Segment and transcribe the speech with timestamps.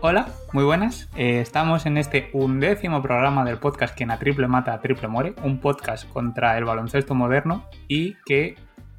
[0.00, 1.10] Hola, muy buenas.
[1.16, 5.34] Eh, estamos en este undécimo programa del podcast Quien a triple mata, a triple muere,
[5.42, 8.54] un podcast contra el baloncesto moderno y que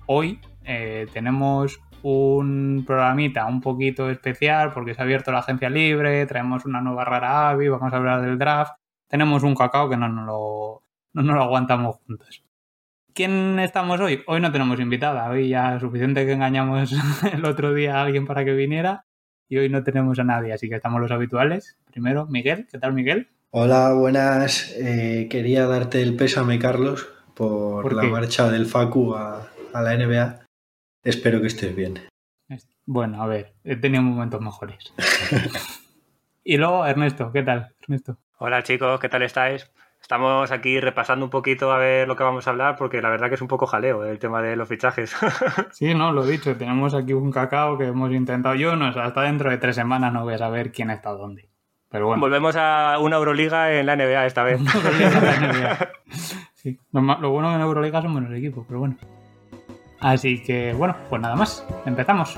[0.05, 6.25] hoy eh, tenemos un programita un poquito especial porque se ha abierto la agencia libre,
[6.27, 8.73] traemos una nueva rara avi, vamos a hablar del draft,
[9.07, 10.83] tenemos un cacao que no nos lo,
[11.13, 12.43] no nos lo aguantamos juntos.
[13.13, 14.21] ¿Quién estamos hoy?
[14.27, 16.93] Hoy no tenemos invitada, hoy ya suficiente que engañamos
[17.33, 19.05] el otro día a alguien para que viniera
[19.49, 21.79] y hoy no tenemos a nadie, así que estamos los habituales.
[21.91, 23.29] Primero, Miguel, ¿qué tal Miguel?
[23.49, 24.75] Hola, buenas.
[24.77, 30.44] Eh, quería darte el pésame, Carlos, por, la marcha del Facu a, la NBA.
[31.05, 31.99] Espero que estés bien.
[32.87, 34.91] Bueno, a ver, he tenido momentos mejores.
[36.43, 37.75] y luego, Ernesto, ¿qué tal?
[37.83, 38.17] Ernesto.
[38.39, 39.71] Hola chicos, ¿qué tal estáis?
[40.01, 43.29] Estamos aquí repasando un poquito a ver lo que vamos a hablar porque la verdad
[43.29, 45.15] que es un poco jaleo el tema de los fichajes.
[45.71, 48.55] Sí, no, lo he dicho, tenemos aquí un cacao que hemos intentado.
[48.55, 51.49] Yo no, hasta dentro de tres semanas no voy a saber quién está dónde.
[51.89, 52.19] Pero bueno.
[52.19, 54.59] Volvemos a una Euroliga en la NBA esta vez.
[56.55, 56.79] Sí.
[56.91, 58.97] Lo, bueno en Euroliga son buenos equipos, pero bueno.
[60.05, 62.35] Así que bueno, pues nada más, empezamos.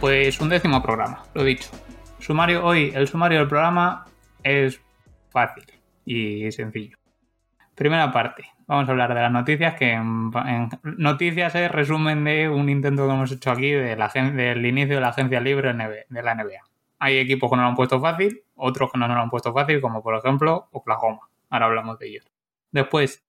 [0.00, 1.70] Pues un décimo programa, lo dicho.
[2.22, 4.04] Sumario hoy, el sumario del programa
[4.44, 4.80] es
[5.30, 5.64] fácil
[6.04, 6.96] y sencillo.
[7.74, 10.30] Primera parte, vamos a hablar de las noticias, que en,
[10.84, 15.00] noticias es resumen de un intento que hemos hecho aquí de la, del inicio de
[15.00, 16.62] la agencia libre de la NBA.
[17.00, 19.80] Hay equipos que no lo han puesto fácil, otros que no lo han puesto fácil,
[19.80, 21.28] como por ejemplo Oklahoma.
[21.50, 22.30] Ahora hablamos de ellos.
[22.70, 23.24] Después,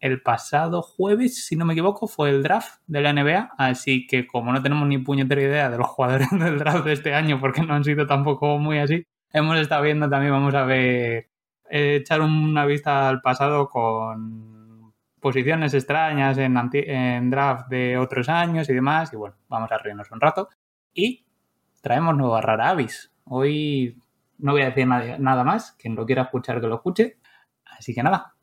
[0.00, 4.26] el pasado jueves, si no me equivoco, fue el draft de la NBA, así que
[4.26, 7.62] como no tenemos ni puñetera idea de los jugadores del draft de este año, porque
[7.62, 11.28] no han sido tampoco muy así, hemos estado viendo también, vamos a ver,
[11.68, 18.74] eh, echar una vista al pasado con posiciones extrañas en, draft de otros años y
[18.74, 20.48] demás, y bueno, vamos a reírnos un rato.
[20.94, 21.24] Y
[21.82, 23.12] traemos nueva rara avis.
[23.24, 23.96] Hoy
[24.38, 27.18] no voy a decir nada más, quien lo quiera escuchar que lo escuche,
[27.64, 28.34] así que nada,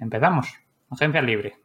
[0.00, 0.61] empezamos.
[0.92, 1.56] Agencia libre.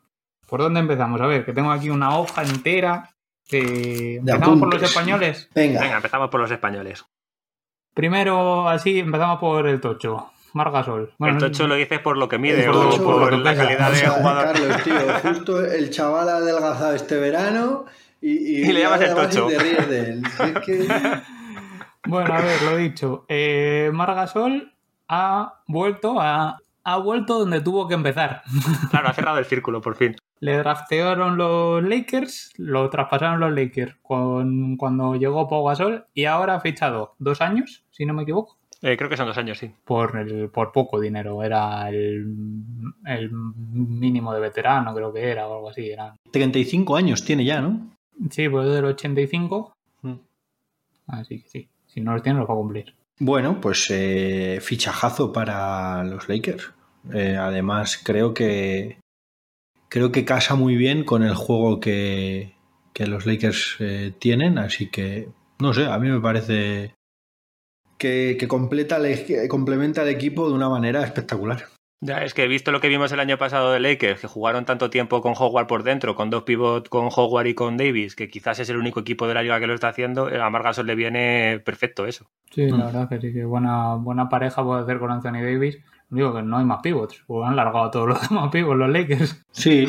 [0.47, 1.19] ¿Por dónde empezamos?
[1.21, 3.09] A ver, que tengo aquí una hoja entera.
[3.49, 4.17] De...
[4.17, 5.49] ¿Empezamos por los españoles?
[5.53, 5.81] Venga.
[5.81, 7.05] Venga, empezamos por los españoles.
[7.93, 10.31] Primero, así, empezamos por el Tocho.
[10.53, 11.13] Margasol.
[11.19, 14.45] el Tocho lo dices por lo que mide o por, la calidad de jugador.
[14.53, 17.85] Carlos, tío, justo el chaval ha adelgazado este verano
[18.21, 19.47] y, y, le llamas el Tocho.
[22.07, 23.25] Bueno, a ver, lo dicho.
[23.27, 24.71] Eh, Margasol
[25.09, 26.57] ha vuelto a
[26.87, 28.43] ha vuelto donde tuvo que empezar.
[28.89, 30.15] Claro, ha cerrado el círculo, por fin.
[30.39, 36.55] Le draftearon los Lakers, lo traspasaron los Lakers con, cuando llegó Pau Gasol y ahora
[36.55, 38.57] ha fichado dos años, si no me equivoco.
[38.81, 39.73] Eh, creo que son dos años, sí.
[39.83, 42.25] Por, el, por poco dinero, era el,
[43.05, 45.89] el, mínimo de veterano, creo que era, o algo así.
[45.89, 46.15] Era.
[46.31, 47.97] 35 años tiene ya, ¿no?
[48.29, 49.73] Sí, pues del 85.
[50.03, 50.13] Mm.
[51.07, 52.95] Así que sí, si no los tiene, los va a cumplir.
[53.19, 56.76] Bueno, pues eh, fichajazo para los Lakers.
[57.13, 58.99] Eh, además, creo que
[59.89, 62.53] creo que casa muy bien con el juego que,
[62.99, 65.29] los Lakers eh, tienen, así que
[65.59, 66.95] no sé, a mí me parece
[67.97, 68.97] que, completa
[69.49, 71.65] complementa el equipo de una manera espectacular.
[71.99, 74.65] Ya, es que he visto lo que vimos el año pasado de Lakers, que jugaron
[74.65, 78.29] tanto tiempo con Howard por dentro, con dos pivots, con Howard y con Davis, que
[78.29, 80.93] quizás es el único equipo de la liga que lo está haciendo, a Margasol le
[80.93, 82.29] viene perfecto eso.
[82.51, 82.85] Sí, la mm.
[82.85, 85.79] verdad que sí, que buena, buena pareja puede hacer con Anthony Davis.
[86.09, 89.45] Digo que no hay más pivots, o han largado todos los demás pivots los Lakers.
[89.51, 89.87] Sí,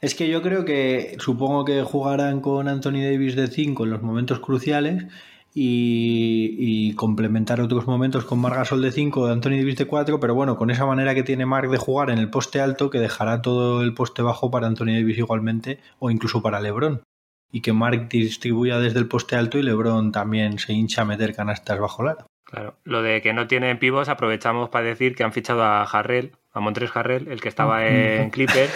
[0.00, 4.02] es que yo creo que supongo que jugarán con Anthony Davis de 5 en los
[4.02, 5.06] momentos cruciales
[5.54, 10.56] y, complementar otros momentos con Margasol de 5 de Anthony Davis de 4, pero bueno,
[10.56, 13.82] con esa manera que tiene Mark de jugar en el poste alto que dejará todo
[13.82, 17.02] el poste bajo para Anthony Davis igualmente o incluso para LeBron.
[17.50, 21.34] Y que Mark distribuya desde el poste alto y LeBron también se hincha a meter
[21.34, 25.32] canastas bajo la Claro, lo de que no tienen pivos aprovechamos para decir que han
[25.34, 27.84] fichado a Harrell, a Montres Harrell, el que estaba Mm.
[28.22, 28.70] en Clipper,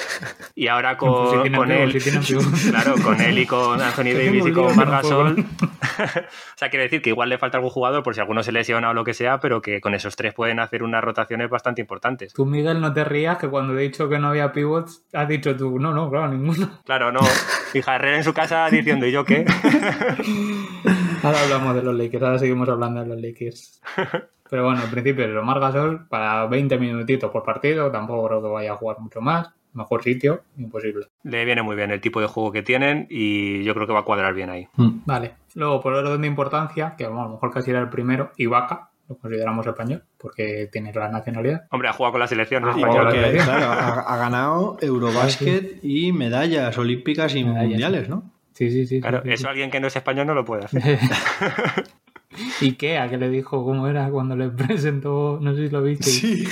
[0.54, 2.36] y ahora Pues si con, con él, si
[2.70, 5.38] claro, con él y con Anthony Davis y con Margasol.
[5.98, 8.90] o sea, quiere decir que igual le falta algún jugador por si alguno se lesiona
[8.90, 12.34] o lo que sea, pero que con esos tres pueden hacer unas rotaciones bastante importantes.
[12.34, 15.56] Tú, Miguel, no te rías que cuando he dicho que no había pivots, has dicho
[15.56, 16.82] tú, no, no, claro, ninguno.
[16.84, 17.20] Claro, no.
[17.72, 19.46] Y Harrell en su casa diciendo, ¿y yo qué?
[21.22, 23.80] Ahora hablamos de los Lakers, ahora seguimos hablando de los Lakers.
[24.50, 28.72] Pero bueno, en principio, lo Margasol para 20 minutitos por partido, tampoco creo que vaya
[28.72, 29.50] a jugar mucho más.
[29.72, 31.06] Mejor sitio, imposible.
[31.22, 34.00] Le viene muy bien el tipo de juego que tienen y yo creo que va
[34.00, 34.68] a cuadrar bien ahí.
[34.76, 34.90] Mm.
[35.06, 35.36] Vale.
[35.54, 38.90] Luego, por orden de importancia, que bueno, a lo mejor casi era el primero, Ibaka,
[39.08, 41.62] lo consideramos español, porque tiene la nacionalidad.
[41.70, 43.10] Hombre, ha jugado con la selección Ah, española.
[43.10, 48.30] claro, ha, ha ganado Eurobásquet y medallas olímpicas y Medallas, mundiales, ¿no?
[48.54, 49.00] Sí, sí, sí.
[49.00, 50.98] Claro, sí, sí, eso alguien que no es español no lo puede hacer.
[52.62, 56.48] Ikea, que le dijo cómo era cuando le presentó, no sé si lo viste, Sí.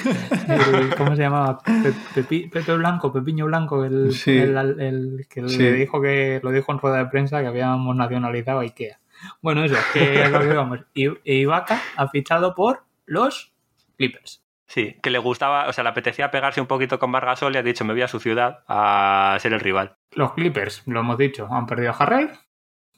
[0.49, 1.59] el- ¿cómo se llamaba?
[1.59, 4.37] Pe- Pepi- Pepe Blanco, Pepiño Blanco, el, Sí.
[4.37, 5.59] el- el que Sí.
[5.59, 8.99] le dijo que lo dijo en rueda de prensa que habíamos nacionalizado a Ikea.
[9.41, 10.81] Bueno, eso, que es lo que vamos.
[10.95, 13.53] Y e Ibaka ha fichado por los
[13.97, 14.40] Clippers.
[14.73, 17.63] Sí, que le gustaba, o sea, le apetecía pegarse un poquito con Margasol y ha
[17.65, 19.97] dicho, me voy a su ciudad a ser el rival.
[20.15, 22.31] Los Clippers, lo hemos dicho, han perdido a Harrell,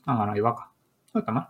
[0.05, 0.71] han ganado a Ibaka.
[1.15, 1.49] No está mal.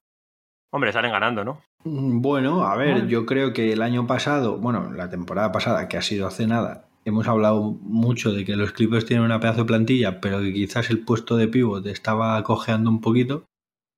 [0.70, 1.60] Hombre, salen ganando, ¿no?
[1.84, 3.08] Mm, Bueno, a ver, Bueno.
[3.08, 6.84] yo creo que el año pasado, bueno, la temporada pasada, que ha sido hace nada,
[7.04, 10.88] hemos hablado mucho de que los Clippers tienen una pedazo de plantilla, pero que quizás
[10.90, 13.44] el puesto de pivot estaba cojeando un poquito.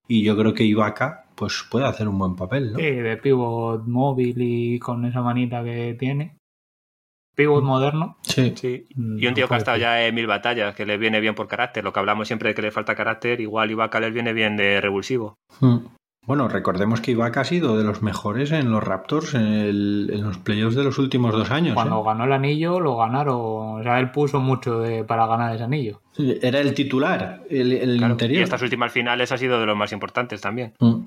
[0.09, 2.79] Y yo creo que Ibaka, pues puede hacer un buen papel, ¿no?
[2.79, 6.37] Sí, de pivot móvil y con esa manita que tiene.
[7.37, 8.17] Pivot moderno.
[8.23, 8.53] Sí.
[8.57, 8.87] Sí.
[8.95, 11.35] Mm, Y un tío que ha estado ya en mil batallas, que le viene bien
[11.35, 11.83] por carácter.
[11.83, 14.81] Lo que hablamos siempre de que le falta carácter, igual Ibaka les viene bien de
[14.81, 15.35] revulsivo.
[15.61, 15.79] Mm.
[16.27, 20.23] Bueno, recordemos que Ibaka ha sido de los mejores en los Raptors en, el- en
[20.23, 21.75] los playoffs de los últimos dos años.
[21.75, 22.03] Cuando ¿eh?
[22.07, 23.37] ganó el anillo, lo ganaron.
[23.37, 26.01] O sea, él puso mucho de, para ganar ese anillo.
[26.17, 28.41] Era el titular, el, el Claro, interior.
[28.41, 30.73] Y estas últimas finales ha sido de los más importantes también.
[30.81, 31.01] Mm.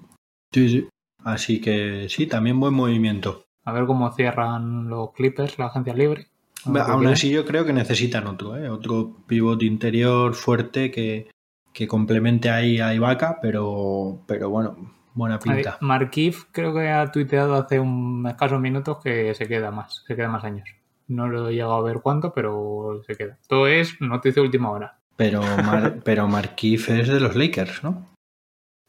[0.52, 0.90] Sí, sí.
[1.24, 3.46] Así que sí, también buen movimiento.
[3.66, 6.28] A ver cómo cierran los Clippers, la agencia libre.
[6.66, 8.70] Aún así yo creo que necesitan otro, ¿eh?
[8.70, 11.30] otro pivot interior fuerte que,
[11.74, 15.78] que complemente ahí a Ibaka, pero, pero bueno, buena pinta.
[15.82, 20.30] Markif creo que ha tuiteado hace un escasos minutos que se queda más, se queda
[20.30, 20.68] más años.
[21.08, 23.38] No lo he llegado a ver cuánto, pero se queda.
[23.48, 24.98] Todo es noticia última hora.
[25.16, 28.08] Pero, Mar- pero Markif es de los Lakers, ¿no?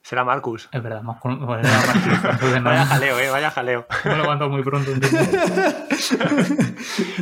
[0.09, 0.71] Será Marcus.
[0.73, 1.39] Es verdad, más con...
[1.45, 3.87] bueno, era Markif, entonces no, Vaya jaleo, eh, vaya jaleo.
[4.07, 4.91] me lo levanto muy pronto.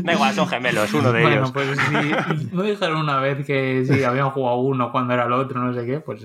[0.02, 1.50] Da igual, son gemelos, uno de bueno, ellos.
[1.50, 5.60] pues si me dijeron una vez que sí, habían jugado uno cuando era el otro,
[5.60, 6.20] no sé qué, pues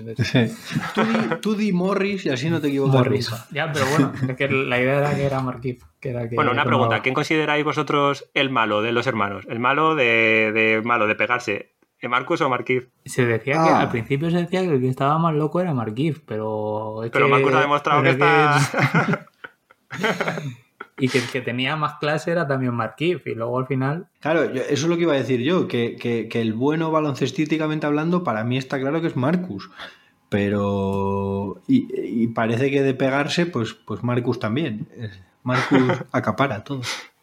[0.94, 3.28] Tú, di, tú di Morris y así no te equivocas Morris.
[3.30, 3.46] nunca.
[3.50, 5.82] Ya, pero bueno, es que la idea era que era Markif.
[5.98, 7.00] Que era que Bueno, una pregunta.
[7.00, 9.44] ¿Quién consideráis vosotros el malo de los hermanos?
[9.48, 11.72] ¿El malo de, de malo de pegarse?
[12.02, 12.88] ¿Eh, ¿Marcus o Marquif?
[13.04, 13.80] Se decía que Ah.
[13.82, 17.04] al principio se decía que el que estaba más loco era Markif, pero.
[17.04, 19.26] es Pero que- Marcus ha demostrado que es está...
[20.98, 24.08] Y que el que tenía más clase era también Markif, y luego al final.
[24.20, 26.90] Claro, yo- eso es lo que iba a decir yo, que, que- que el bueno
[26.90, 29.70] baloncestísticamente hablando, para mí está claro que es Marcus.
[30.28, 31.62] Pero.
[31.68, 31.88] Y,
[32.22, 34.88] y parece que de pegarse, pues, pues Marcus también.
[35.42, 35.82] Marcus
[36.12, 36.82] acapara todo.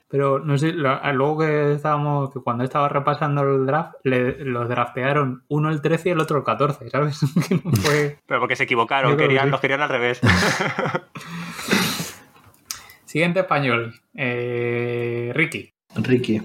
[0.10, 4.68] Pero no sé, lo- luego que estábamos, que cuando estaba repasando el draft, le- los
[4.68, 7.20] draftearon uno el 13 y el otro el 14, ¿sabes?
[7.48, 8.18] Que no fue.
[8.26, 9.52] Pero porque se equivocaron, que querían, sí.
[9.52, 10.20] los querían al revés.
[13.06, 15.72] Siguiente español, eh, Ricky.
[15.96, 16.42] Ricky.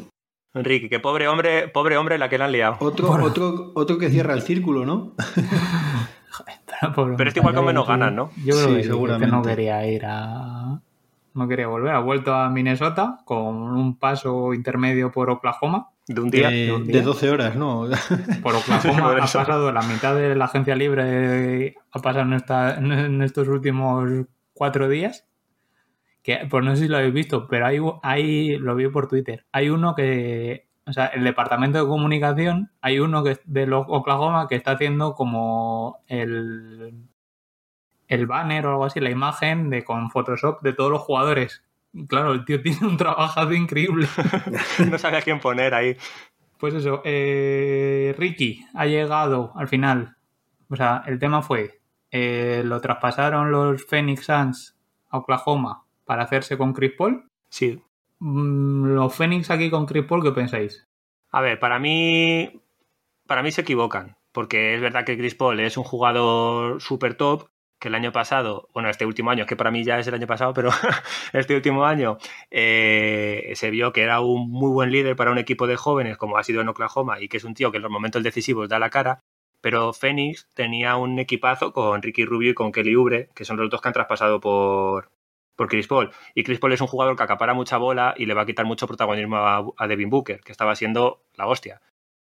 [0.55, 2.77] Enrique, que pobre hombre, pobre hombre la que le han liado.
[2.81, 5.15] Otro, otro, otro que cierra el círculo, ¿no?
[6.95, 8.31] Pobre Pero este igual con menos ganas, ¿no?
[8.45, 9.27] Yo creo Sí, que, seguramente.
[9.27, 10.64] que no quería ir a.
[11.35, 11.93] No quería volver.
[11.95, 15.91] Ha vuelto a Minnesota con un paso intermedio por Oklahoma.
[16.07, 16.51] De un día.
[16.51, 16.97] de, un día.
[16.99, 17.89] de 12 horas, ¿no?
[18.43, 22.77] Por Oklahoma Por ha pasado la mitad de la agencia libre, ha pasado en, esta-
[22.77, 24.09] en estos últimos
[24.53, 25.27] cuatro días.
[26.23, 29.45] Que, pues no sé si lo habéis visto, pero hay, hay, lo vi por Twitter.
[29.53, 34.47] Hay uno que, o sea, el departamento de comunicación, hay uno que de los Oklahoma
[34.49, 36.95] que está haciendo como el,
[38.09, 41.63] el banner o algo así, la imagen de con Photoshop de todos los jugadores.
[41.93, 44.07] Y Claro, el tío tiene un trabajo increíble.
[44.91, 45.97] No sabía quién poner ahí.
[46.59, 50.17] Pues eso, eh, Ricky ha llegado al final.
[50.69, 51.81] O sea, el tema fue,
[52.11, 54.77] eh, lo traspasaron los Phoenix Suns
[55.11, 57.29] a Oklahoma para hacerse con Chris Paul.
[57.49, 57.83] Sí.
[58.21, 60.87] Mm, Los Phoenix aquí con Chris Paul, ¿qué pensáis?
[61.31, 62.63] A ver, para mí.
[63.27, 64.17] Para mí se equivocan.
[64.33, 67.49] Porque es verdad que Chris Paul es un jugador súper top.
[67.85, 70.27] Que el año pasado, bueno, este último año, que para mí ya es el año
[70.27, 70.71] pasado, pero
[71.35, 72.17] este último año
[72.51, 76.39] eh, se vio que era un muy buen líder para un equipo de jóvenes como
[76.39, 78.79] ha sido en Oklahoma y que es un tío que en los momentos decisivos da
[78.79, 79.21] la cara,
[79.61, 83.69] pero Phoenix tenía un equipazo con Ricky Rubio y con Kelly Ubre, que son los
[83.69, 85.11] dos que han traspasado por,
[85.55, 86.11] por Chris Paul.
[86.35, 88.65] Y Chris Paul es un jugador que acapara mucha bola y le va a quitar
[88.65, 91.83] mucho protagonismo a, a Devin Booker, que estaba siendo la hostia.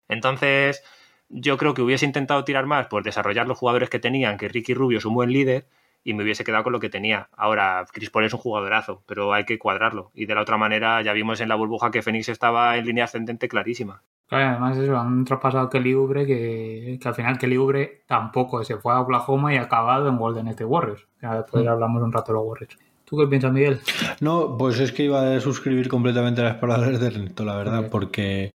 [0.08, 0.82] Entonces,
[1.30, 4.74] yo creo que hubiese intentado tirar más por desarrollar los jugadores que tenían, que Ricky
[4.74, 5.66] Rubio es un buen líder
[6.02, 7.28] y me hubiese quedado con lo que tenía.
[7.36, 10.10] Ahora, Chris Paul es un jugadorazo, pero hay que cuadrarlo.
[10.14, 13.04] Y de la otra manera, ya vimos en la burbuja que Phoenix estaba en línea
[13.04, 14.02] ascendente clarísima.
[14.26, 18.62] Claro, además eso, han traspasado a Kelly Oubre que, que al final Kelly Oubre tampoco
[18.64, 21.06] se fue a Oklahoma y ha acabado en Golden State Warriors.
[21.20, 22.78] Ya después hablamos un rato de los Warriors.
[23.04, 23.80] ¿Tú qué piensas, Miguel?
[24.20, 28.52] No, pues es que iba a suscribir completamente las palabras de Ernesto, la verdad, porque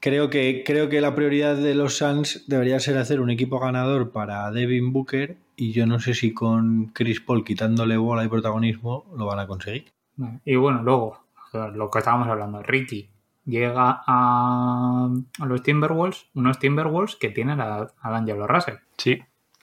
[0.00, 4.10] creo que, creo que la prioridad de los Suns debería ser hacer un equipo ganador
[4.12, 9.04] para Devin Booker y yo no sé si con Chris Paul quitándole bola y protagonismo
[9.16, 9.86] lo van a conseguir.
[10.44, 11.20] Y bueno, luego,
[11.52, 13.08] lo que estábamos hablando, Ricky
[13.46, 18.76] llega a, a los Timberwolves, unos Timberwolves que tienen a, a D'Angelo Russell.
[18.96, 19.18] Sí,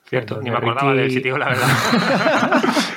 [0.10, 0.42] cierto.
[0.42, 1.68] Ni me acordaba Ricky- del sitio, la verdad.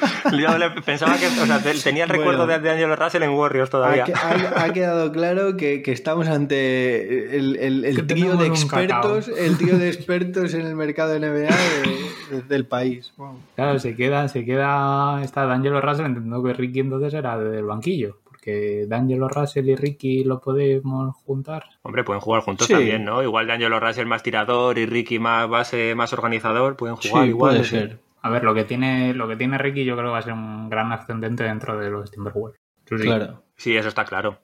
[0.84, 2.52] Pensaba que, o sea, te- tenía el recuerdo Bueno.
[2.54, 4.02] de, de Angelo Russell en Warriors todavía.
[4.04, 8.36] Ha, que- ha- ha quedado claro que, que estamos ante el, el- el Que trío
[8.36, 13.12] de expertos, el trío de expertos en el mercado NBA de- de- del país.
[13.16, 13.38] Wow.
[13.56, 18.18] Claro, se queda, se queda, está D'Angelo Russell, entendiendo que Ricky entonces era del banquillo,
[18.24, 21.64] porque D'Angelo Russell y Ricky lo podemos juntar.
[21.82, 22.72] Hombre, pueden jugar juntos Sí.
[22.72, 23.22] también, ¿no?
[23.22, 27.30] Igual de Angelo Russell más tirador y Ricky más base, más organizador, pueden jugar Sí,
[27.30, 27.52] igual.
[27.54, 27.98] puede ser.
[28.22, 30.32] A ver, lo que tiene, lo que tiene Ricky yo creo que va a ser
[30.34, 32.60] un gran ascendente dentro de los Timberwolves.
[32.86, 32.96] Sí.
[32.96, 33.42] Claro.
[33.56, 34.40] Sí, eso está claro.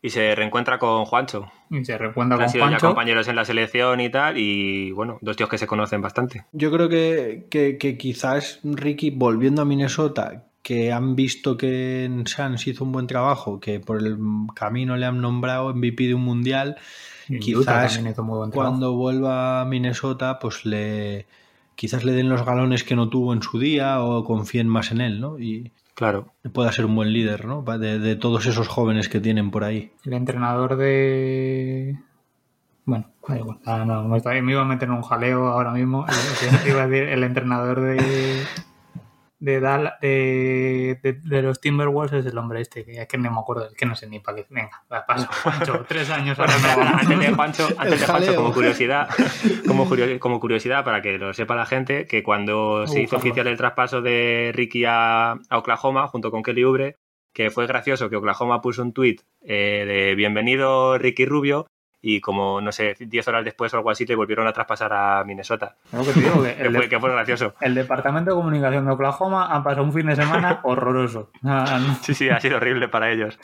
[0.00, 3.36] Y se reencuentra con Juancho, Y se reencuentra que han con sido ya compañeros en
[3.36, 6.44] la selección y tal, y bueno, dos tíos que se conocen bastante.
[6.52, 12.26] Yo creo que, que- que quizás Ricky, volviendo a Minnesota, que han visto que en
[12.26, 14.18] Suns hizo un buen trabajo, que por el
[14.54, 16.76] camino le han nombrado MVP de un mundial,
[17.28, 17.96] Y quizás
[18.62, 21.26] cuando vuelva a Minnesota, pues le
[21.76, 25.00] quizás le den los galones que no tuvo en su día o confíen más en
[25.00, 25.38] él, ¿no?
[25.38, 26.32] Y Claro.
[26.52, 27.62] pueda ser un buen líder, ¿no?
[27.62, 29.92] De, de todos esos jóvenes que tienen por ahí.
[30.04, 31.98] El entrenador de.
[32.84, 33.58] Bueno, da igual.
[33.64, 36.04] Ah, no, me, estaba- me iba a meter en un jaleo ahora mismo.
[36.64, 38.44] El- Iba a decir el entrenador de.
[39.44, 43.30] De, Dal- de, de, de los Timberwolves es el hombre este, que es que no
[43.30, 44.46] me acuerdo, es que no sé ni para qué.
[44.48, 45.28] Venga, va, paso.
[45.42, 48.34] Juancho, tres años ahora antes de Juancho, antes de Juancho, jaleo.
[48.36, 49.08] como curiosidad,
[49.66, 53.46] como, curio- como curiosidad, para que lo sepa la gente, que cuando se hizo oficial
[53.46, 56.96] el traspaso de Ricky a, a Oklahoma, junto con Kelly Oubre,
[57.34, 61.66] que fue gracioso que Oklahoma puso un tuit eh, de bienvenido Ricky Rubio,
[62.06, 65.24] y como, no sé, 10 horas después o algo así, le volvieron a traspasar a
[65.24, 65.76] Minnesota.
[65.90, 67.54] Que te digo, que Que el, fue, de- que fue gracioso.
[67.62, 71.30] el departamento de comunicación de Oklahoma ha pasado un fin de semana horroroso.
[71.42, 71.94] Ah, no.
[72.02, 73.38] Sí, sí, ha sido horrible para ellos.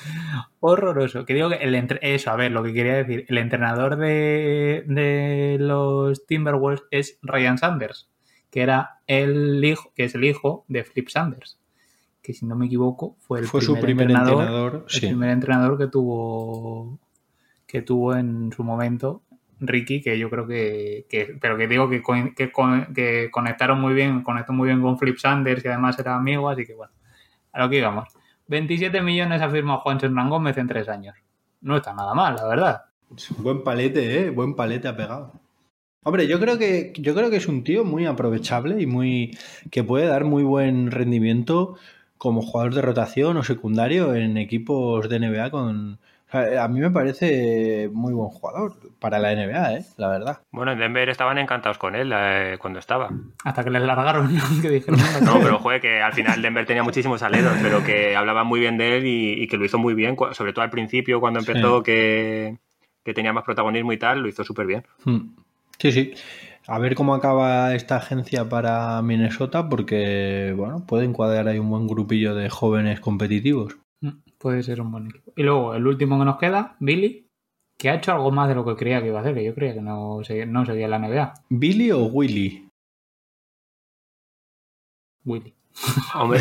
[0.61, 1.25] horroroso.
[1.25, 4.85] Que digo que el entre- eso, a ver, lo que quería decir, el entrenador de,
[4.87, 8.11] de los Timberwolves es Ryan Sanders,
[8.51, 11.59] que era el hijo, que es el hijo de Flip Sanders,
[12.23, 15.07] que si no me equivoco fue el Fue su primer entrenador, el sí.
[15.07, 16.99] primer entrenador que tuvo
[17.71, 19.23] que tuvo en su momento
[19.61, 22.03] Ricky, que yo creo que, que- pero que digo que,
[22.35, 22.51] que,
[22.95, 26.65] que conectaron muy bien, conectó muy bien con Flip Sanders y además era amigo, así
[26.65, 26.93] que bueno,
[27.53, 28.09] a lo que íbamos.
[28.49, 31.15] 27 millones ha firmado Juan Hernán Gómez en tres años.
[31.61, 32.83] No está nada mal, la verdad.
[33.39, 34.31] Buen palete, ¿eh?
[34.31, 35.33] Buen palete ha pegado.
[36.03, 39.37] Hombre, yo creo que yo creo que es un tío muy aprovechable y muy
[39.71, 41.77] que puede dar muy buen rendimiento
[42.17, 45.99] como jugador de rotación o secundario en equipos de NBA con
[46.33, 49.85] a mí me parece muy buen jugador para la NBA, ¿eh?
[49.97, 50.41] La verdad.
[50.51, 53.11] Bueno, en Denver estaban encantados con él eh, cuando estaba.
[53.45, 54.29] Hasta que les largaron,
[54.63, 58.47] que dijeron, No, pero fue que al final Denver tenía muchísimos aleros, pero que hablaban
[58.47, 61.21] muy bien de él y, y que lo hizo muy bien, sobre todo al principio,
[61.21, 61.51] cuando Sí.
[61.51, 62.59] empezó que,
[63.05, 64.85] que tenía más protagonismo y tal, lo hizo súper bien.
[65.05, 65.35] Hmm.
[65.79, 66.13] Sí, sí.
[66.67, 71.89] A ver cómo acaba esta agencia para Minnesota, porque bueno, puede encuadrar ahí un buen
[71.89, 73.77] grupillo de jóvenes competitivos.
[74.41, 75.33] Puede ser un buen equipo.
[75.37, 77.27] Y luego, el último que nos queda, Billy,
[77.79, 79.55] que ha hecho algo más de lo que creía que iba a hacer, que yo
[79.55, 81.35] creía que no, seguía- no seguía en la NBA.
[81.51, 82.67] ¿Billy o Willy?
[85.25, 85.55] Willy.
[86.15, 86.41] Hombre,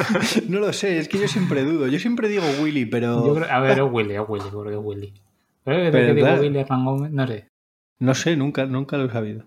[0.48, 1.86] No lo sé, es que yo siempre dudo.
[1.88, 4.80] Yo siempre digo Willy, pero Yo creo- a ver, es Willy, es Willy, porque es
[4.80, 5.12] Willy.
[5.64, 6.40] Pero Pero que digo.
[6.40, 7.48] Willy Hernán Gómez, no sé.
[7.98, 9.44] no sé, nunca, nunca lo he sabido.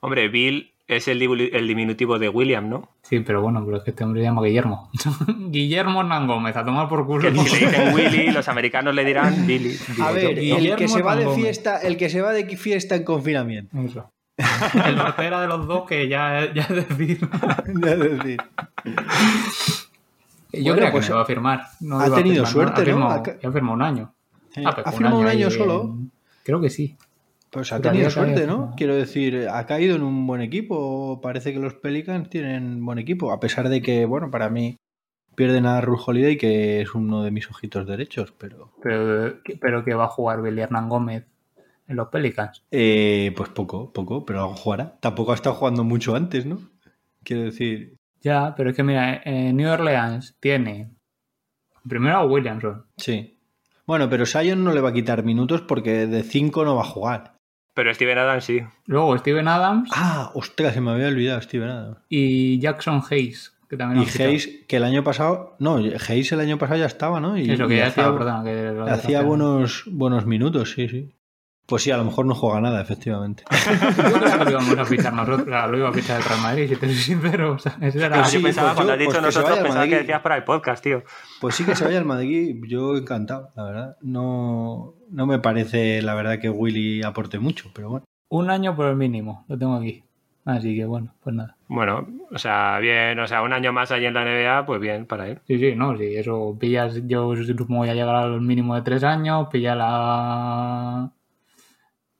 [0.00, 2.88] hombre, Bill es el, diminutivo de William, ¿no?
[3.02, 4.90] Sí, pero bueno, pero es que este hombre se llama Guillermo.
[5.50, 7.22] Guillermo Hernán Gómez, a tomar por culo.
[7.32, 9.76] Que si le dicen Willy, los americanos le dirán Billy.
[10.02, 12.94] A ver, Guillermo el que se va de fiesta, el que se va de fiesta
[12.96, 13.76] en confinamiento.
[13.78, 14.10] Eso.
[14.86, 17.20] El norte era de los dos que ya, ya es decir.
[17.82, 18.38] Ya es decir.
[20.52, 21.62] Yo Bueno, creo pues que se va a firmar.
[21.80, 22.84] No ha tenido firmar, suerte, ¿no?
[22.86, 24.12] firmado- Ha- firmó un año.
[24.56, 25.82] Eh, Ah, ¿Ha firmado un año solo?
[25.82, 26.10] en-
[26.42, 26.96] Creo que sí.
[27.50, 28.74] Pues ha tenido suerte, ¿no?
[28.76, 31.20] Quiero decir, ha caído en un buen equipo.
[31.20, 34.76] Parece que los Pelicans tienen buen equipo, a pesar de que, bueno, para mí
[35.34, 39.94] pierden a Ruth Holiday, que es uno de mis ojitos derechos, pero Pero, pero que
[39.94, 41.26] va a jugar Billy Hernán Gómez
[41.88, 42.62] en los Pelicans.
[42.70, 44.96] eh, pues poco, poco, pero algo jugará.
[45.00, 46.60] Tampoco ha estado jugando mucho antes, ¿no?
[47.24, 50.90] Quiero decir, Ya, pero es que mira, eh, New Orleans tiene
[51.88, 52.84] primero a Williamson.
[52.96, 53.36] sí.
[53.86, 56.84] Bueno, pero Sion no le va a quitar minutos porque de 5 no va a
[56.84, 57.34] jugar.
[57.74, 58.60] Pero Steven Adams sí.
[58.86, 61.98] Luego Steven Adams Ah, ostras, se me había olvidado Steven Adams.
[62.08, 64.22] y Jackson Hayes, que también Y.
[64.22, 67.38] Hayes, que el año pasado, no, Hayes el año pasado ya estaba, ¿no?
[67.38, 70.88] Y, Eso, que y ya hacía- estaba, perdona, que lo Hacía buenos, buenos minutos, sí,
[70.88, 71.10] sí.
[71.70, 73.44] Pues sí, a lo mejor no juega nada, efectivamente.
[73.96, 76.68] Yo creo que lo íbamos a fichar nosotros, lo iba a fichar el Real Madrid,
[76.68, 77.52] si te soy sincero.
[77.52, 79.38] O sea, ese era sí, yo pensaba pues cuando yo- has dicho pues que se
[79.38, 81.02] nosotros, pensaba que decías para el podcast, tío.
[81.40, 83.96] Pues sí que se vaya al Madrid, yo encantado, la verdad.
[84.02, 88.04] No, no me parece, la verdad, que Willy aporte mucho, pero bueno.
[88.28, 90.02] un año por el mínimo, lo tengo aquí.
[90.44, 91.56] Así que bueno, pues nada.
[91.68, 95.06] Bueno, o sea, bien, o sea, un año más allí en la NBA, pues bien,
[95.06, 95.38] para él.
[95.46, 99.46] Sí, sí, no, sí, eso pillas, yo supongo ya llegar al mínimo de tres años,
[99.52, 101.10] pilla la.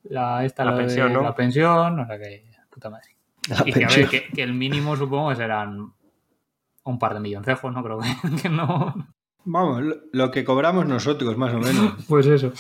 [0.05, 1.23] La, esta, La de pensión, ¿no?
[1.23, 2.45] La pensión, o sea que.
[2.71, 3.17] Puta madre.
[3.49, 5.93] La y que, a ver, que, que el mínimo supongo que serán
[6.85, 7.83] un par de milloncejos, ¿no?
[7.83, 8.95] Creo que, que no.
[9.45, 11.95] Vamos, lo, lo que cobramos nosotros, más o menos.
[12.09, 12.53] Pues eso.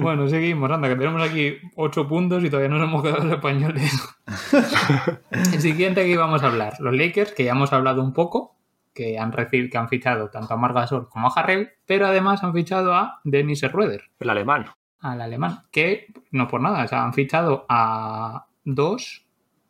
[0.00, 3.34] bueno, seguimos, anda, que tenemos aquí ocho puntos y todavía no nos hemos quedado los
[3.34, 4.16] españoles.
[5.30, 8.56] el siguiente que íbamos a hablar, los Lakers, que ya hemos hablado un poco,
[8.92, 12.44] que han recibido, que han fichado tanto a Marc Gasol como a Harrell, pero además
[12.44, 14.66] han fichado a Dennis Schroeder, El alemán.
[15.04, 19.22] Al alemán, que no por nada, o sea, han fichado a dos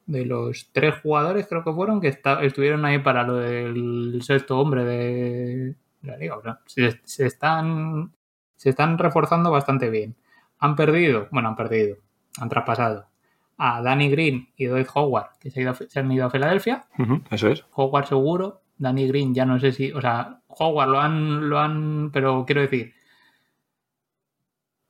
[0.06, 4.84] de los tres jugadores, creo que fueron, que estuvieron ahí para lo del sexto hombre
[4.84, 6.36] de la liga.
[6.36, 8.12] O sea, se, se están,
[8.54, 10.14] se están reforzando bastante bien.
[10.60, 11.96] Han perdido, bueno, han perdido,
[12.38, 13.06] han traspasado
[13.56, 16.86] a Danny Green y Dwight Howard, que se, ha ido se han ido a Filadelfia.
[17.30, 17.64] Eso es.
[17.74, 22.10] Howard seguro, Danny Green ya no sé si, o sea, Howard lo han, lo han,
[22.12, 22.94] pero quiero decir,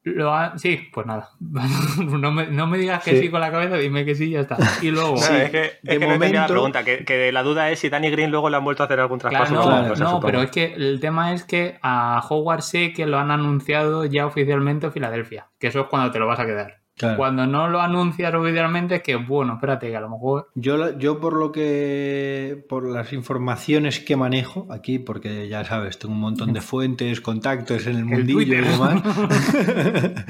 [0.05, 1.31] lo han, sí, pues nada,
[1.99, 3.21] no me, no me digas que sí.
[3.23, 3.31] Sí.
[3.31, 4.57] con la cabeza, dime que sí, ya está.
[4.83, 7.43] Y luego, Sí, es que, de es que no entendía la pregunta, que, que la
[7.43, 9.55] duda es si Danny Green luego le han vuelto a hacer algún claro, traspaso.
[9.55, 13.07] no, claro, cosa, no, pero es que el tema es que a Howard sé que
[13.07, 16.47] lo han anunciado ya oficialmente en Filadelfia, que eso es cuando te lo vas a
[16.47, 16.84] quedar.
[16.97, 17.17] Claro.
[17.17, 20.51] Cuando no lo anuncias oficialmente es que, bueno, espérate, que a lo mejor...
[20.55, 26.15] Yo, yo por lo que, por las informaciones que manejo aquí, porque ya sabes, tengo
[26.15, 29.03] un montón de fuentes, contactos en el mundillo y demás,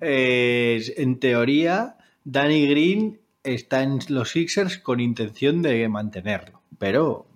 [0.00, 7.26] es, en teoría, Danny Green está en los Sixers con intención de mantenerlo, pero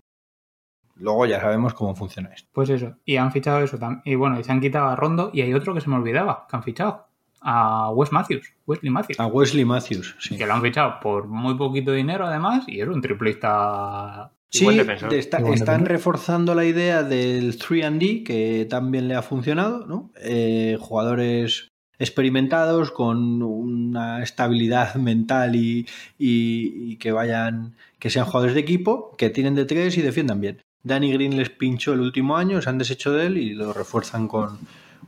[0.95, 2.49] luego ya sabemos cómo funciona esto.
[2.53, 4.03] Pues eso, y han fichado eso también.
[4.05, 6.47] Y bueno, y se han quitado a Rondo y hay otro que se me olvidaba,
[6.49, 7.10] que han fichado.
[7.43, 9.19] A Wes Matthews, Wesley Matthews.
[9.21, 10.37] A Wesley Matthews, sí.
[10.37, 14.33] Que lo han fichado por muy poquito dinero además y es un triplista.
[14.53, 14.67] Sí,
[15.13, 20.11] está- están reforzando la idea del 3D, que también le ha funcionado, ¿no?
[20.21, 21.69] Eh, jugadores
[22.01, 25.87] experimentados con una estabilidad mental y,
[26.19, 30.41] y- y que vayan, que sean jugadores de equipo, que tienen de tres y defiendan
[30.41, 30.59] bien.
[30.83, 34.27] Danny Green les pinchó el último año, se han deshecho de él y lo refuerzan
[34.29, 34.59] con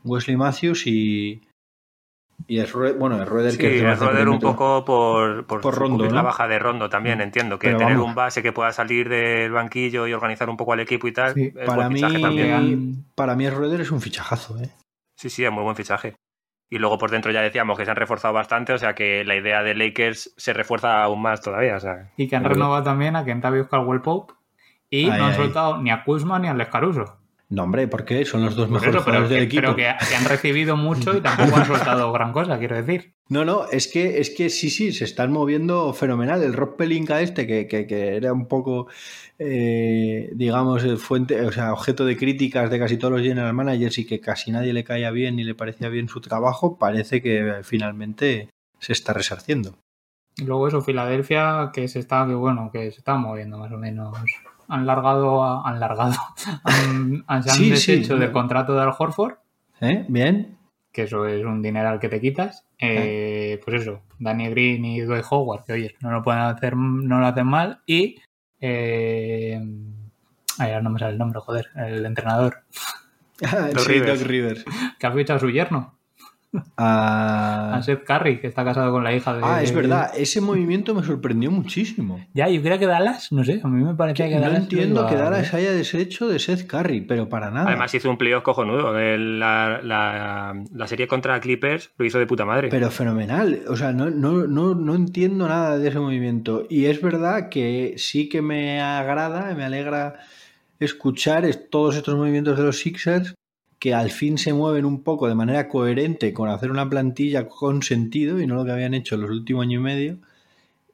[0.04, 1.40] Wesley Matthews y,
[2.46, 5.96] y es bueno, es Rueder Sí, que es Roder un poco por, por, Por Rondo,
[5.96, 6.26] cubrir la ¿no?
[6.28, 7.58] baja de Rondo también, entiendo.
[7.58, 8.08] Que Pero tener vamos.
[8.10, 11.34] un base que pueda salir del banquillo y organizar un poco al equipo y tal,
[11.34, 13.04] Sí, es Para buen mí, fichaje también.
[13.14, 14.70] para mí es Rueder es un fichajazo, ¿eh?
[15.16, 16.14] Sí, sí, es muy buen fichaje.
[16.70, 19.36] Y luego por dentro ya decíamos que se han reforzado bastante, o sea que la
[19.36, 21.76] idea de Lakers se refuerza aún más todavía.
[21.76, 22.54] O sea, Y que han bien.
[22.54, 24.32] renovado también a Kentavious Caldwell Pope
[24.88, 27.18] y no han soltado ni a Kuzma ni a Les Caruso.
[27.52, 28.24] No, hombre, ¿por qué?
[28.24, 29.60] Son los dos mejores pero, jugadores del equipo.
[29.60, 33.12] pero que, que han recibido mucho y tampoco han soltado gran cosa, quiero decir.
[33.28, 36.42] No, no, es que, es que sí, sí, se están moviendo fenomenal.
[36.42, 38.86] El Rob Pelinka este, que, que- que era un poco,
[39.38, 44.06] eh, digamos, fuente, o sea, objeto de críticas de casi todos los general managers y
[44.06, 48.48] que casi nadie le caía bien ni le parecía bien su trabajo, parece que finalmente
[48.78, 49.74] se está resarciendo.
[50.38, 53.76] Y luego eso, Filadelfia, que se está, que bueno, que se está moviendo más o
[53.76, 54.16] menos.
[54.68, 56.14] Han largado, a- han largado,
[56.64, 59.34] han, han- se han Sí, deshecho del contrato de Al Horford,
[59.80, 60.04] ¿Eh?
[60.08, 60.58] ¿Bien?
[60.92, 62.66] que eso es un dineral que te quitas.
[62.78, 67.18] Eh, Pues eso, Danny Green y Dwight Howard, que oye, no lo pueden hacer, no
[67.18, 67.80] lo hacen mal.
[67.86, 68.16] Y
[68.60, 69.58] eh,
[70.58, 72.58] ay, ahora no me sale el nombre, joder, el entrenador,
[73.40, 74.20] Doc sí, Rivers.
[74.20, 74.64] Doc Rivers.
[74.98, 75.98] que ha fichado a su yerno.
[76.76, 77.74] A...
[77.76, 79.40] a Seth Curry, que está casado con la hija de.
[79.42, 82.20] Ah, es verdad, ese movimiento me sorprendió muchísimo.
[82.34, 84.62] Ya, yo creía que Dallas, no sé, a mí me parecía que, no Dallas.
[84.64, 87.68] entiendo iba que a- Dallas haya deshecho de Seth Curry, pero para nada.
[87.68, 88.98] Además hizo un playoff cojonudo.
[88.98, 92.68] El- La, la- la serie contra Clippers lo hizo de puta madre.
[92.68, 93.60] Pero fenomenal.
[93.68, 96.66] O sea, no, no, no, no entiendo nada de ese movimiento.
[96.68, 100.20] Y es verdad que sí que me agrada, me alegra
[100.80, 103.34] escuchar es- todos estos movimientos de los Sixers
[103.82, 107.82] que al fin se mueven un poco de manera coherente con hacer una plantilla con
[107.82, 110.18] sentido y no lo que habían hecho los últimos año y medio.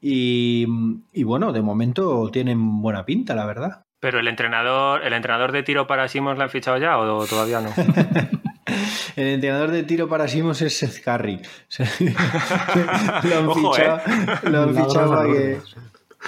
[0.01, 0.66] Y,
[1.12, 3.83] y bueno, de momento tienen buena pinta, la verdad.
[4.01, 7.61] Pero el entrenador, el entrenador de tiro para Simons lo han fichado ya o todavía
[7.61, 7.74] no.
[9.16, 11.42] El entrenador de tiro para Simons es Seth Curry.
[13.22, 14.01] lo han Ojo, fichado,
[14.44, 15.61] lo han Milagros fichado para que,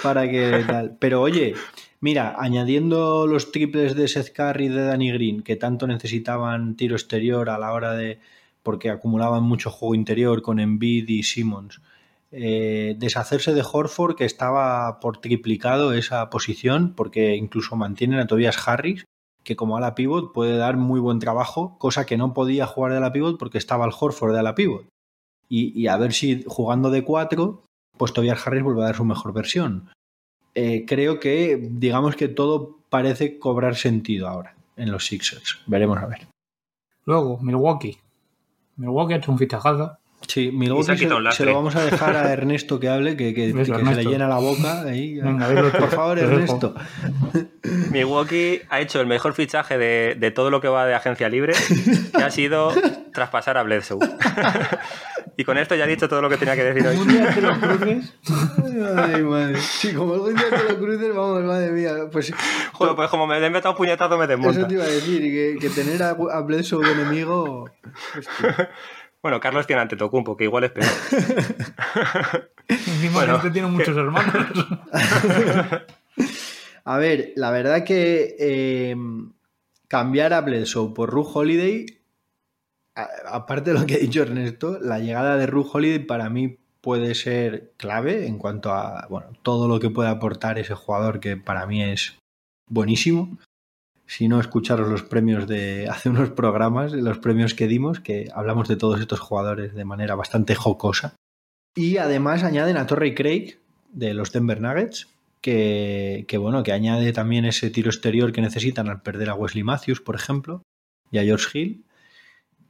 [0.03, 0.95] para que tal.
[0.99, 1.55] Pero oye,
[2.01, 6.95] mira, añadiendo los triples de Seth Curry y de Danny Green, que tanto necesitaban tiro
[6.95, 8.19] exterior a la hora de.
[8.63, 11.81] porque acumulaban mucho juego interior con Embiid y Simmons.
[12.31, 18.67] eh, deshacerse de Horford, que estaba por triplicado esa posición, porque incluso mantienen a Tobias
[18.67, 19.05] Harris,
[19.43, 22.97] que como ala pivot puede dar muy buen trabajo, cosa que no podía jugar de
[22.97, 24.87] ala pivot porque estaba el Horford de ala pivot.
[25.53, 27.65] Y, a ver si jugando de 4,
[27.97, 29.89] pues Tobias Harris vuelve a dar su mejor versión.
[30.53, 35.59] Eh, creo que, digamos que todo parece cobrar sentido ahora en los Sixers.
[35.65, 36.27] Veremos a ver.
[37.05, 37.97] Luego, Milwaukee.
[38.75, 39.97] Milwaukee ha hecho un fichajazo.
[40.27, 41.45] Sí, se Milwaukee ha se, un se lastre.
[41.47, 44.27] lo vamos a dejar a Ernesto que hable, que, que- Eso, que se le llena
[44.27, 44.81] la boca.
[44.83, 45.15] ahí.
[45.21, 45.77] Venga, tú.
[45.77, 46.19] Por favor.
[46.19, 46.75] Ernesto.
[47.91, 51.53] Milwaukee ha hecho el mejor fichaje de, de todo lo que va de agencia libre,
[52.15, 52.71] que ha sido
[53.13, 53.99] traspasar a Bledsoe.
[55.37, 57.13] y con esto ya he dicho todo lo que tenía que decir Un hoy.
[57.15, 58.13] día te lo cruces.
[58.95, 59.57] Ay, madre.
[59.59, 61.91] Sí, como algún día te lo cruces, vamos, madre mía.
[62.11, 62.33] Pues
[62.73, 64.67] Joder, pues como me he metido un puñetazo me eso desmonta.
[64.67, 67.69] te iba a decir, que, que tener a, a Bledsoe de enemigo.
[68.17, 68.69] hostia.
[69.23, 70.87] Bueno, Carlos tiene ante Tocumpo, que igual es peor.
[72.67, 74.47] Encima Bueno, este tiene muchos hermanos.
[76.83, 78.95] A ver, la verdad que eh,
[79.87, 81.85] cambiar a Bledsoe por Ru Holiday,
[82.95, 86.57] a- aparte de lo que ha dicho Ernesto, la llegada de Ru Holiday para mí
[86.81, 91.37] puede ser clave en cuanto a bueno, todo lo que puede aportar ese jugador que
[91.37, 92.17] para mí es
[92.67, 93.37] buenísimo.
[94.11, 98.67] Si no, escucharos los premios de hace unos programas, los premios que dimos, que hablamos
[98.67, 101.15] de todos estos jugadores de manera bastante jocosa.
[101.75, 103.59] Y además añaden a Torrey Craig
[103.93, 105.07] de los Denver Nuggets,
[105.39, 109.63] que, que, bueno, que añade también ese tiro exterior que necesitan al perder a Wesley
[109.63, 110.61] Matthews, por ejemplo,
[111.09, 111.85] y a George Hill.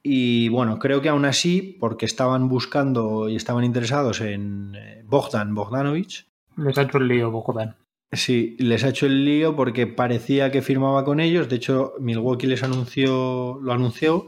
[0.04, 5.56] Y bueno, creo que aún así, porque estaban buscando y estaban interesados en eh, Bogdan
[5.56, 7.81] Bogdanovich, Les ha hecho el lío Bogdan.
[8.13, 11.47] Sí, les ha hecho el lío porque parecía que firmaba con ellos.
[11.47, 14.26] De hecho, Milwaukee les anunció, lo anunció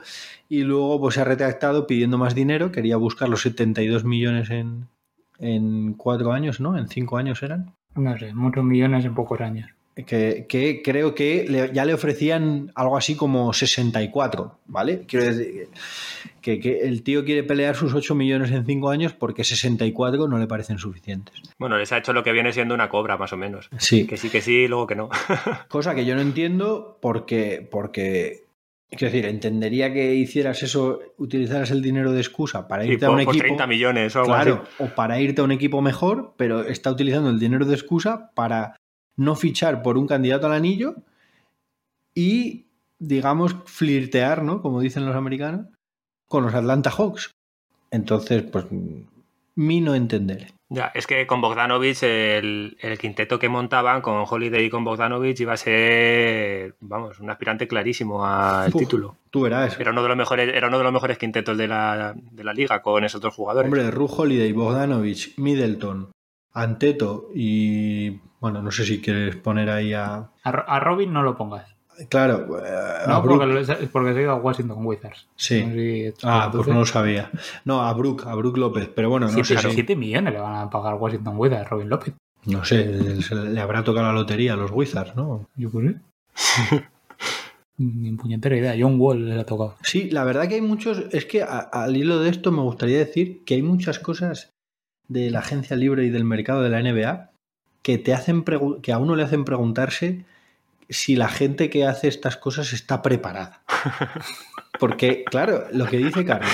[0.47, 2.71] y luego pues se ha retractado pidiendo más dinero.
[2.71, 4.87] Quería buscar los 72 millones en,
[5.37, 6.77] en cuatro años, ¿no?
[6.77, 7.73] En cinco años eran.
[7.95, 9.69] No sé, muchos millones en pocos años.
[9.95, 15.03] Que, que creo que le- ya le ofrecían algo así como 64, ¿vale?
[15.07, 15.67] Quiero decir
[16.41, 20.39] que, que el tío quiere pelear sus 8 millones en 5 años porque 64 no
[20.39, 21.35] le parecen suficientes.
[21.59, 23.69] Bueno, les ha hecho lo que viene siendo una cobra, más o menos.
[23.77, 24.07] Sí.
[24.07, 25.09] Que sí, que sí, luego que no.
[25.67, 28.45] Cosa que yo no entiendo porque, porque
[28.89, 33.11] quiero decir, entendería que hicieras eso, utilizaras el dinero de excusa para Sí, irte a
[33.11, 33.43] un por equipo.
[33.45, 34.83] 30 millones o algo Claro, así.
[34.91, 38.75] o para irte a un equipo mejor, pero está utilizando el dinero de excusa para
[39.15, 40.95] no fichar por un candidato al anillo
[42.15, 42.65] y,
[42.99, 44.61] digamos, flirtear, ¿no?
[44.61, 45.67] Como dicen los americanos,
[46.27, 47.31] con los Atlanta Hawks.
[47.91, 48.65] Entonces, pues,
[49.55, 50.51] mi no entender.
[50.69, 55.39] Ya, es que con Bogdanovich, el, el quinteto que montaban con Holiday y con Bogdanovich
[55.41, 59.17] iba a ser, vamos, un aspirante clarísimo al Uf, título.
[59.29, 59.79] Tú verás.
[59.79, 62.53] Era uno de los mejores, era uno de los mejores quintetos de la, de la
[62.53, 63.67] liga con esos dos jugadores.
[63.67, 66.11] Hombre, Ru Holiday, Bogdanovich, Middleton,
[66.53, 68.19] Anteto y.
[68.43, 70.29] Bueno, no sé si quieres poner ahí a.
[70.43, 71.73] A, Ro- a Robin no lo pongas.
[72.09, 75.27] Claro, eh, a No, porque, porque se ha ido a Washington Wizards.
[75.37, 75.63] Sí.
[75.63, 77.31] No sé si esto Ah, pues no lo sabía.
[77.63, 78.89] No, a Brook, a Brook López.
[78.93, 79.75] Pero bueno, no Siete, sé si.
[79.75, 82.13] siete millones le van a pagar Washington Wizards a Robin López.
[82.45, 85.47] No sé, se le habrá tocado la lotería a los Wizards, ¿no?
[85.55, 85.95] Yo sé.
[87.77, 88.75] Ni puñetera idea.
[88.77, 89.75] John Wall le ha tocado.
[89.83, 91.03] Sí, la verdad que hay muchos.
[91.11, 94.49] Es que a- al hilo de esto me gustaría decir que hay muchas cosas
[95.07, 97.29] de la agencia libre y del mercado de la NBA
[97.83, 98.43] que te hacen
[98.81, 100.25] que a uno le hacen preguntarse
[100.89, 103.61] si la gente que hace estas cosas está preparada.
[104.79, 106.51] Porque, claro, lo que dice Carlos,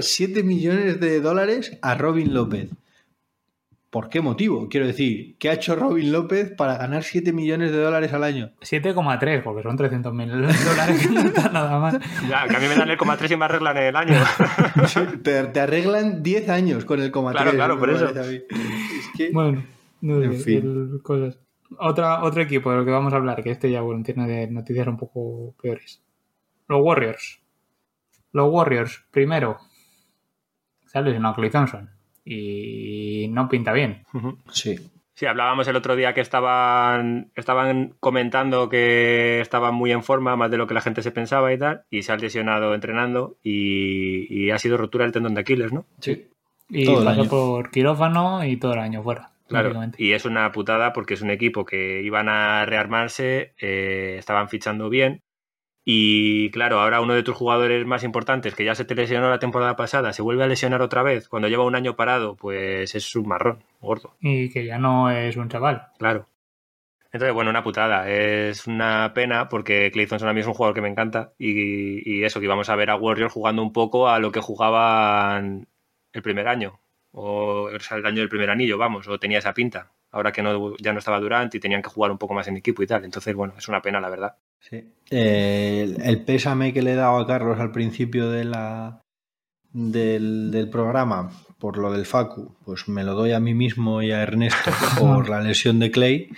[0.00, 2.70] 7 millones de dólares a Robin López.
[3.90, 4.70] ¿Por qué motivo?
[4.70, 8.52] Quiero decir, ¿qué ha hecho Robin López para ganar 7 millones de dólares al año?
[8.62, 12.00] 7,3, porque son 300 mil dólares que no está nada mal.
[12.26, 14.14] Ya, que a mí me dan el coma 3 y me arreglan el año.
[15.22, 17.42] te, te, arreglan 10 años con el coma 3.
[17.42, 18.08] Claro, claro, por eso.
[18.08, 18.44] Es
[19.14, 19.62] que, bueno,
[20.02, 20.90] no en fin.
[20.92, 21.38] el, cosas.
[21.78, 24.86] Otra, otro equipo de lo que vamos a hablar, que este ya bueno, tiene noticias
[24.86, 26.02] un poco peores.
[26.68, 27.40] Los Warriors.
[28.32, 29.58] Los Warriors, primero,
[30.86, 31.90] sale lesionado Clay Thompson
[32.24, 34.04] y no pinta bien.
[34.50, 34.76] Sí.
[35.14, 40.50] Sí, hablábamos el otro día que estaban, estaban comentando que estaban muy en forma, más
[40.50, 44.26] de lo que la gente se pensaba y tal, y se ha lesionado entrenando y,
[44.34, 45.84] y ha sido rotura del tendón de Aquiles, ¿no?
[46.00, 46.28] Sí.
[46.70, 49.31] Y todo pasó por quirófano y todo el año fuera.
[49.52, 54.48] Claro, y es una putada porque es un equipo que iban a rearmarse, eh, estaban
[54.48, 55.22] fichando bien,
[55.84, 59.40] y claro, ahora uno de tus jugadores más importantes, que ya se te lesionó la
[59.40, 63.16] temporada pasada, se vuelve a lesionar otra vez cuando lleva un año parado, pues es
[63.16, 64.14] un marrón, gordo.
[64.20, 65.88] Y que ya no es un chaval.
[65.98, 66.28] Claro.
[67.10, 68.08] Entonces, bueno, una putada.
[68.08, 72.10] Es una pena porque Clay Thompson a mí es un jugador que me encanta y,
[72.10, 75.68] y, eso, que íbamos a ver a Warriors jugando un poco a lo que jugaban
[76.12, 76.80] el primer año,
[77.12, 79.92] o, o sea, el año del primer anillo, vamos, o tenía esa pinta.
[80.10, 82.56] Ahora que no, ya no estaba Durant y tenían que jugar un poco más en
[82.56, 83.04] equipo y tal.
[83.04, 84.36] Entonces, bueno, es una pena, la verdad.
[84.60, 84.84] Sí.
[85.10, 89.00] Eh, el, el, pésame que le he dado a Carlos al principio de la,
[89.72, 94.12] del, del, programa por lo del Facu, pues me lo doy a mí mismo y
[94.12, 96.30] a Ernesto por la lesión de Clay.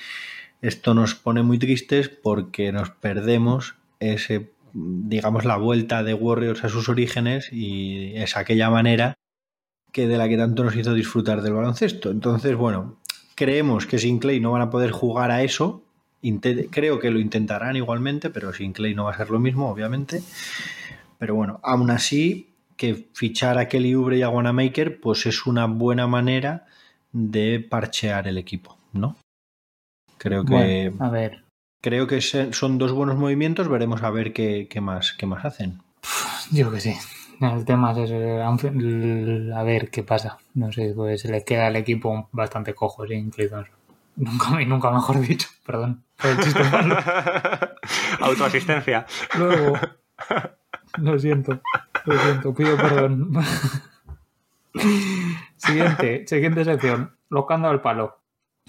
[0.63, 6.69] Esto nos pone muy tristes porque nos perdemos ese, digamos, la vuelta de Warriors a
[6.69, 9.15] sus orígenes y es aquella manera
[9.95, 12.11] que de la que tanto nos hizo disfrutar del baloncesto.
[12.11, 12.97] Entonces, bueno,
[13.37, 15.85] creemos que sin Clay no van a poder jugar a eso,
[16.73, 20.21] creo que lo intentarán igualmente, pero sin Clay no va a ser lo mismo, obviamente.
[21.19, 25.67] Pero bueno, aún así, que fichar a Kelly Oubre y a Wanamaker, pues es una
[25.67, 26.67] buena manera
[27.13, 29.17] de parchear el equipo, ¿no?
[30.19, 30.91] Creo que.
[30.91, 31.45] Bueno, a ver.
[31.81, 35.83] Creo que son dos buenos movimientos, veremos a ver qué, qué más, qué más hacen.
[36.51, 36.95] Yo que sí.
[37.41, 38.13] El tema es
[39.53, 40.39] a ver qué pasa.
[40.55, 43.49] No sé, pues se le queda al equipo bastante cojo sin Clay
[44.17, 46.05] Nunca, nunca mejor dicho, perdón.
[46.23, 46.97] El chiste malo.
[48.21, 49.07] Autoasistencia.
[49.37, 49.77] Luego,
[50.99, 51.61] lo siento,
[52.05, 53.33] lo siento, pido perdón.
[55.57, 57.17] Siguiente, siguiente sección.
[57.31, 58.19] Los que han dado el palo.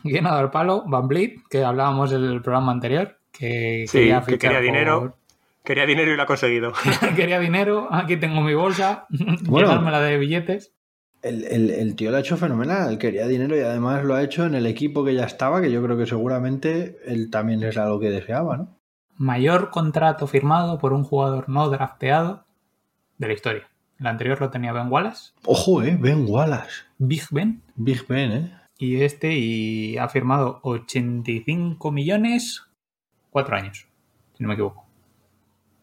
[0.01, 0.83] ¿Quién ha dado el palo?
[0.87, 4.65] Van Vliet, que hablábamos en el programa anterior, que sí, quería, que quería por...
[4.65, 5.17] dinero.
[5.65, 6.73] Quería dinero y lo ha conseguido.
[7.15, 10.73] quería dinero, aquí tengo mi bolsa, bueno, llenármela de billetes.
[11.21, 14.45] El, el, el, tío lo ha hecho fenomenal, quería dinero y además lo ha hecho
[14.45, 17.99] en el equipo que ya estaba, que yo creo que seguramente él también es algo
[17.99, 18.77] que deseaba, ¿no?
[19.17, 22.45] Mayor contrato firmado por un jugador no drafteado
[23.17, 23.69] de la historia.
[23.99, 25.31] El anterior lo tenía Ben Wallace.
[25.45, 26.83] Ojo, eh, Ben Wallace.
[26.97, 27.63] Big Ben.
[27.75, 28.59] Big Ben, eh.
[28.77, 32.67] Y este y ha firmado 85 millones,
[33.31, 33.87] cuatro años,
[34.33, 34.84] si no me equivoco.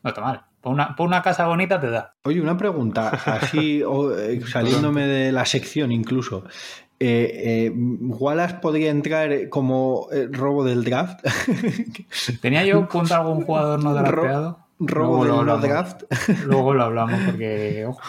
[0.02, 0.42] No está mal.
[0.60, 2.14] Por una, por una, casa bonita te da.
[2.22, 6.44] Oye, una pregunta, así o, eh, saliéndome de la sección incluso.
[7.04, 11.18] Eh, eh, ¿Wallace podría entrar como eh, robo del draft?
[12.40, 14.58] ¿Tenía yo punto algún jugador no drafteado?
[14.78, 16.04] ¿Robo del no draft?
[16.46, 18.00] Luego lo hablamos porque, ojo.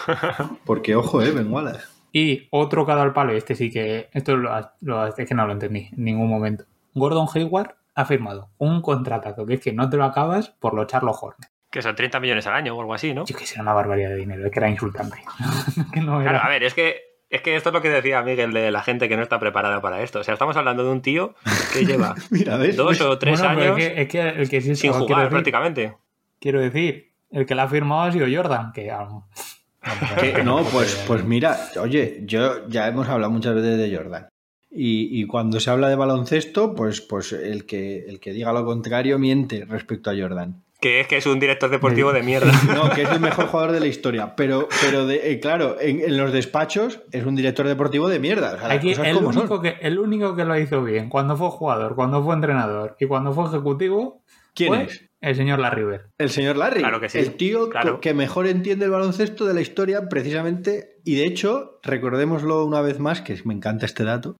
[0.64, 1.82] Porque, ojo, eh, Ben Wallace.
[2.12, 4.52] Y otro dado el palo, este sí que, esto lo,
[4.82, 6.64] lo, es que no lo entendí en ningún momento.
[6.94, 10.86] Gordon Hayward ha firmado un contratazo que es que no te lo acabas por los
[10.86, 11.53] Charlos Hornets.
[11.74, 13.24] Que son 30 millones al año o algo así, ¿no?
[13.26, 15.16] Yo que sea una barbaridad de dinero, es que era insultante.
[15.92, 16.30] que no era...
[16.30, 18.80] Claro, a ver, es que, es que esto es lo que decía Miguel de la
[18.82, 20.20] gente que no está preparada para esto.
[20.20, 21.34] O sea, estamos hablando de un tío
[21.72, 22.76] que lleva Mira, ¿ves?
[22.76, 25.18] dos o tres bueno, años es que, es que el que sí sin quiero jugar
[25.22, 25.94] decir- prácticamente.
[26.38, 28.92] Quiero decir, el que la ha firmado ha sido Jordan, que
[30.20, 34.28] Que- no, pues, pues mira, oye, yo ya hemos hablado muchas veces de Jordan.
[34.70, 38.64] Y, y cuando se habla de baloncesto, pues, pues el, que, el que diga lo
[38.64, 40.62] contrario miente respecto a Jordan.
[40.84, 42.52] Que es que es un director deportivo de mierda.
[42.74, 44.36] No, que es el mejor jugador de la historia.
[44.36, 48.52] Pero, pero de- eh, claro, en, en los despachos es un director deportivo de mierda.
[48.54, 49.24] O sea, las Aquí el son.
[49.24, 53.06] único, que, el único que lo hizo bien cuando fue jugador, cuando fue entrenador y
[53.06, 54.22] cuando fue ejecutivo
[54.54, 55.08] ¿Quién fue es?
[55.22, 56.02] el señor Larry Bird.
[56.18, 56.80] El señor Larry.
[56.80, 58.00] Claro que sí, El tío claro.
[58.02, 60.98] que mejor entiende el baloncesto de la historia, precisamente.
[61.02, 64.36] Y de hecho, recordémoslo una vez más, que me encanta este dato.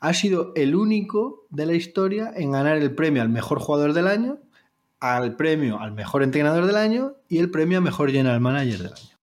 [0.00, 4.06] Ha sido el único de la historia en ganar el premio al mejor jugador del
[4.08, 4.38] año,
[5.00, 8.92] al premio al mejor entrenador del año y el premio a mejor general manager del
[8.92, 9.18] año.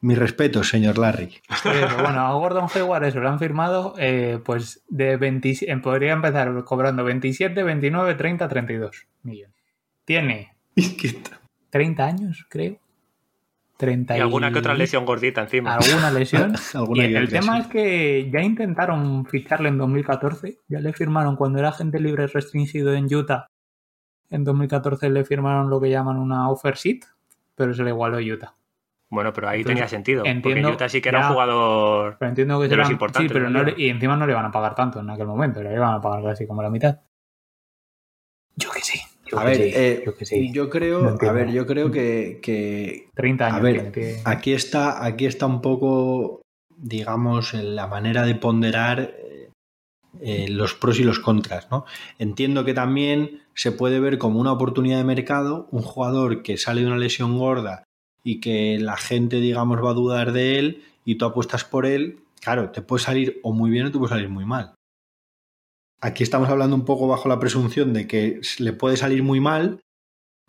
[0.00, 1.40] Mi respeto, señor Larry.
[1.64, 6.12] Pero bueno, a Gordon Hayward eso lo han firmado, eh, pues de 20, eh, podría
[6.12, 9.56] empezar cobrando 27, 29, 30, 32 millones.
[10.04, 12.78] Tiene Es que está- 30 años, creo.
[13.76, 15.74] 30 y alguna que otra lesión gordita encima.
[15.76, 16.52] Alguna lesión.
[16.74, 20.58] Alguna y el tema es que ya intentaron ficharle en 2014.
[20.68, 23.46] Ya le firmaron cuando era agente libre restringido en Utah.
[24.30, 27.04] En 2014 le firmaron lo que llaman una offer sheet,
[27.54, 28.54] pero se le igualó Utah.
[29.10, 30.24] Bueno, pero ahí Entonces, tenía sentido.
[30.26, 31.26] entiendo- porque Utah sí que era ya.
[31.28, 32.16] un jugador.
[32.18, 34.50] Pero entiendo que De los importantes Sí, pero no y encima no le van a
[34.50, 35.62] pagar tanto en aquel momento.
[35.62, 37.00] Le iban a pagar casi como la mitad.
[38.56, 39.00] Yo que sí.
[39.30, 40.52] Yo A que ver, sí, eh, yo que sí.
[40.52, 43.58] yo No creo, a ver, yo creo que, que 30 años.
[43.58, 43.92] A ver,
[44.24, 46.42] aquí está, aquí está un poco,
[46.76, 49.14] digamos, en la manera de ponderar
[50.20, 51.84] eh, los pros y los contras, ¿no?
[52.18, 56.80] Entiendo que también se puede ver como una oportunidad de mercado un jugador que sale
[56.80, 57.84] de una lesión gorda
[58.24, 62.20] y que la gente, digamos, va a dudar de él y tú apuestas por él,
[62.40, 64.74] claro, te puede salir o muy bien o te puede salir muy mal.
[66.00, 69.80] Aquí estamos hablando un poco bajo la presunción de que le puede salir muy mal,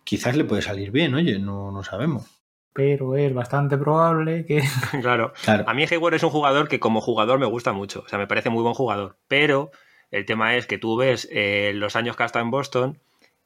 [0.04, 2.39] quizás le puede salir bien, oye, no, no sabemos.
[2.72, 4.62] Pero es bastante probable que.
[5.02, 5.32] claro.
[5.44, 5.64] Claro.
[5.66, 8.02] A mí Hayward es un jugador que como jugador me gusta mucho.
[8.04, 9.16] O sea, me parece muy buen jugador.
[9.28, 9.70] Pero
[10.10, 12.98] el tema es que tú ves eh, los años que ha estado en Boston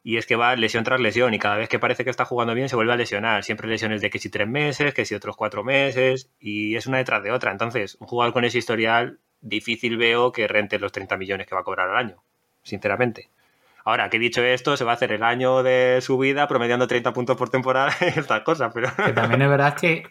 [0.02, 2.54] y es que va lesión tras lesión y cada vez que parece que está jugando
[2.54, 3.42] bien se vuelve a lesionar.
[3.44, 6.98] Siempre lesiones de que si tres meses, que si otros cuatro meses y es una
[6.98, 7.50] detrás de otra.
[7.50, 11.62] Entonces, un jugador con ese historial difícil veo que rente los 30 millones que va
[11.62, 12.22] a cobrar al año,
[12.62, 13.30] sinceramente.
[13.85, 17.12] Ahora, que dicho esto, se va a hacer el año de su vida promediando 30
[17.12, 18.88] puntos por temporada y estas cosas, pero...
[18.97, 20.05] que también es verdad que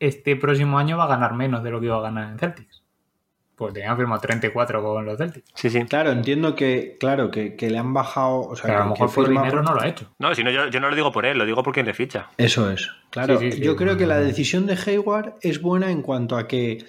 [0.00, 2.82] este próximo año va a ganar menos de lo que iba a ganar en Celtics.
[3.54, 5.50] Pues tenían firmado 34 con los Celtics.
[5.54, 5.82] Sí, sí.
[5.84, 8.40] Claro, entiendo que, claro, que, que le han bajado.
[8.40, 10.12] O sea, Pero a lo mejor por dinero no lo ha hecho.
[10.18, 11.94] No, si no, yo, yo no lo digo por él, lo digo por quien le
[11.94, 12.28] ficha.
[12.36, 12.90] Eso es.
[13.08, 13.64] Claro, Sí, sí, sí.
[13.64, 16.84] yo creo que la decisión de Hayward es buena en cuanto a que.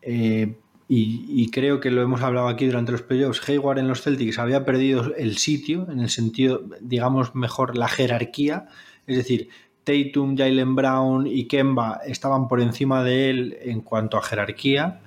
[0.00, 0.54] eh,
[0.92, 3.48] y, creo que lo hemos hablado aquí durante los playoffs.
[3.48, 8.66] Hayward en los Celtics había perdido el sitio, en el sentido, digamos, mejor la jerarquía.
[9.06, 9.50] Es decir,
[9.84, 15.00] Tatum, Jalen Brown y Kemba estaban por encima de él en cuanto a jerarquía.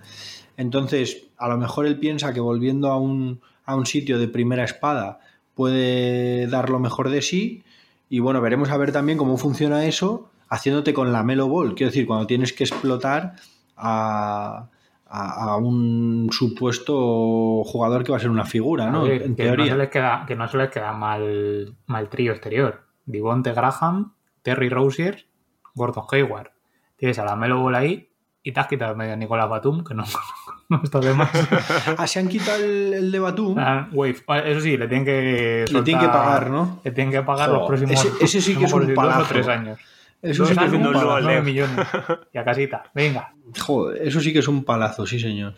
[0.56, 4.64] Entonces, a lo mejor él piensa que volviendo a un, a un sitio de primera
[4.64, 5.20] espada
[5.54, 7.64] puede dar lo mejor de sí.
[8.08, 11.76] Y bueno, veremos a ver también cómo funciona eso haciéndote con la Melo Ball.
[11.76, 13.36] Quiero decir, cuando tienes que explotar
[13.76, 14.70] a,
[15.16, 19.04] a- a un supuesto jugador que va a ser una figura, ¿no?
[19.04, 19.74] Ver, en que, no teoría.
[19.74, 22.82] se les queda, que no se les queda mal, mal trío exterior.
[23.06, 25.28] Divonte Graham, Terry Rozier,
[25.76, 26.52] Gordon Hayward.
[26.98, 28.10] Tienes a la Melo Ball ahí
[28.42, 30.04] y te has quitado medio a Nicolás Batum, que no,
[30.70, 31.30] no está de más.
[31.98, 33.56] Ah, se han quitado el, el de Batum.
[33.60, 34.18] Ah, wave.
[34.46, 36.80] Eso sí, le tienen que Le tienen que pagar, ¿no?
[36.84, 38.94] Le tienen que pagar los próximos ese- ese sí que es un
[39.30, 39.80] tres años.
[40.24, 41.44] Eso sí que es un palazo.
[41.44, 41.88] millones.
[42.34, 42.84] Y a casita.
[42.96, 43.34] Venga.
[43.60, 45.56] Joder, eso sí que es un palazo, sí, señor.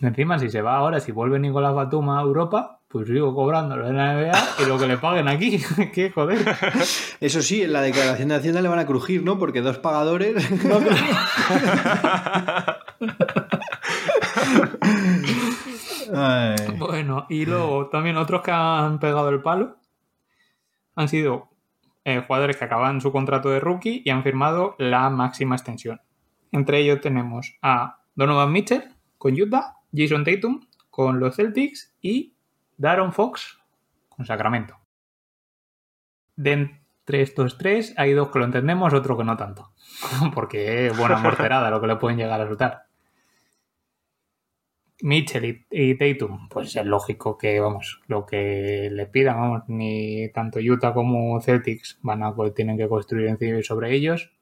[0.00, 3.96] Encima, si se va ahora, si vuelve Nicolás Batum a Europa, pues sigo cobrándolo en
[3.96, 5.58] la NBA y lo que le paguen aquí.
[5.94, 6.38] ¿Qué joder?
[7.20, 9.38] Eso sí, en la declaración de Hacienda le van a crujir, ¿no?
[9.38, 10.36] Porque dos pagadores.
[16.14, 16.56] Ay.
[16.78, 19.78] Bueno, y luego también otros que han pegado el palo
[20.94, 21.53] han sido
[22.04, 26.00] eh, jugadores que acaban su contrato de rookie y han firmado la máxima extensión.
[26.52, 32.34] Entre ellos tenemos a Donovan Mitchell con Utah, Jason Tatum con los Celtics y
[32.76, 33.58] Daron Fox
[34.08, 34.76] con Sacramento.
[36.36, 39.72] De entre estos tres hay dos que lo entendemos, otro que no tanto.
[40.34, 42.86] Porque es buena morterada lo que le pueden llegar a resultar.
[45.02, 50.30] Mitchell y, y Tatum, pues es lógico que, vamos, lo que le pidan, vamos, ni
[50.32, 54.32] tanto Utah como Celtics van a, pues, tienen que construir encima y sobre ellos.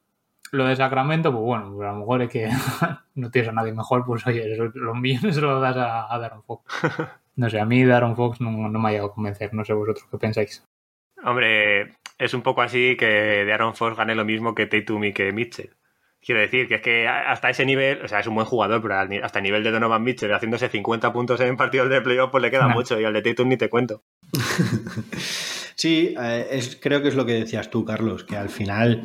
[0.50, 2.48] Lo de Sacramento, pues bueno, a lo mejor es que
[3.14, 6.42] no tienes a nadie mejor, pues oye, los millones se los das a, a Daron
[6.42, 6.64] Fox.
[7.34, 9.72] No sé, a mí Daron Fox no, no me ha llegado a convencer, no sé
[9.72, 10.62] vosotros qué pensáis.
[11.24, 15.12] Hombre, es un poco así que de Aaron Fox gane lo mismo que Tatum y
[15.12, 15.70] que Mitchell.
[16.24, 18.94] Quiero decir que es que hasta ese nivel, o sea, es un buen jugador, pero
[19.24, 22.50] hasta el nivel de Donovan Mitchell, haciéndose 50 puntos en partidos de playoff, pues le
[22.50, 23.00] queda mucho.
[23.00, 24.02] Y al de Tatum ni te cuento.
[25.74, 29.02] Sí, eh, es, creo que es lo que decías tú, Carlos, que al final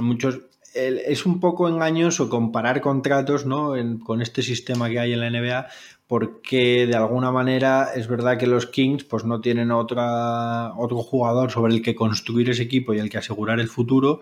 [0.00, 0.40] muchos
[0.76, 3.76] es un poco engañoso comparar contratos ¿no?
[3.76, 5.66] En- con este sistema que hay en la NBA,
[6.06, 11.50] porque de alguna manera es verdad que los Kings pues, no tienen otra, otro jugador
[11.50, 14.20] sobre el que construir ese equipo y el que asegurar el futuro,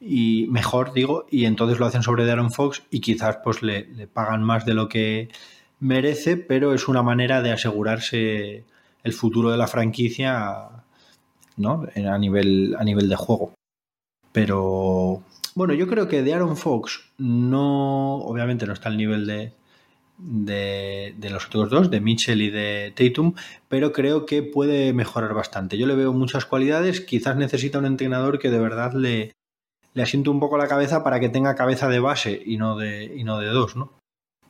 [0.00, 4.06] y mejor digo, y entonces lo hacen sobre Darren Fox y quizás pues, le, le
[4.06, 5.28] pagan más de lo que
[5.78, 8.64] merece, pero es una manera de asegurarse
[9.04, 10.68] el futuro de la franquicia
[11.56, 11.86] ¿no?
[11.94, 13.54] a, nivel, a nivel de juego.
[14.32, 15.22] Pero
[15.54, 19.52] bueno, yo creo que de Aaron Fox no, obviamente no está al nivel de,
[20.18, 23.34] de, de los otros dos, de Mitchell y de Tatum,
[23.68, 25.78] pero creo que puede mejorar bastante.
[25.78, 29.32] Yo le veo muchas cualidades, quizás necesita un entrenador que de verdad le,
[29.94, 33.04] le asiento un poco la cabeza para que tenga cabeza de base y no de,
[33.16, 33.98] y no de dos, ¿no?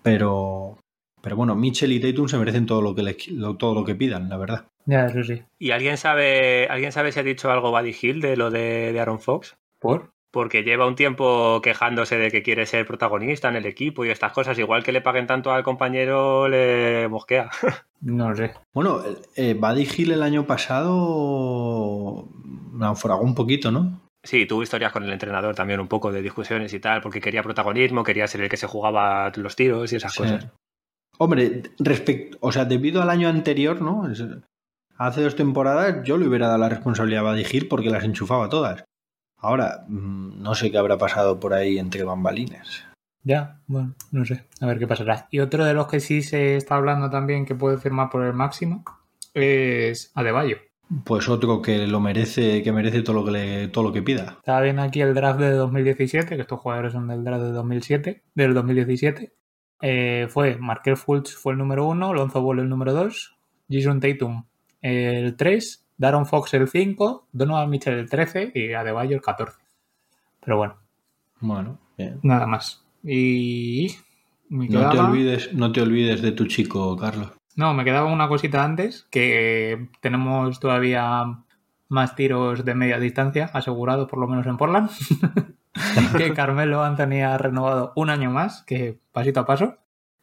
[0.02, 0.78] Pero,
[1.22, 3.16] pero bueno, Mitchell y Tatum se merecen todo lo que, le,
[3.58, 4.66] todo lo que pidan, la verdad.
[4.86, 5.42] Ya, eso sí.
[5.58, 9.00] ¿Y alguien sabe, alguien sabe si ha dicho algo Buddy Hill de lo de, de
[9.00, 9.56] Aaron Fox?
[9.78, 10.10] ¿Por?
[10.30, 14.32] Porque lleva un tiempo quejándose de que quiere ser protagonista en el equipo y estas
[14.32, 14.58] cosas.
[14.58, 17.50] Igual que le paguen tanto al compañero, le mosquea.
[18.02, 18.54] No sé.
[18.72, 19.02] Bueno,
[19.36, 22.30] eh, Buddy Hill el año pasado
[22.72, 24.00] naufragó un poquito, ¿no?
[24.22, 27.42] Sí, tuvo historias con el entrenador también, un poco de discusiones y tal, porque quería
[27.42, 30.48] protagonismo, quería ser el que se jugaba los tiros y esas cosas.
[31.18, 34.08] Hombre, respecto, o sea, debido al año anterior, ¿no?
[34.96, 38.48] Hace dos temporadas yo le hubiera dado la responsabilidad a Buddy Hill porque las enchufaba
[38.48, 38.84] todas.
[39.40, 42.84] Ahora, mm, no sé qué habrá pasado por ahí entre bambalines.
[43.22, 45.28] Ya, bueno, no sé, a ver qué pasará.
[45.30, 48.32] Y otro de los que sí se está hablando también que puede firmar por el
[48.32, 48.84] máximo
[49.34, 50.56] es Adebayo.
[51.04, 54.38] Pues otro que lo merece, que merece todo lo que le, todo lo que pida.
[54.38, 58.22] Está bien aquí el draft de 2017, que estos jugadores son del draft de 2007,
[58.34, 59.32] del 2017.
[59.82, 63.38] Eh, fue Markel Fultz fue el número uno, Lonzo Ball el número dos,
[63.70, 64.44] Jason Tatum
[64.82, 69.58] el 3 Daron Fox el 5, Donovan Mitchell el 13 y Adebayo el 14.
[70.42, 70.76] Pero bueno.
[71.40, 72.18] Bueno, bien.
[72.22, 72.82] Nada más.
[73.04, 73.94] Y.
[74.48, 77.32] no, te olvides, no te olvides de tu chico, Carlos.
[77.54, 81.42] No, me quedaba una cosita antes, que tenemos todavía
[81.90, 84.88] más tiros de media distancia asegurados, por lo menos en Portland.
[86.16, 89.76] que Carmelo Anthony ha renovado un año más, que pasito a paso.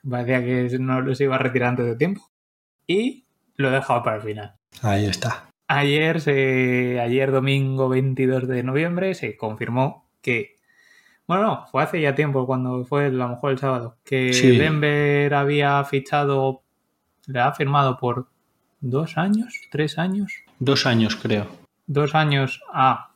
[0.10, 2.32] Parecía que no se iba a retirar antes de tiempo.
[2.88, 3.26] Y
[3.58, 4.56] lo he dejado para el final.
[4.82, 5.47] Ahí está.
[5.70, 10.60] Ayer, se, ayer domingo 22 de noviembre se confirmó que,
[11.28, 15.34] bueno, no, fue hace ya tiempo, cuando fue a lo mejor el sábado, que Denver
[15.34, 16.64] había fichado,
[17.26, 18.30] le ha firmado por
[18.80, 20.32] dos años, tres años.
[20.60, 21.48] Dos años, creo.
[21.86, 23.12] Dos años a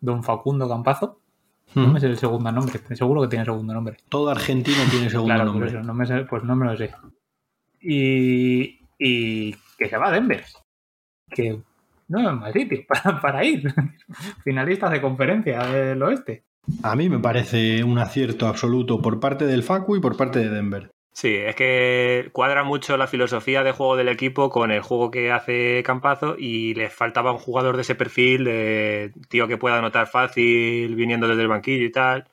[0.00, 1.18] don Facundo Campazo.
[1.74, 3.96] No me sé el segundo nombre, seguro que tiene segundo nombre.
[4.08, 5.72] Todo argentino tiene segundo nombre.
[5.82, 6.92] no me pues no me lo sé.
[7.80, 10.44] Y, y que se va a Denver.
[11.30, 11.62] Que
[12.10, 12.80] no es mal sitio
[13.22, 13.72] para, ir.
[14.44, 16.44] Finalistas de conferencia del oeste.
[16.82, 20.50] A mí me parece un acierto absoluto por parte del Facu y por parte de
[20.50, 20.90] Denver.
[21.12, 25.32] Sí, es que cuadra mucho la filosofía de juego del equipo con el juego que
[25.32, 30.06] hace Campazo y le faltaba un jugador de ese perfil, de tío que pueda anotar
[30.06, 32.28] fácil viniendo desde el banquillo y tal.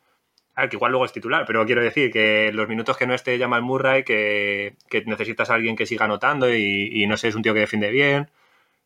[0.55, 3.13] A ver, que igual luego es titular, pero quiero decir que los minutos que no
[3.13, 7.27] esté Jamal Murray, que, que necesitas a alguien que siga anotando y, y, no sé,
[7.27, 8.29] es un tío que defiende bien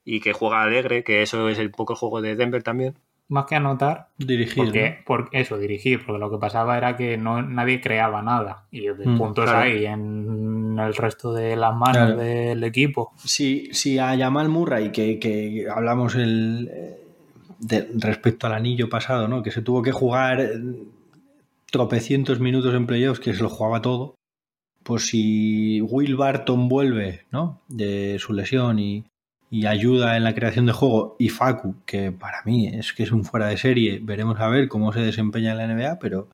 [0.04, 2.95] y que juega alegre, que eso es el poco juego de Denver también.
[3.28, 4.58] Más que anotar, dirigir.
[5.06, 8.66] Porque, eso, dirigir, porque lo que pasaba era que no, nadie creaba nada.
[8.72, 13.14] Y mm, puntos ahí en el resto de las manos del equipo.
[13.24, 16.70] Sí, sí, a Yamal Murray, que, que hablamos el,
[17.60, 19.43] de, respecto al anillo pasado, ¿no?
[19.43, 20.52] Que se tuvo que jugar
[21.72, 24.16] tropecientos minutos en playoffs, que se lo jugaba todo.
[24.84, 27.62] Pues si Will Barton vuelve, ¿no?
[27.70, 29.06] De su lesión y,
[29.52, 33.12] y ayuda en la creación de juego, y Facu, que para mí es que es
[33.12, 36.30] un fuera de serie, veremos a ver cómo se desempeña en la NBA, pero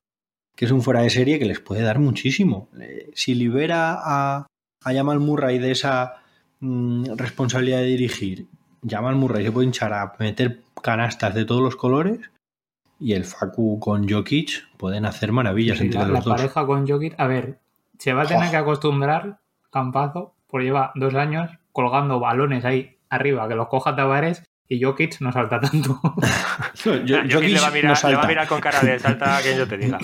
[0.54, 2.68] que es un fuera de serie que les puede dar muchísimo.
[3.14, 4.46] Si libera a,
[4.84, 6.22] a Jamal Murray de esa
[6.60, 8.46] mm, responsabilidad de dirigir,
[8.88, 12.20] Jamal Murray se puede hinchar a meter canastas de todos los colores
[13.00, 17.26] y el Facu con Jokic pueden hacer maravillas entre los la pareja con Jokic, a
[17.26, 17.58] ver,
[17.98, 19.40] se va a tener que acostumbrar
[19.70, 25.20] Campazo, por lleva dos años colgando balones ahí arriba, que los coja Tavares y Jokic
[25.22, 25.94] no salta tanto.
[26.84, 28.08] Jokic, le, va a mirar, no salta.
[28.10, 29.98] le va a mirar con cara de salta que yo te diga.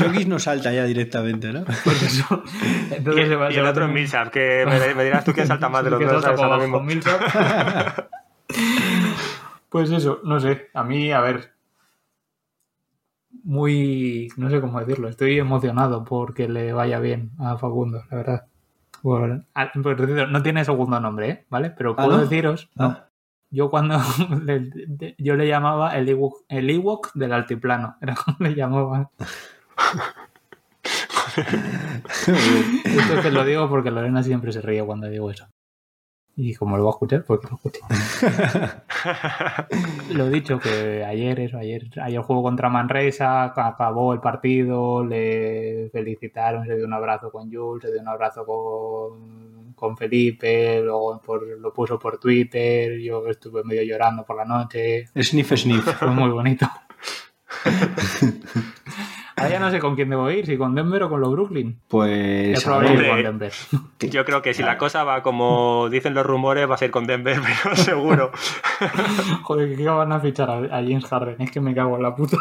[0.00, 1.64] Jokic no salta ya directamente, ¿no?
[1.84, 2.42] Pues eso.
[2.90, 5.68] Entonces y, va, y el otro es Millsap, que me, me, dirás tú que salta
[5.68, 6.24] más de los dos.
[6.24, 6.82] Ahora mismo.
[9.68, 10.68] pues eso, no sé.
[10.72, 11.52] A mí, a ver.
[13.44, 14.28] Muy.
[14.38, 15.08] No sé cómo decirlo.
[15.08, 18.46] Estoy emocionado porque le vaya bien a Facundo, la verdad.
[19.02, 21.46] Bueno, ah, no tiene segundo nombre, ¿eh?
[21.48, 21.70] ¿vale?
[21.70, 23.06] Pero ¿Ah, puedo deciros, ah.
[23.50, 23.98] yo cuando
[25.18, 29.08] yo le llamaba el Ewok, el Ewok del altiplano, era como le llamaban.
[32.84, 35.46] Esto te lo digo porque Lorena siempre se ríe cuando digo eso.
[36.40, 37.80] Y como lo va a escuchar, porque lo escuché.
[40.14, 45.90] lo he dicho que ayer, eso, ayer, ayer juego contra Manresa, acabó el partido, le
[45.90, 51.20] felicitaron, se dio un abrazo con Jules, se dio un abrazo con, con Felipe, luego
[51.58, 55.06] lo puso por Twitter, yo estuve medio llorando por la noche.
[55.20, 55.92] Sniff, sniff.
[55.98, 56.68] Fue muy bonito.
[59.38, 61.80] Ahora ya no sé con quién debo ir, si con Denver o con los Brooklyn.
[61.88, 62.64] Pues.
[62.64, 63.52] con Denver.
[64.00, 67.06] Yo creo que si la cosa va como dicen los rumores, va a ser con
[67.06, 68.30] Denver, pero seguro.
[69.42, 71.36] Joder, ¿qué van a fichar a, James Harden?
[71.40, 72.36] Es que me cago en la puta.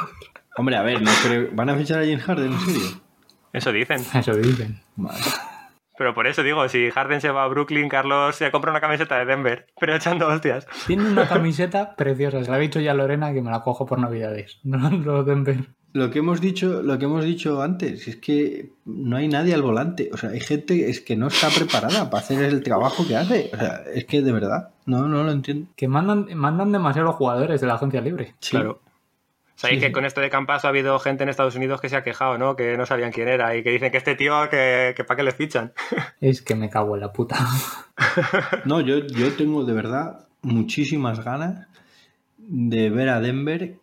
[0.55, 1.49] Hombre, a ver, no creo...
[1.53, 3.01] ¿van a fichar a James Harden, en serio?
[3.53, 4.01] Eso dicen.
[4.13, 4.81] Eso dicen.
[4.95, 5.19] Vale.
[5.97, 9.17] Pero por eso digo, si Harden se va a Brooklyn, Carlos se compra una camiseta
[9.17, 10.67] de Denver, pero echando hostias.
[10.85, 12.43] Tiene una camiseta preciosa.
[12.43, 14.59] Se la ha dicho ya a Lorena que me la cojo por Navidades.
[14.63, 15.69] No lo Denver.
[15.97, 19.63] Lo que hemos dicho, lo que hemos dicho antes, es que no hay nadie al
[19.63, 20.09] volante.
[20.13, 23.49] O sea, hay gente es que no está preparada para hacer el trabajo que hace.
[23.51, 25.67] O sea, es que de verdad, no, no lo entiendo.
[25.75, 28.35] Que mandan, mandan demasiados jugadores de la agencia libre.
[28.39, 28.51] Sí.
[28.51, 28.79] Claro.
[29.55, 29.91] Sabéis Sí, que sí.
[29.93, 32.55] con esto de Campazo ha habido gente en Estados Unidos que se ha quejado, ¿no?
[32.55, 35.23] Que no sabían quién era y que dicen que este tío, que, que para qué
[35.23, 35.73] le fichan.
[36.21, 37.37] Es que me cago en la puta.
[38.65, 41.67] No, yo, yo tengo de verdad muchísimas ganas
[42.37, 43.77] de ver a Denver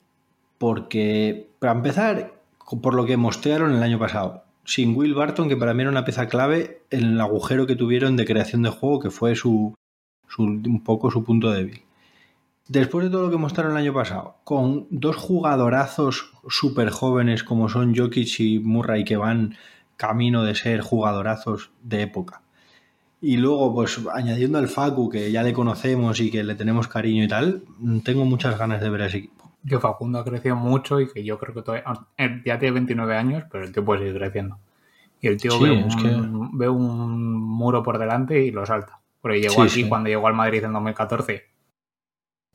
[0.65, 2.33] porque, para empezar,
[2.81, 6.07] por lo que mostraron el año pasado, sin Will Barton, que para mí era una
[6.07, 9.75] pieza clave en el agujero que tuvieron de creación de juego, que fue su,
[10.39, 11.83] un poco su punto débil.
[12.67, 17.69] Después de todo lo que mostraron el año pasado, con dos jugadorazos súper jóvenes como
[17.69, 19.57] son Jokic y Murray, que van
[19.99, 22.41] camino de ser jugadorazos de época,
[23.21, 27.25] y luego, pues añadiendo al Facu, que ya le conocemos y que le tenemos cariño
[27.25, 27.65] y tal,
[28.03, 29.31] tengo muchas ganas de ver ese.
[29.69, 31.85] Que Facundo ha crecido mucho y que yo creo que todavía.
[32.19, 34.59] eh, Ya tiene 29 años, pero el tío puede seguir creciendo.
[35.21, 38.67] Y el tío Sí, ve, un, es que- ve un muro por delante y lo
[38.67, 39.01] salta.
[39.23, 39.89] Porque llegó Sí, aquí sí.
[39.89, 41.45] cuando llegó al Madrid en 2014.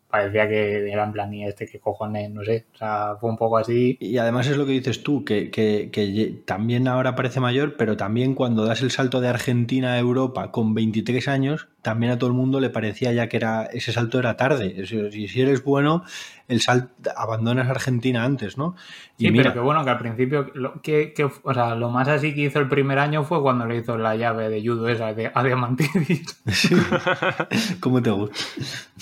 [0.08, 2.66] Parecía que era en plan, y este que cojones, no sé.
[2.74, 3.96] O sea, fue un poco así.
[4.02, 7.96] Y además es lo que dices tú, que, que- que también ahora parece mayor, pero
[7.96, 12.28] también cuando das el salto de Argentina a Europa con 23 años, también a todo
[12.32, 14.84] el mundo le parecía ya que era ese salto era tarde.
[14.88, 16.04] Si, si eres bueno,
[16.50, 18.76] el salto abandonas Argentina antes, ¿no?
[19.18, 21.90] Y Sí, mira, pero que bueno, que al principio, lo, que, que- o sea, lo
[21.90, 24.90] más así que hizo el primer año fue cuando le hizo la llave de judo
[24.90, 26.42] esa de, a Diamantidis.
[27.80, 28.36] ¿cómo te gusta?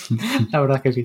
[0.52, 1.04] La verdad es que sí.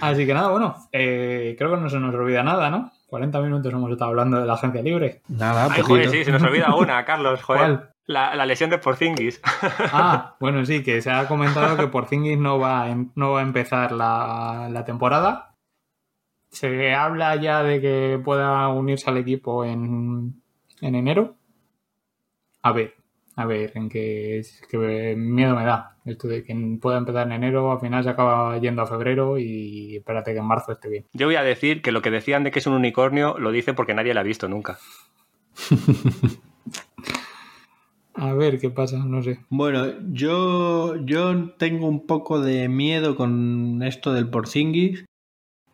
[0.00, 2.92] Así que nada, bueno, eh, creo que no se nos olvida nada, ¿no?
[3.08, 5.22] 40 minutos hemos estado hablando de la agencia libre.
[5.28, 5.86] Nada, Ay, poquito.
[5.86, 7.60] joder, sí, se nos olvida una, Carlos, joder.
[7.62, 7.90] ¿Cuál?
[8.06, 9.40] La, la lesión de Porzingis.
[9.92, 13.42] Ah, bueno, sí, que se ha comentado que Porzingis no va a, no va a
[13.42, 15.54] empezar la, la temporada.
[16.50, 20.40] Se habla ya de que pueda unirse al equipo en,
[20.80, 21.36] en enero.
[22.62, 22.94] A ver,
[23.36, 25.96] a ver, en qué es que miedo me da.
[26.04, 29.96] Esto de que pueda empezar en enero, al final se acaba yendo a febrero y
[29.96, 31.06] espérate que en marzo esté bien.
[31.12, 33.74] Yo voy a decir que lo que decían de que es un unicornio lo dice
[33.74, 34.78] porque nadie la ha visto nunca.
[38.16, 39.40] A ver qué pasa, no sé.
[39.50, 45.04] Bueno, yo, yo tengo un poco de miedo con esto del Porzingis.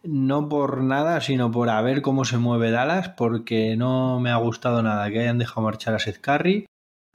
[0.02, 4.36] No por nada, sino por a ver cómo se mueve Dallas, porque no me ha
[4.36, 6.66] gustado nada que hayan dejado marchar a Seth Curry.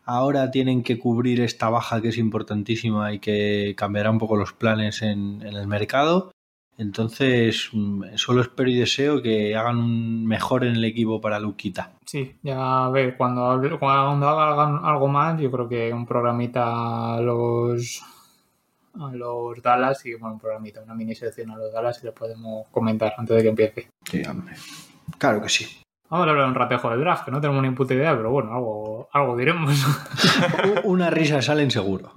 [0.05, 4.53] Ahora tienen que cubrir esta baja que es importantísima y que cambiará un poco los
[4.53, 6.31] planes en, en el mercado.
[6.77, 11.91] Entonces, mm, solo espero y deseo que hagan un mejor en el equipo para Luquita.
[12.05, 17.21] Sí, ya a ver, cuando, cuando hagan algo más, yo creo que un programita a
[17.21, 18.03] los
[18.99, 22.11] a los Dallas y bueno, un programita, una mini sección a los Dallas y le
[22.11, 23.87] podemos comentar antes de que empiece.
[24.03, 24.55] Sí, hombre.
[25.17, 25.65] Claro que sí.
[26.09, 28.53] Vamos a hablar un ratejo del draft, que no tenemos ni puta idea, pero bueno,
[28.53, 29.75] algo, algo diremos.
[30.85, 32.13] Una risa salen seguro.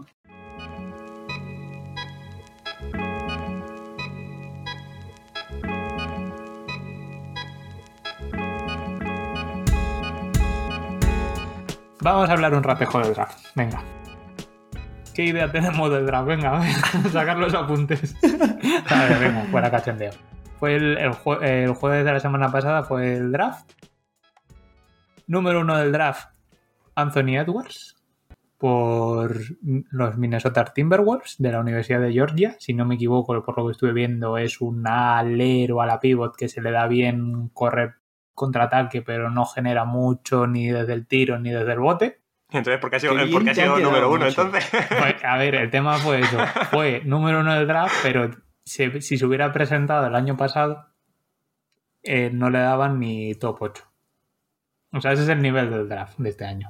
[12.02, 13.82] Vamos a hablar un ratejo del draft, venga.
[15.14, 16.26] ¿Qué idea tenemos del draft?
[16.28, 18.16] Venga, a ver, sacar los apuntes.
[18.88, 20.12] A ver, venga, fuera cachondeo.
[20.58, 23.70] Fue el, el jue- el jueves de la semana pasada fue el draft.
[25.26, 26.28] Número uno del draft,
[26.94, 27.96] Anthony Edwards,
[28.58, 32.56] por los Minnesota Timberwolves de la Universidad de Georgia.
[32.58, 36.34] Si no me equivoco, por lo que estuve viendo, es un alero a la pivot
[36.36, 37.94] que se le da bien correr
[38.40, 42.20] contraataque, pero no genera mucho ni desde el tiro ni desde el bote.
[42.50, 44.68] Entonces, ¿por qué ha sido, por qué ha sido número uno entonces?
[44.88, 46.38] Pues, a ver, el tema fue eso.
[46.70, 48.30] Fue número uno del draft, pero
[48.64, 50.86] se- si se hubiera presentado el año pasado,
[52.02, 53.84] eh, no le daban ni top 8.
[54.92, 56.68] O sea, ese es el nivel del draft de este año.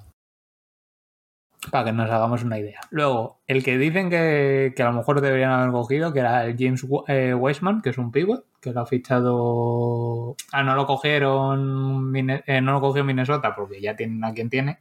[1.71, 2.81] Para que nos hagamos una idea.
[2.91, 6.57] Luego, el que dicen que, que a lo mejor deberían haber cogido, que era el
[6.59, 10.37] James eh, Weissman, que es un pivot, que lo ha fichado.
[10.53, 12.15] Ah, no lo cogieron.
[12.17, 14.79] Eh, no lo cogió Minnesota porque ya tienen a quien tiene.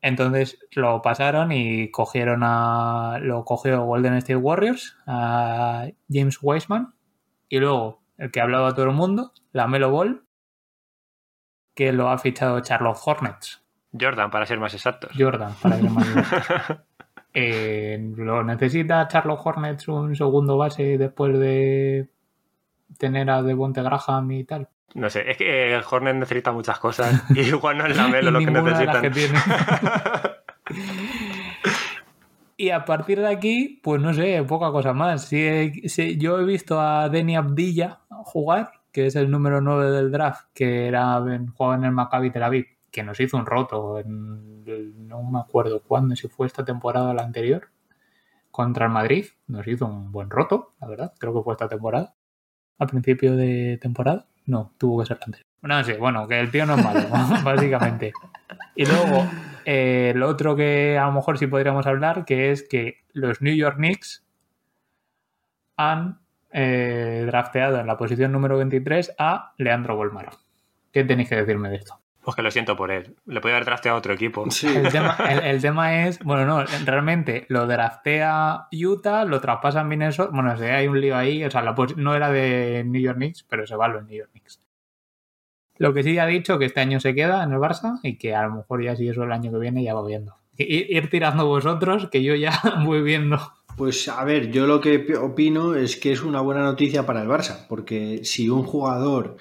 [0.00, 3.18] Entonces lo pasaron y cogieron a.
[3.20, 6.94] Lo cogió Golden State Warriors, a James Weissman.
[7.48, 10.24] Y luego, el que ha hablado a todo el mundo, la Melo Ball,
[11.74, 13.64] que lo ha fichado Charlotte Hornets.
[13.98, 15.10] Jordan, para ser más exactos.
[15.16, 16.82] Jordan, para ser más exacto.
[17.34, 22.08] Eh, lo necesita Charlotte Hornets un segundo base después de
[22.98, 24.68] tener a Devonte Graham y tal.
[24.94, 28.30] No sé, es que el Hornet necesita muchas cosas y igual no es la Melo
[28.30, 29.02] lo que Ninguna de las necesitan.
[29.02, 29.38] que tiene.
[32.56, 35.26] y a partir de aquí, pues no sé, poca cosa más.
[35.26, 40.10] Si, si- yo he visto a Denny Abdilla jugar, que es el número 9 del
[40.10, 41.22] draft, que era
[41.54, 42.66] jugaba en el Maccabi Tel Aviv,
[42.98, 44.64] que nos hizo un roto, en
[45.06, 47.68] no me acuerdo cuándo, si fue esta temporada o la anterior,
[48.50, 52.16] contra el Madrid, nos hizo un buen roto, la verdad, creo que fue esta temporada.
[52.76, 55.46] Al principio de temporada, no, tuvo que ser la anterior.
[55.62, 57.06] No sé, bueno, que el tío no es malo,
[57.44, 58.12] básicamente.
[58.74, 59.24] Y luego,
[59.64, 63.54] eh, el otro que a lo mejor sí podríamos hablar, que es que los New
[63.54, 64.26] York Knicks
[65.76, 66.18] han
[66.50, 70.32] eh, drafteado en la posición número 23 a Leandro Bolmaro.
[70.90, 72.00] ¿Qué tenéis que decirme de esto?
[72.28, 73.16] Pues que lo siento por él.
[73.24, 74.44] Le podía haber trasteado a otro equipo.
[74.50, 74.66] Sí.
[74.66, 79.88] El tema, el, el tema es, bueno, no, realmente lo draftea Utah, lo traspasa en
[79.88, 83.00] Minnesota, bueno, o sea, hay un lío ahí, o sea, la no era de New
[83.00, 84.60] York Knicks, pero se va a los New York Knicks.
[85.78, 88.34] Lo que sí ha dicho que este año se queda en el Barça y que
[88.34, 90.34] a lo mejor ya si eso el año que viene ya va viendo.
[90.58, 93.38] I- Ir tirando vosotros, que yo ya voy viendo.
[93.78, 97.22] Pues a ver, yo lo que pi- opino es que es una buena noticia para
[97.22, 99.36] el Barça, porque si un jugador,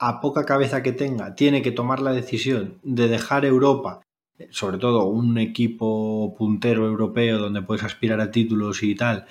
[0.00, 4.00] a poca cabeza que tenga, tiene que tomar la decisión de dejar Europa,
[4.48, 9.26] sobre todo un equipo puntero europeo donde puedes aspirar a títulos y tal,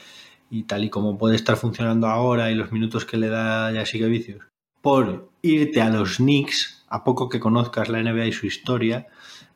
[0.52, 3.84] y tal y como puede estar funcionando ahora y los minutos que le da ya
[3.88, 4.46] sigue vicios,
[4.82, 9.08] por irte a los Knicks, a poco que conozcas la NBA y su historia,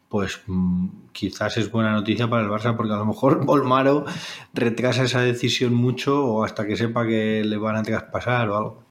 [0.10, 4.06] pues mm, quizás es buena noticia para el Barça porque a lo mejor Volmaro
[4.52, 8.84] retrasa esa decisión mucho o hasta que sepa que le van a traspasar o algo.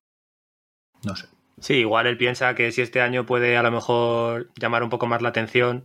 [1.04, 1.31] No sé.
[1.60, 5.06] Sí, igual él piensa que si este año puede a lo mejor llamar un poco
[5.06, 5.84] más la atención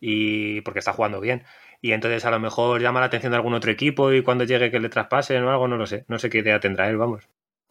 [0.00, 1.44] y porque está jugando bien.
[1.82, 4.70] Y entonces a lo mejor llama la atención de algún otro equipo y cuando llegue
[4.70, 6.04] que le traspasen o algo, no lo sé.
[6.08, 7.24] No sé qué idea tendrá él, vamos.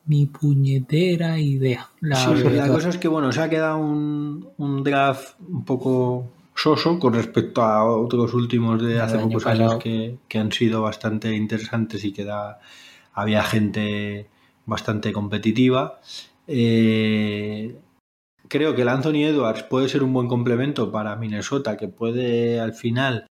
[0.05, 1.89] Mi puñetera idea.
[2.01, 2.67] La Sí, la verdad.
[2.71, 7.63] cosa es que bueno, se ha quedado un, un draft un poco soso con respecto
[7.63, 9.69] a otros últimos de hace pocos pasado.
[9.71, 12.59] años que, que han sido bastante interesantes y que da,
[13.13, 14.27] había gente
[14.67, 15.99] bastante competitiva.
[16.47, 17.75] Eh,
[18.47, 22.73] creo que el Anthony Edwards puede ser un buen complemento para Minnesota, que puede al
[22.73, 23.27] final,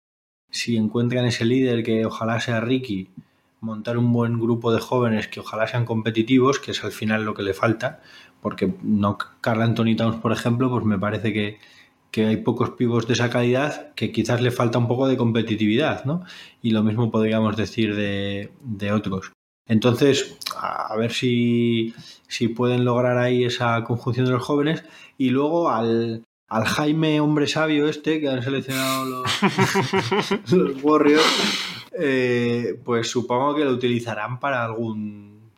[0.50, 3.10] si encuentran ese líder que ojalá sea Ricky,
[3.60, 7.34] montar un buen grupo de jóvenes que ojalá sean competitivos, que es al final lo
[7.34, 8.02] que le falta,
[8.42, 11.58] porque no Carl Anthony Towns, por ejemplo, pues me parece que,
[12.10, 16.04] que hay pocos pivos de esa calidad que quizás le falta un poco de competitividad,
[16.04, 16.22] ¿no?
[16.62, 19.32] Y lo mismo podríamos decir de, de otros.
[19.66, 21.94] Entonces, a ver si,
[22.28, 24.84] si pueden lograr ahí esa conjunción de los jóvenes.
[25.18, 32.78] Y luego al, al Jaime hombre sabio este que han seleccionado los, los Warriors, eh,
[32.84, 35.50] pues supongo que lo utilizarán para algún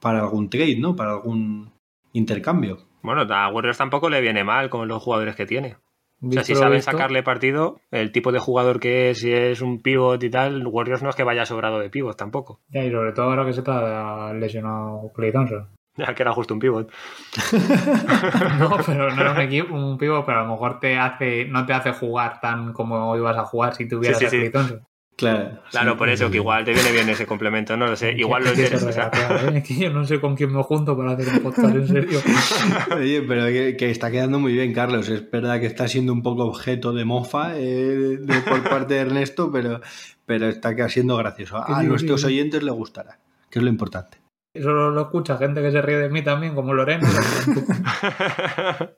[0.00, 0.94] para algún trade, ¿no?
[0.94, 1.72] Para algún
[2.12, 2.78] intercambio.
[3.02, 5.76] Bueno, a Warriors tampoco le viene mal con los jugadores que tiene.
[6.20, 9.60] O sea, si saben visto, sacarle partido, el tipo de jugador que es, si es
[9.60, 12.60] un pivot y tal, Warriors no es que vaya sobrado de pivot tampoco.
[12.70, 15.68] ya, y sobre todo ahora que se está lesionado Clay Thompson.
[15.98, 16.90] Ya que era justo un pivot.
[18.58, 21.66] No, pero no era un equipo, un pivo, pero a lo mejor te hace, no
[21.66, 24.50] te hace jugar tan como ibas a jugar si tuvieras Sí, a.
[25.16, 25.58] Claro.
[25.70, 25.98] Claro, sí.
[25.98, 28.12] por eso que igual te viene bien ese complemento, no lo sé.
[28.16, 29.10] Igual lo interesa.
[29.12, 29.58] ¿eh?
[29.58, 32.20] Es que yo no sé con quién me junto para hacer un podcast, en serio.
[32.96, 35.08] Oye, pero que, que está quedando muy bien, Carlos.
[35.08, 39.00] Es verdad que está siendo un poco objeto de mofa eh, de- por parte de
[39.00, 39.80] Ernesto, pero,
[40.24, 41.56] pero está quedando siendo gracioso.
[41.56, 43.18] A sí, nuestros oyentes le gustará,
[43.50, 44.17] que es lo importante.
[44.54, 47.08] Eso lo, lo escucha gente que se ríe de mí también, como Lorena.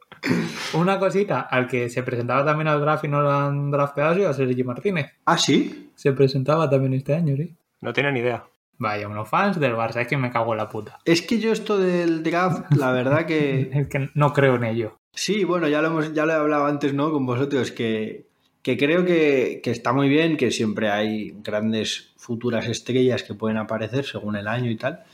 [0.74, 4.30] Una cosita, al que se presentaba también al draft y no lo han drafteado sido
[4.30, 5.12] a Sergi Martínez.
[5.24, 5.90] ¿Ah, sí?
[5.94, 7.56] Se presentaba también este año, sí.
[7.80, 8.44] no tiene ni idea.
[8.78, 10.98] Vaya, unos fans del Barça, es que me cago en la puta.
[11.04, 13.70] Es que yo esto del draft, la verdad que...
[13.74, 14.98] Es que no creo en ello.
[15.12, 17.12] Sí, bueno, ya lo, hemos, ya lo he hablado antes, ¿no?
[17.12, 18.28] Con vosotros, que,
[18.62, 23.58] que creo que, que está muy bien, que siempre hay grandes futuras estrellas que pueden
[23.58, 25.04] aparecer según el año y tal,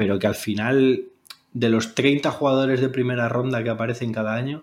[0.00, 1.04] pero que al final,
[1.52, 4.62] de los 30 jugadores de primera ronda que aparecen cada año,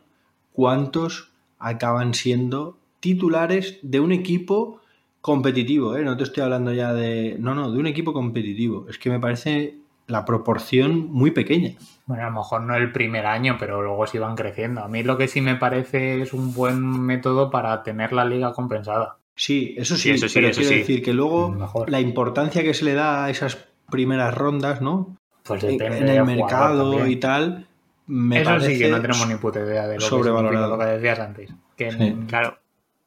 [0.51, 1.29] ¿cuántos
[1.59, 4.81] acaban siendo titulares de un equipo
[5.21, 5.95] competitivo?
[5.95, 6.03] ¿eh?
[6.03, 7.35] No te estoy hablando ya de...
[7.39, 8.87] No, no, de un equipo competitivo.
[8.89, 9.75] Es que me parece
[10.07, 11.75] la proporción muy pequeña.
[12.07, 14.81] Bueno, a lo mejor no el primer año, pero luego sí van creciendo.
[14.81, 18.53] A mí lo que sí me parece es un buen método para tener la liga
[18.53, 19.17] compensada.
[19.35, 20.79] Sí, eso sí, Sí, eso sí, pero eso quiero sí.
[20.79, 21.91] decir que luego Mejor.
[21.91, 25.15] la importancia que se le da a esas primeras rondas, ¿no?
[25.47, 27.11] Pues En, depende en del el mercado también.
[27.11, 27.67] y tal,
[28.07, 30.85] me Eso parece sí que no tenemos ni puta idea de lo que lo que
[30.85, 31.49] decías antes.
[31.75, 32.15] Que Sí.
[32.27, 32.57] Claro.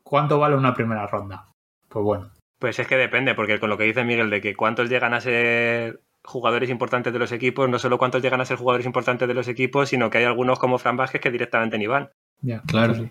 [0.03, 1.47] ¿Cuánto vale una primera ronda?
[1.89, 2.31] Pues bueno.
[2.59, 5.21] Pues es que depende, porque con lo que dice Miguel de que cuántos llegan a
[5.21, 9.33] ser jugadores importantes de los equipos, no solo cuántos llegan a ser jugadores importantes de
[9.35, 12.11] los equipos, sino que hay algunos como Fran Vázquez que directamente ni van.
[12.43, 12.95] Ya, Claro.
[12.95, 13.11] sí.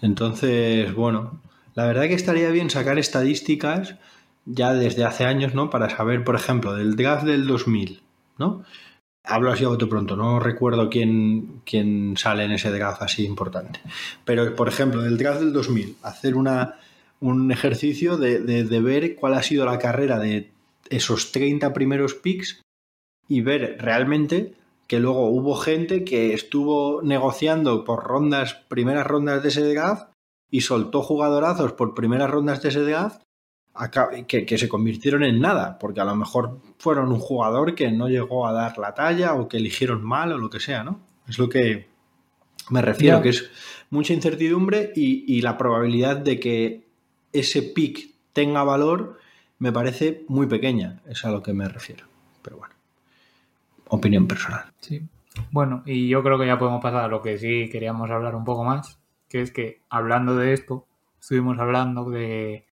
[0.00, 1.42] Entonces, bueno,
[1.74, 3.96] la verdad que estaría bien sacar estadísticas
[4.44, 5.70] ya desde hace años, ¿no?
[5.70, 8.02] Para saber, por ejemplo, del draft del 2000,
[8.38, 8.64] ¿no?
[9.24, 13.80] Hablo así a pronto, no recuerdo quién, quién sale en ese draft así importante.
[14.24, 16.76] Pero, por ejemplo, del draft del 2000, hacer una,
[17.20, 20.52] un ejercicio de, de- de ver cuál ha sido la carrera de
[20.90, 22.60] esos 30 primeros picks
[23.28, 24.54] y ver realmente
[24.86, 30.12] que luego hubo gente que estuvo negociando por rondas, primeras rondas de ese draft
[30.52, 33.22] y soltó jugadorazos por primeras rondas de ese draft
[34.26, 38.08] que, que se convirtieron en nada, porque a lo mejor fueron un jugador que no
[38.08, 41.00] llegó a dar la talla o que eligieron mal o lo que sea, ¿no?
[41.28, 41.88] Es lo que
[42.70, 43.50] me refiero, que es
[43.90, 46.86] mucha incertidumbre y, y la probabilidad de que
[47.32, 49.18] ese pick tenga valor
[49.58, 52.06] me parece muy pequeña, es a lo que me refiero.
[52.42, 52.74] Pero bueno,
[53.88, 54.72] opinión personal.
[54.80, 55.02] Sí.
[55.50, 58.44] Bueno, y yo creo que ya podemos pasar a lo que sí queríamos hablar un
[58.44, 58.98] poco más,
[59.28, 60.86] que es que hablando de esto,
[61.20, 62.65] estuvimos hablando de...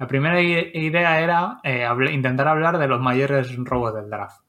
[0.00, 4.40] La primera idea era eh, intentar hablar de los mayores robos del draft,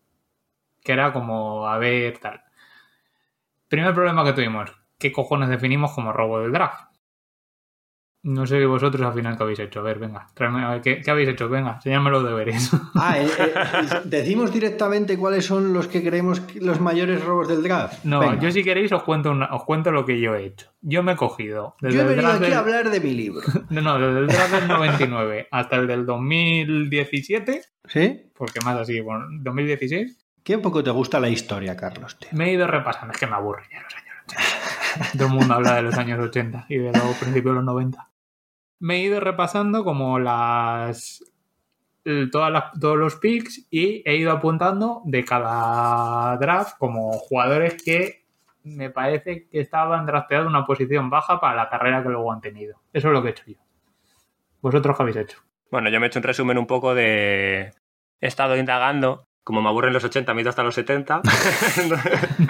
[0.82, 2.42] que era como, a ver, tal.
[3.68, 6.91] Primer problema que tuvimos, ¿qué cojones definimos como robo del draft?
[8.24, 9.80] No sé vosotros al final qué habéis hecho.
[9.80, 11.50] A ver, venga, tráeme, a ver, ¿qué, qué habéis hecho?
[11.50, 12.70] Venga, enséñame los deberes.
[12.96, 13.54] Ah, eh, eh,
[14.06, 18.04] decimos directamente cuáles son los que creemos los mayores robos del draft.
[18.06, 18.40] No, Venga.
[18.40, 20.68] yo si queréis os cuento, una- os cuento lo que yo he hecho.
[20.82, 21.76] Yo me he cogido.
[21.82, 23.42] Desde Yo he venido aquí del- a hablar de mi libro.
[23.72, 28.32] No, no, desde el draft del 99 hasta el del 2017, ¿Sí?
[28.38, 32.18] porque más así, bueno, 2016, Qué poco te gusta la historia, Carlos.
[32.20, 32.30] tío.
[32.34, 33.14] me he ido repasando.
[33.14, 35.12] Es que me aburre ya los años 80.
[35.18, 38.08] Todo el mundo habla de los años 80 y de los principios de los 90.
[38.82, 41.24] Me he ido repasando como las.
[42.32, 48.26] Todas las, todos los picks y he ido apuntando de cada draft como jugadores que
[48.64, 52.82] me parece que estaban drafteados una posición baja para la carrera que luego han tenido.
[52.92, 53.58] Eso es lo que he hecho yo.
[54.62, 55.38] ¿Vosotros qué habéis hecho?
[55.70, 57.72] Bueno, yo me he hecho un resumen un poco de...
[58.20, 61.22] He estado indagando, como me aburren los 80, me he ido hasta los 70.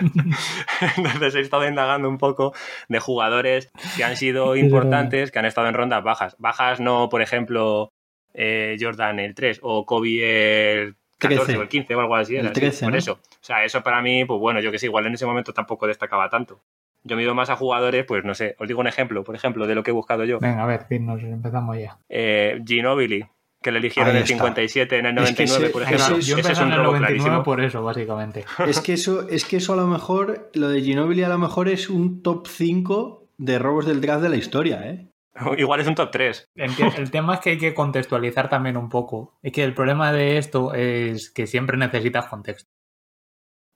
[0.98, 2.54] Entonces he estado indagando un poco
[2.90, 6.36] de jugadores que han sido importantes, que han estado en rondas bajas.
[6.40, 7.92] Bajas no, por ejemplo,
[8.34, 11.60] eh, Jordan el 3 o Kobe el 14 13.
[11.60, 12.36] o el 15 o algo así.
[12.36, 12.98] El era, sí, 13, por ¿no?
[12.98, 13.14] eso.
[13.14, 15.88] O sea, eso para mí, pues bueno, yo que sé, igual en ese momento tampoco
[15.88, 16.60] destacaba tanto.
[17.04, 19.66] Yo me ido más a jugadores, pues no sé, os digo un ejemplo, por ejemplo,
[19.66, 20.40] de lo que he buscado yo.
[20.40, 21.98] Venga, a ver, nos empezamos ya.
[22.10, 23.26] Eh, Ginobili,
[23.62, 24.34] que le eligieron en el está.
[24.36, 26.18] 57, en el Es que 99, ese- por ejemplo.
[26.18, 27.44] es- yo Ese en el robo 99 clarísimo.
[27.44, 28.46] por eso, básicamente.
[28.68, 31.70] Es que eso, es que eso a lo mejor, lo de Ginobili a lo mejor
[31.70, 35.08] es un top 5 de robos del draft de la historia, ¿eh?
[35.58, 36.50] Igual es un top 3.
[36.56, 39.38] El, te- el tema es que hay que contextualizar también un poco.
[39.42, 42.70] Es que el problema de esto es que siempre necesitas contexto.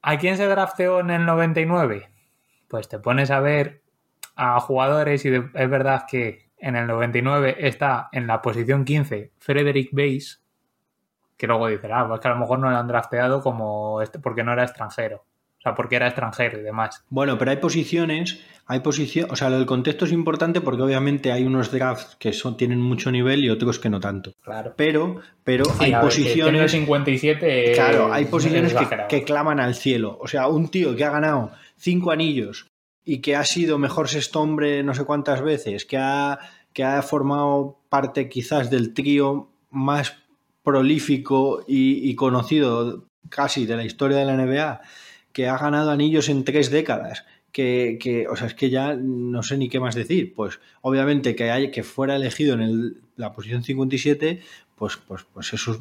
[0.01, 2.09] ¿A quién se drafteó en el 99?
[2.67, 3.81] Pues te pones a ver
[4.35, 9.31] a jugadores y de- es verdad que en el 99 está en la posición 15
[9.39, 10.41] Frederick Bass,
[11.37, 14.19] que luego dices, ah, pues que a lo mejor no lo han drafteado como este,
[14.19, 15.25] porque no era extranjero.
[15.57, 17.03] O sea, porque era extranjero y demás.
[17.09, 21.31] Bueno, pero hay posiciones, hay posiciones, o sea, lo del contexto es importante porque obviamente
[21.31, 24.33] hay unos drafts que son, tienen mucho nivel y otros que no tanto.
[24.43, 24.75] Claro.
[24.77, 26.71] Pero, pero hay el posiciones...
[26.71, 30.19] 57 es- Claro, hay posiciones es que, que claman al cielo.
[30.21, 32.71] O sea, un tío que ha ganado cinco anillos
[33.05, 36.39] y que ha sido mejor sexto hombre no sé cuántas veces, que ha,
[36.73, 40.17] que ha formado parte quizás del trío más
[40.63, 44.81] prolífico y, conocido casi de la historia de la NBA,
[45.31, 47.25] que ha ganado anillos en tres décadas.
[47.51, 50.33] Que, que, o sea, es que ya no sé ni qué más decir.
[50.33, 54.41] Pues obviamente que, hay, que fuera elegido en la posición 57,
[54.75, 55.79] pues, pues, pues eso es-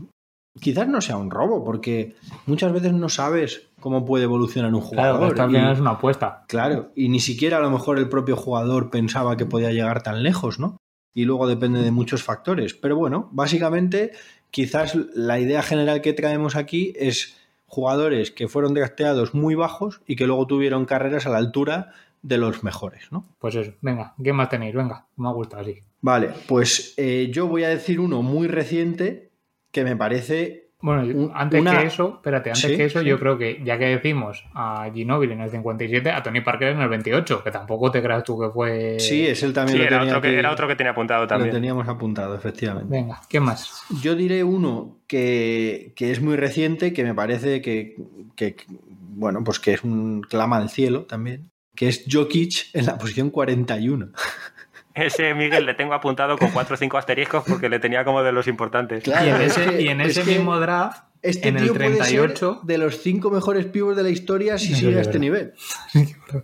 [0.60, 2.14] quizás no sea un robo, porque
[2.46, 5.36] muchas veces no sabes cómo puede evolucionar un Claro, jugador.
[5.50, 6.44] y- final es una apuesta.
[6.48, 10.22] Claro, y ni siquiera a lo mejor el propio jugador pensaba que podía llegar tan
[10.22, 10.76] lejos, ¿no?
[11.12, 12.74] Y luego depende de muchos factores.
[12.74, 14.12] Pero bueno, básicamente,
[14.50, 17.36] quizás la idea general que traemos aquí es
[17.66, 21.92] jugadores que fueron drafteados muy bajos y que luego tuvieron carreras a la altura
[22.22, 23.26] de los mejores, ¿no?
[23.38, 24.74] Pues eso, venga, ¿qué más tenéis?
[24.74, 25.80] Venga, me ha gustado así.
[26.00, 29.30] Vale, pues eh, yo voy a decir uno muy reciente
[29.74, 33.06] que me parece Bueno, antes una- que eso, espérate, antes Sí, que eso, sí.
[33.06, 36.80] yo creo que ya que decimos a Ginobili en el 57, a Tony Parker en
[36.80, 39.00] el 28, que tampoco te creas tú que fue.
[39.00, 41.22] Sí, es él también Sí, lo era tenía otro, que, era otro que tenía apuntado
[41.22, 41.50] Lo también.
[41.50, 42.88] teníamos apuntado, efectivamente.
[42.90, 43.82] Venga, ¿qué más?
[44.02, 47.96] Yo diré uno que, que es muy reciente, que me parece que,
[48.36, 52.98] que, bueno, pues que es un clama al cielo también, que es Jokic en la
[52.98, 54.10] posición 41.
[54.94, 58.32] Ese Miguel le tengo apuntado con 4 o 5 asteriscos porque le tenía como de
[58.32, 59.02] los importantes.
[59.04, 61.56] Claro, y en es ese, que- y en es ese que- mismo draft Este en
[61.56, 64.74] el tío puede 38 ser de los cinco mejores pibos de la historia si Sí,
[64.76, 65.52] sigue a este nivel.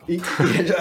[0.09, 0.17] Y- y
[0.59, 0.75] eso,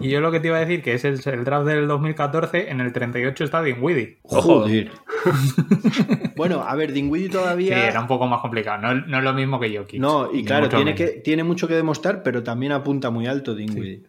[0.00, 2.68] Y yo lo que te iba a decir, que es el, el draft del 2014,
[2.70, 4.18] en el 38 está Dinwiddie.
[4.24, 4.42] Ojo.
[4.62, 4.90] Joder.
[6.36, 7.86] bueno, a ver, Dinwiddie Sí, todavía.
[7.88, 8.78] era un poco más complicado.
[8.82, 10.00] No, no es lo mismo que Jokic.
[10.00, 10.98] No, y claro, tiene, menos.
[10.98, 14.02] que, tiene mucho que demostrar, pero también apunta muy alto Dinwiddie.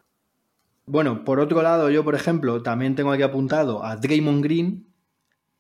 [0.88, 4.88] Bueno, por otro lado, yo, por ejemplo, también tengo aquí apuntado a Draymond Green,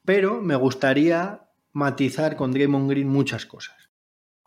[0.05, 3.89] pero me gustaría matizar con Draymond Green muchas cosas.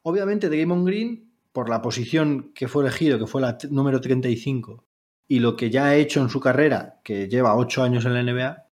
[0.03, 4.85] Obviamente, Draymond Green, por la posición que fue elegido, que fue la número 35,
[5.27, 8.23] y lo que ya ha hecho en su carrera, que lleva 8 años en la
[8.23, 8.69] NBA,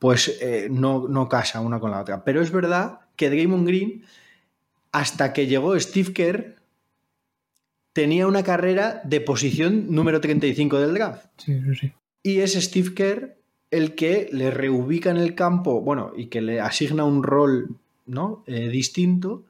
[0.00, 2.24] pues eh, no, no casa una con la otra.
[2.24, 4.04] Pero es verdad que Draymond Green,
[4.90, 6.57] hasta que llegó Steve Kerr,
[7.98, 11.26] tenía una carrera de posición número 35 del draft.
[11.36, 11.92] Sí, sí, sí.
[12.22, 13.36] Y es Steve Kerr
[13.72, 18.44] el que le reubica en el campo, bueno, y que le asigna un rol ¿no?
[18.46, 19.46] Eh, distinto.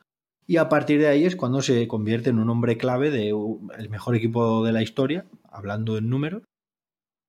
[0.46, 4.16] Y a partir de ahí es cuando se convierte en un hombre clave del mejor
[4.16, 6.42] equipo de la historia, hablando en números.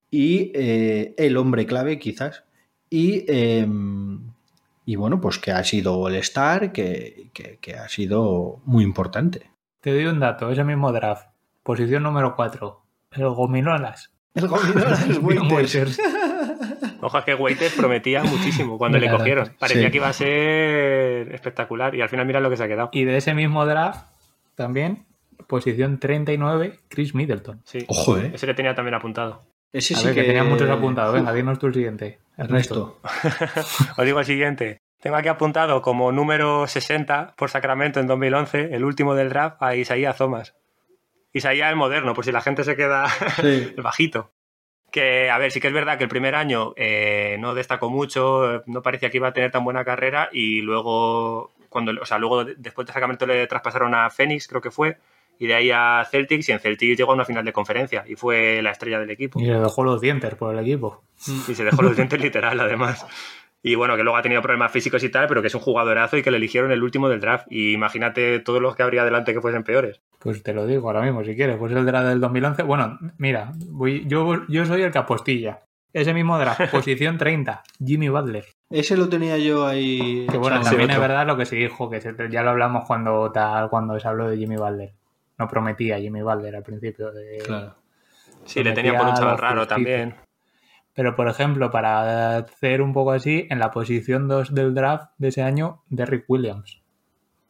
[0.09, 2.45] Y eh, el hombre clave, quizás.
[2.89, 3.67] Y, eh,
[4.85, 9.49] y bueno, pues que ha sido el star, que, que, que ha sido muy importante.
[9.81, 11.29] Te doy un dato, ese mismo draft.
[11.63, 12.81] Posición número 4.
[13.11, 14.11] El Gominolas.
[14.33, 15.51] El Gominolas Waiters.
[15.51, 16.01] Waiters.
[17.01, 19.53] Ojo, es que Waiters prometía muchísimo cuando le cogieron.
[19.57, 19.91] Parecía sí.
[19.91, 22.89] que iba a ser espectacular y al final mira lo que se ha quedado.
[22.91, 24.05] Y de ese mismo draft,
[24.55, 25.05] también,
[25.47, 27.61] posición 39, Chris Middleton.
[27.63, 27.85] Sí.
[27.87, 28.31] Ojo, ¿eh?
[28.33, 29.43] Ese le tenía también apuntado.
[29.71, 31.13] Ese A sí ver, que, que tenía muchos apuntados.
[31.13, 32.19] Venga, dinos tú el siguiente.
[32.35, 32.99] Ernesto.
[33.97, 34.81] Os digo el siguiente.
[35.01, 39.75] Tengo aquí apuntado como número 60 por Sacramento en 2011, el último del draft, a
[39.75, 40.55] Isaías Thomas.
[41.31, 43.07] Isaías el moderno, por si la gente se queda
[43.41, 43.73] Sí.
[43.75, 44.31] el bajito.
[44.91, 48.63] Que, a ver, sí que es verdad que el primer año eh, no destacó mucho,
[48.65, 52.43] no parecía que iba a tener tan buena carrera y luego, cuando, o sea, luego
[52.43, 54.97] de- después de Sacramento le traspasaron a Phoenix, creo que fue,
[55.37, 58.15] y de ahí a Celtics y en Celtics llegó a una final de conferencia y
[58.15, 59.39] fue la estrella del equipo.
[59.39, 61.03] Y le dejó los dientes por el equipo.
[61.47, 63.05] Y se dejó los dientes literal, además.
[63.61, 66.15] Y bueno, que luego ha tenido problemas físicos y tal, pero que es un jugadorazo
[66.17, 67.45] y que le eligieron el último del draft.
[67.49, 69.99] Y imagínate todos los que habría delante que fuesen peores.
[70.19, 71.57] Pues te lo digo ahora mismo, si quieres.
[71.57, 72.63] Pues el draft del 2011.
[72.63, 75.61] Bueno, mira, voy, yo, yo soy el que apostilla.
[75.91, 78.45] Ese mismo draft, posición 30, Jimmy Butler.
[78.69, 80.25] Ese lo tenía yo ahí.
[80.29, 80.93] Que bueno, también otro.
[80.95, 84.07] es verdad lo que se dijo, que se- ya lo hablamos cuando tal, cuando se
[84.07, 84.93] habló de Jimmy Butler.
[85.37, 87.11] No prometía Jimmy Butler al principio.
[87.11, 87.75] de- Claro.
[88.45, 90.15] Sí, le tenían por un chaval raro también.
[90.99, 95.29] Pero, por ejemplo, para hacer un poco así, en la posición 2 del draft de
[95.29, 96.81] ese año, Derrick Williams,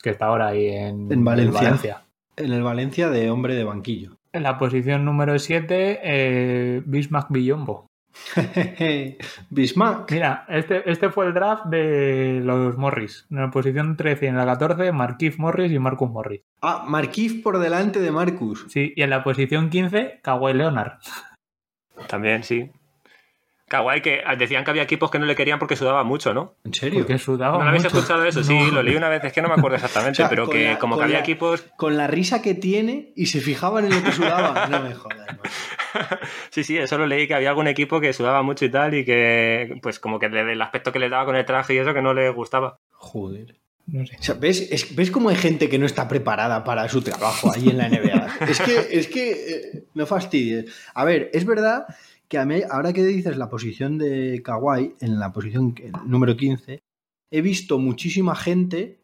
[0.03, 1.59] que está ahora ahí en, En Valencia.
[1.59, 2.03] Valencia.
[2.37, 4.17] En el Valencia de hombre de banquillo.
[4.33, 7.87] En la posición número 7, eh, Bismack Villombo.
[9.49, 10.11] Bismarck.
[10.11, 13.25] Mira, este, este fue el draft de los Morris.
[13.31, 16.41] En la posición 13 y en la 14, Marquise Morris y Marcus Morris.
[16.61, 18.67] Ah, Marquise por delante de Marcus.
[18.69, 20.99] Sí, y en la posición 15, Kawhi Leonard.
[22.07, 22.69] También, sí.
[23.69, 26.55] Kawhi, que decían que había equipos que no le querían porque sudaba mucho, ¿no?
[26.65, 26.99] ¿En serio?
[26.99, 27.95] Porque sudaba ¿No lo habéis mucho.
[27.97, 28.43] escuchado eso?
[28.43, 30.65] Sí, lo leí una vez, es que no me acuerdo exactamente, O sea, pero que
[30.71, 31.63] la- como que había la- equipos...
[31.77, 34.67] Con la risa que tiene y se fijaban en lo que sudaba.
[34.67, 35.27] No me jodas.
[36.51, 39.05] Sí, sí, eso lo leí, que había algún equipo que sudaba mucho y tal y
[39.05, 42.01] que, pues como que del aspecto que le daba con el traje y eso que
[42.01, 42.79] no le gustaba.
[42.91, 43.55] Joder.
[43.87, 44.17] No sé.
[44.19, 47.51] O sea, ¿ves, es- ¿Ves cómo hay gente que no está preparada para su trabajo
[47.53, 48.27] ahí en la NBA?
[48.47, 50.65] es que, es que eh, no fastidies.
[50.93, 51.85] A ver, es verdad
[52.29, 56.37] que a mí, ahora que dices la posición de Kawhi, en la posición que- número
[56.37, 56.79] 15,
[57.31, 58.99] he visto muchísima gente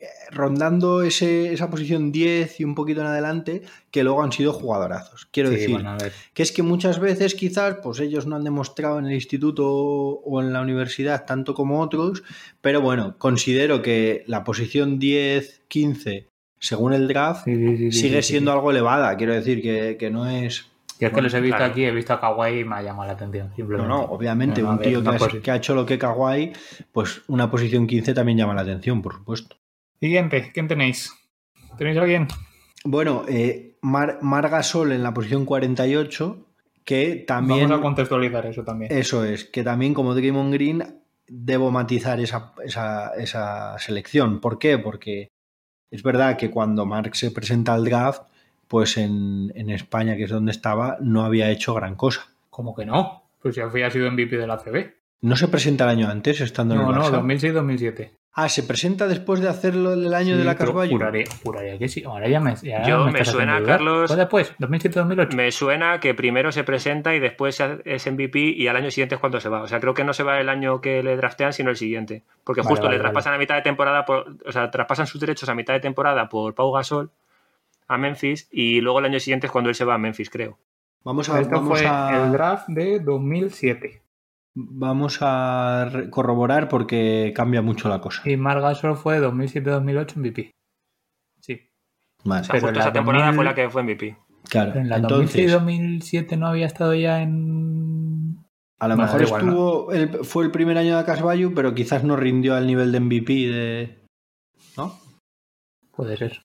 [0.00, 4.52] eh, rondando ese, esa posición 10 y un poquito en adelante que luego han sido
[4.52, 5.26] jugadorazos.
[5.30, 5.96] Quiero Sí, decir, bueno,
[6.34, 10.40] que es que muchas veces quizás pues ellos no han demostrado en el instituto o
[10.42, 12.24] en la universidad tanto como otros,
[12.60, 16.28] pero bueno, considero que la posición 10, 15,
[16.58, 20.66] según el draft, Sí, sí, sigue siendo algo elevada, quiero decir que, que no es...
[21.04, 21.72] Que es que los he visto claro.
[21.72, 23.88] aquí, he visto a Kawhi y me ha llamado la atención, No, simplemente.
[23.88, 25.98] no, obviamente No, no, un a tío que ha, posi- que ha hecho lo que
[25.98, 26.52] Kawhi,
[26.92, 29.56] pues una posición 15 también llama la atención, por supuesto.
[30.00, 31.12] Siguiente, ¿quién tenéis?
[31.78, 32.28] ¿Tenéis alguien?
[32.84, 36.46] Bueno, eh, Mar, Mar Gasol en la posición 48,
[36.84, 37.68] que también...
[37.68, 38.92] Vamos a contextualizar eso también.
[38.92, 44.40] Eso es, que también como Draymond Green debo matizar esa, esa, esa selección.
[44.40, 44.78] ¿Por qué?
[44.78, 45.28] Porque
[45.90, 48.22] es verdad que cuando Mark se presenta al draft,
[48.68, 52.26] pues en, en España, que es donde estaba, no había hecho gran cosa.
[52.50, 53.22] ¿Cómo que no?
[53.42, 54.94] Pues ya había sido MVP de la CB.
[55.22, 57.22] ¿No se presenta el año antes estando No, en el no, Barça?
[57.22, 58.10] 2006-2007.
[58.36, 60.90] Ah, ¿se presenta después de hacerlo el año de la Carvalho?
[60.90, 62.02] Juraría, juraría que sí.
[62.04, 62.56] Ahora ya me.
[62.56, 63.62] ya Yo me suena.
[63.62, 64.52] Carlos- ¿Fue después?
[64.58, 65.34] ¿2007-2008?
[65.36, 69.20] Me suena que primero se presenta y después es MVP y al año siguiente es
[69.20, 69.62] cuando se va.
[69.62, 72.24] O sea, creo que no se va el año que le draftean, sino el siguiente.
[72.42, 75.20] Porque Vale, justo vale, le traspasan a mitad de temporada, por- o sea, traspasan sus
[75.20, 77.10] derechos a mitad de temporada por Pau Gasol
[77.88, 80.58] a Memphis y luego el año siguiente es cuando él se va a Memphis, creo.
[81.04, 84.02] Vamos a, Esto vamos fue a- el draft de 2007.
[84.56, 88.22] vamos a corroborar porque cambia mucho la cosa.
[88.28, 90.50] Y Marc Gasol fue 2007-2008 MVP.
[91.40, 91.60] Sí.
[92.24, 94.16] Vale, O sea, Pero justo en esa temporada 2000 fue la que fue MVP.
[94.48, 94.70] claro.
[94.72, 98.38] Pero en la Entonces, 2006-2007 no había estado ya en.
[98.78, 102.02] a lo Bueno, mejor igual, estuvo, el- fue el primer año de Casvallo, pero quizás
[102.04, 104.04] no rindió al nivel de MVP de...
[104.76, 104.98] ¿No?
[105.94, 106.42] Puede ser.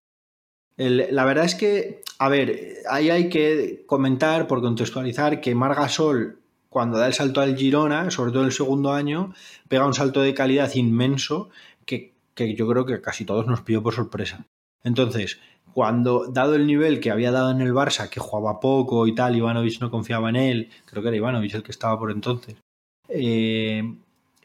[0.79, 6.97] La verdad es que, a ver, ahí hay que comentar, por contextualizar, que Margasol, cuando
[6.97, 9.33] da el salto al Girona, sobre todo el segundo año,
[9.67, 11.49] pega un salto de calidad inmenso
[11.85, 14.45] que, que yo creo que casi todos nos pilló por sorpresa.
[14.81, 15.41] Entonces,
[15.73, 19.35] cuando, dado el nivel que había dado en el Barça, que jugaba poco y tal,
[19.35, 22.55] Ivanovic no confiaba en él, creo que era Ivanovic el que estaba por entonces,
[23.09, 23.83] eh,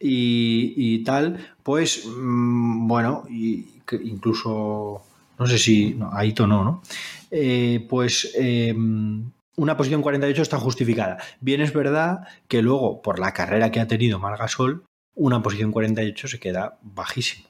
[0.00, 5.02] y, y tal, pues, mm, bueno, y que incluso
[5.38, 5.94] no sé si.
[5.94, 6.82] No, Aito no, ¿no?
[7.30, 8.74] Eh, pues eh,
[9.56, 11.18] una posición 48 está justificada.
[11.40, 16.28] Bien es verdad que luego, por la carrera que ha tenido Margasol, una posición 48
[16.28, 17.48] se queda bajísimo.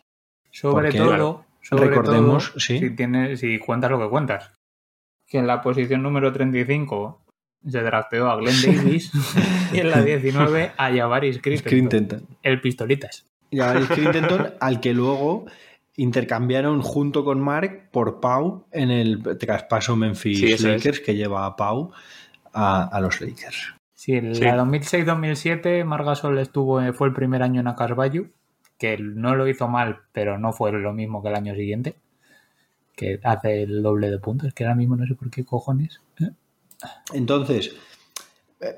[0.51, 2.79] Sobre Porque, todo, sobre recordemos, todo, sí.
[2.79, 4.53] si, tienes, si cuentas lo que cuentas.
[5.27, 7.23] Que en la posición número 35
[7.67, 9.11] se drafteó a Glenn Davis
[9.73, 12.27] y en la 19 a Javaris Crintenton.
[12.43, 13.25] el pistolitas.
[13.51, 15.47] Gary Crintenton, al que luego
[15.97, 20.85] intercambiaron junto con Mark por Pau en el traspaso Memphis Sí, eso es.
[20.85, 21.93] Lakers que lleva a Pau
[22.53, 23.75] a, a los Lakers.
[23.95, 24.43] Sí, en Sí.
[24.43, 28.29] la 2006-2007 Margasol estuvo, eh, fue el primer año en Acasbayu,
[28.79, 31.95] que no lo hizo mal, pero no fue lo mismo que el año siguiente,
[32.97, 36.01] que hace el doble de puntos, que ahora mismo no sé por qué cojones.
[36.21, 36.31] ¿eh?
[37.13, 37.75] Entonces,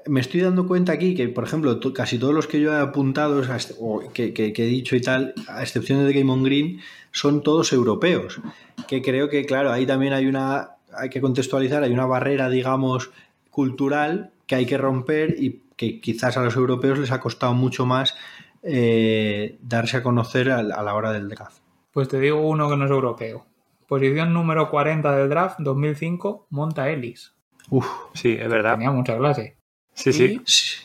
[0.06, 3.42] me estoy dando cuenta aquí que, por ejemplo, casi todos los que yo he apuntado
[3.50, 6.42] a este- o que, que- que he dicho y tal, a excepción de Game on
[6.42, 6.80] Green,
[7.12, 8.40] son todos europeos.
[8.88, 13.10] Que creo que, claro, ahí también hay una, hay que contextualizar, hay una barrera, digamos,
[13.50, 17.84] cultural que hay que romper y que quizás a los europeos les ha costado mucho
[17.86, 18.14] más
[18.62, 21.58] eh, darse a conocer a, a la hora del draft.
[21.92, 23.46] Pues te digo uno que no es europeo.
[23.86, 27.32] Posición número 40 del draft 2005, Monta Ellis.
[27.70, 28.72] Uf, Sí, es verdad.
[28.74, 29.56] Tenía mucha clase.
[29.96, 30.40] Sí, sí.
[30.44, 30.76] sí.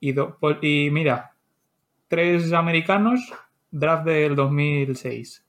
[0.00, 1.32] Y, do- po- y mira,
[2.06, 3.32] tres americanos,
[3.70, 5.44] draft del 2006.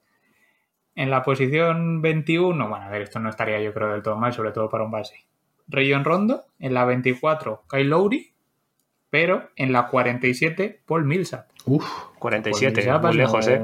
[0.96, 4.34] En la posición 21, bueno, a ver, esto no estaría yo creo del todo mal,
[4.34, 5.26] sobre todo para un base.
[5.68, 8.34] Rayon Rondo, en la 24, Kyle Lowry,
[9.10, 11.48] pero en la 47, Paul Millsap.
[11.66, 11.86] Uf,
[12.18, 13.62] 47, Paul Millsap muy lejos, ¿eh?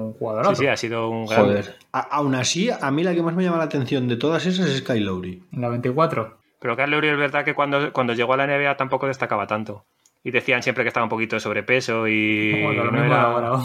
[0.56, 1.42] Sí, sí, ha sido un gran...
[1.46, 1.76] joder.
[1.92, 4.70] A- aún así, a mí la que más me llama la atención de todas esas
[4.70, 5.44] es Kyle Lowry.
[5.52, 6.38] En la 24.
[6.66, 9.86] Pero Carl Lowry es verdad que cuando, cuando llegó a la NBA tampoco destacaba tanto.
[10.24, 12.60] Y decían siempre que estaba un poquito de sobrepeso y...
[12.64, 13.50] Bueno, no era- ahora.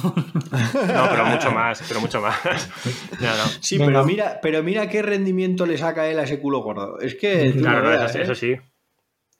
[0.94, 2.36] No, pero mucho más, pero mucho más.
[3.20, 3.44] No, no.
[3.62, 3.86] Sí, Venga.
[3.90, 7.00] pero mira, pero mira qué rendimiento le saca él a ese culo gordo.
[7.00, 7.54] Es que.
[7.58, 8.52] Claro, no veas, eso, sí, ¿eh?
[8.56, 8.62] eso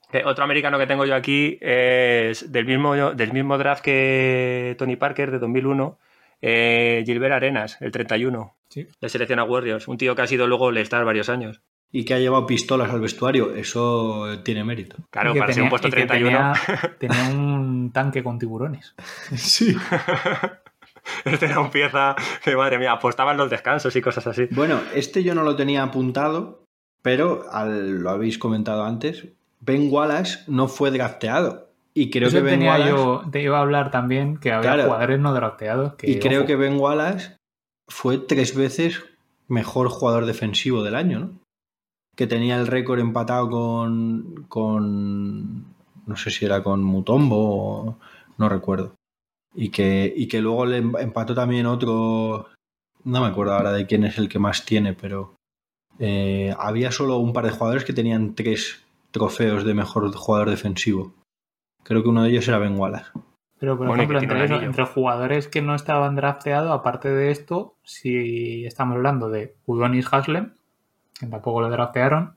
[0.09, 0.17] sí.
[0.17, 4.95] Eh, Otro americano que tengo yo aquí es del mismo, del mismo draft que Tony
[4.95, 5.99] Parker de 2001,
[6.41, 8.87] eh, Gilbert Arenas, el 31, Sí.
[8.99, 9.87] de selección a Warriors.
[9.87, 11.61] Un tío que ha sido luego All-Star varios años.
[11.93, 13.53] Y que ha llevado pistolas al vestuario.
[13.55, 14.95] Eso tiene mérito.
[15.09, 16.53] Claro, Y que para ser un puesto y que 31.
[16.53, 18.95] Tenía, tenía un tanque con tiburones.
[19.35, 19.75] Sí.
[21.25, 24.47] Este era un pieza que, madre mía, apostaba en los descansos y cosas así.
[24.51, 26.63] Bueno, este yo no lo tenía apuntado,
[27.01, 29.27] pero al- lo habéis comentado antes.
[29.59, 31.69] Ben Wallace no fue drafteado.
[31.93, 32.91] Y creo Eso que Ben tenía Wallace.
[32.91, 34.83] yo, te iba a hablar también que había Claro.
[34.89, 35.95] jugadores no drafteados.
[35.95, 37.35] Que, y creo ojo, que Ben Wallace
[37.87, 39.03] fue tres veces
[39.47, 41.40] mejor jugador defensivo del año, ¿no?
[42.21, 45.65] Que tenía el récord empatado con, con.
[46.05, 47.35] No sé si era con Mutombo
[47.87, 47.97] o.
[48.37, 48.93] No recuerdo.
[49.55, 52.45] Y que, y que luego le em- empató también otro.
[53.05, 55.33] No me acuerdo ahora de quién es el que más tiene, pero.
[55.97, 61.15] eh, había solo un par de jugadores que tenían tres trofeos de mejor jugador defensivo.
[61.83, 63.09] Creo que uno de ellos era Ben Wallace.
[63.59, 67.73] Pero, por Bueno, ejemplo, entre, eso- entre jugadores que no estaban drafteados, aparte de esto,
[67.83, 70.53] si estamos hablando de Udonis Haslem,
[71.21, 72.35] que tampoco lo draftearon.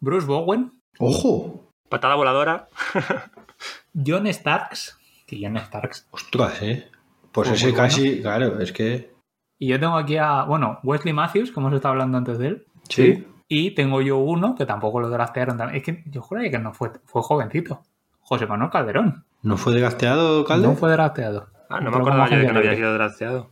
[0.00, 1.70] Bruce Bowen, ¡Ojo!
[1.88, 2.68] Patada voladora.
[4.06, 6.08] John Starks, que John Starks.
[6.10, 6.90] Ostras, ¿eh?
[7.32, 7.82] Pues Fue ese bueno.
[7.82, 9.14] casi, claro, es que...
[9.58, 12.66] Y yo tengo aquí a, bueno, Wesley Matthews, como os estaba hablando antes de él.
[12.88, 13.26] Sí.
[13.48, 15.56] Y tengo yo uno que tampoco lo draftearon.
[15.56, 15.78] también.
[15.78, 17.82] Es que yo juraría que no fue, fue jovencito.
[18.20, 19.24] José Manuel Calderón.
[19.42, 20.66] ¿No fue desgasteado, Calde?
[20.66, 21.48] No fue drafteado.
[21.70, 23.50] Ah, no me acordaba yo de que no había sido drafteado.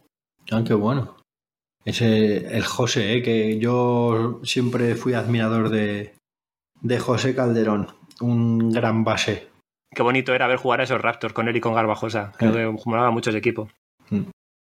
[0.50, 1.16] Ah, qué bueno.
[1.84, 3.22] Ese, el José, ¿eh?
[3.22, 6.14] que yo siempre fui admirador de,
[6.80, 7.88] de José Calderón,
[8.20, 9.48] un gran base.
[9.94, 12.32] Qué bonito era ver jugar a esos Raptors con él y con Garbajosa.
[12.36, 13.70] Creo que jugaba muchos equipos.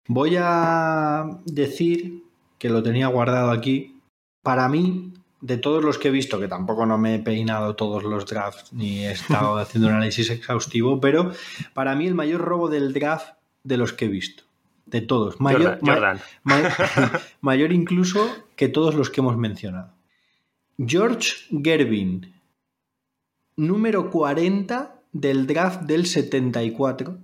[0.08, 2.24] Voy a decir
[2.58, 4.00] que lo tenía guardado aquí.
[4.44, 8.04] Para mí, de todos los que he visto, que tampoco no me he peinado todos
[8.04, 11.32] los drafts ni he estado haciendo un análisis exhaustivo, pero
[11.74, 13.34] para mí el mayor robo del draft
[13.64, 14.44] de los que he visto.
[14.88, 15.40] De todos.
[15.40, 16.20] Mayor, Jordan.
[16.44, 16.62] ma-
[17.42, 19.94] mayor incluso que todos los que hemos mencionado.
[20.78, 21.34] George
[21.64, 22.34] Gervin,
[23.56, 27.18] número 40 del draft del 74,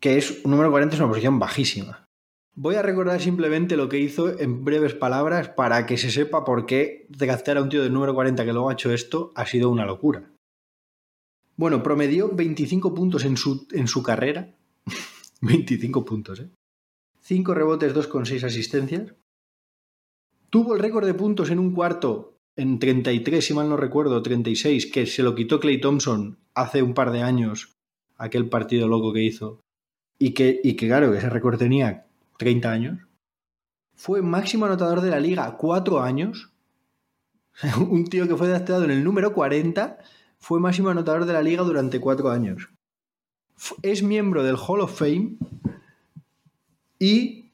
[0.00, 2.04] que es un número 40 es una posición bajísima.
[2.54, 6.66] Voy a recordar simplemente lo que hizo en breves palabras para que se sepa por
[6.66, 9.70] qué draftear a un tío del número 40 que luego ha hecho esto ha sido
[9.70, 10.30] una locura.
[11.56, 14.48] Bueno, promedió 25 puntos en su, en su carrera.
[15.42, 16.50] 25 puntos, ¿eh?
[17.20, 19.14] 5 rebotes, 2,6 asistencias.
[20.50, 24.86] Tuvo el récord de puntos en un cuarto en 33, si mal no recuerdo, 36,
[24.86, 27.76] que se lo quitó Clay Thompson hace un par de años,
[28.16, 29.60] aquel partido loco que hizo.
[30.18, 32.06] Y que, y claro, que ese récord tenía
[32.38, 32.98] 30 años.
[33.94, 36.52] Fue máximo anotador de la liga 4 años.
[37.90, 39.98] un tío que fue drafteado en el número 40
[40.38, 42.68] fue máximo anotador de la liga durante 4 años.
[43.82, 45.36] Es miembro del Hall of Fame
[46.98, 47.50] y,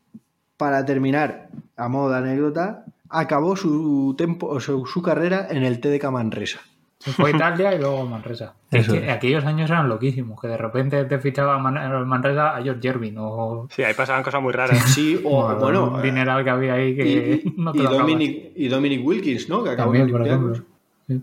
[0.56, 5.80] para terminar, a modo de anécdota, acabó su, tempo, o su, su carrera en el
[5.80, 6.60] TDK Manresa.
[7.00, 8.54] Fue Italia y luego Manresa.
[8.72, 12.80] Es que aquellos años eran loquísimos, que de repente te fichaba Man- Manresa a George
[12.82, 14.78] Gervin o Sí, ahí pasaban cosas muy raras.
[14.92, 17.82] Sí, o bueno, bueno, un dineral que había ahí y, que y- no te y
[17.82, 17.90] lo.
[17.90, 19.62] Dominic, y Dominic Wilkins, ¿no?
[19.62, 20.64] Que acabó También, en por ejemplo.
[21.06, 21.22] Sí.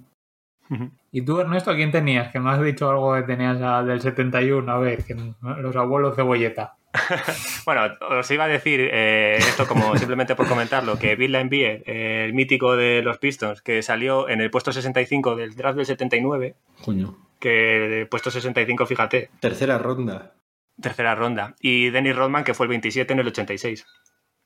[1.15, 2.29] ¿Y tú, Ernesto, quién tenías?
[2.33, 4.69] Que me has dicho algo que tenías al del 71.
[4.69, 6.75] A ver, que los abuelos cebolleta.
[7.65, 7.81] Bueno,
[8.19, 12.33] os iba a decir eh, esto como simplemente por comentarlo, que Bill Laimbeer, eh, el
[12.33, 17.17] mítico de los Pistons, que salió en el puesto 65 del draft del 79, Coño.
[17.39, 20.33] que el puesto 65, fíjate, Tercera ronda.
[20.81, 23.85] tercera ronda, y Dennis Rodman, que fue el 27 en el 86,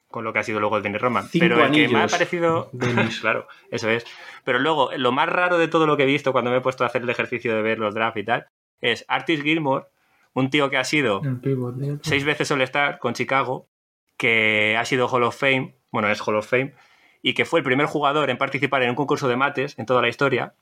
[0.10, 1.28] con lo que ha sido luego el Dennis Rodman.
[1.28, 2.72] Cinco Pero el que me ha parecido...
[3.22, 4.06] Claro, eso es.
[4.44, 6.84] Pero luego, lo más raro de todo lo que he visto cuando me he puesto
[6.84, 8.48] a hacer el ejercicio de ver los drafts y tal,
[8.82, 9.86] es Artis Gilmore,
[10.34, 12.00] un tío que ha sido pivot, tío.
[12.02, 13.68] seis veces All-Star con Chicago,
[14.18, 16.74] que ha sido Hall of Fame, bueno, es Hall of Fame,
[17.22, 20.02] y que fue el primer jugador en participar en un concurso de mates en toda
[20.02, 20.54] la historia.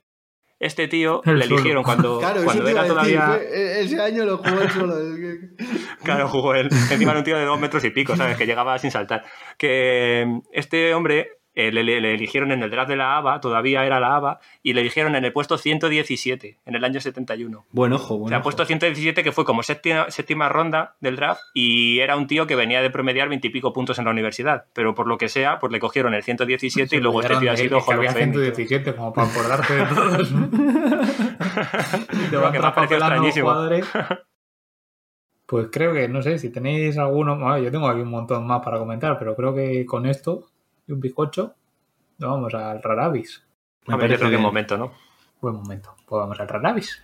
[0.59, 1.55] Este tío El le solo.
[1.57, 2.95] eligieron cuando, Claro, cuando era decir.
[2.95, 3.21] todavía.
[3.27, 4.95] fue- e- ese año lo jugó él solo.
[6.03, 6.69] Claro, jugó él.
[6.91, 8.37] Encima era un tío de dos metros y pico, ¿sabes?
[8.37, 9.23] Que llegaba sin saltar.
[9.57, 13.83] Que este hombre eh, le, le- le eligieron en el draft de la ABA, todavía
[13.85, 17.65] era la ABA, y le eligieron en el puesto 117, en el año 71.
[17.71, 18.43] Buen ojo, buen Se ha ojo.
[18.43, 22.55] puesto 117, que fue como séptima, séptima ronda del draft, y era un tío que
[22.55, 24.65] venía de promediar veintipico puntos en la universidad.
[24.73, 27.57] Pero por lo que sea, pues le cogieron el 117 y luego este tío ha
[27.57, 28.33] sido Hall había of Fame.
[28.33, 30.31] 117, como para acordarte de todos.
[32.31, 33.47] Lo que me ha parecido extrañísimo.
[33.47, 33.85] jugadores.
[35.49, 37.37] Pues creo que, no sé, si tenéis alguno...
[37.39, 40.49] Bueno, yo tengo aquí un montón más para comentar, pero creo que con esto,
[40.87, 41.53] y un bizcocho,
[42.17, 43.43] nos vamos al Rarabis.
[43.85, 44.91] Me Hombre, yo parece creo que momento, ¿no?
[45.41, 45.95] Buen momento.
[46.05, 47.03] Pues vamos al Rarabis.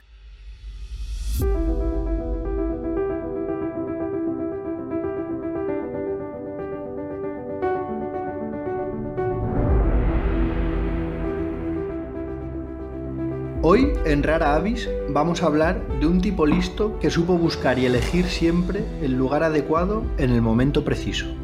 [13.65, 17.85] Hoy en Rara Avis vamos a hablar de un tipo listo que supo buscar y
[17.85, 21.42] elegir siempre el lugar adecuado en el momento preciso.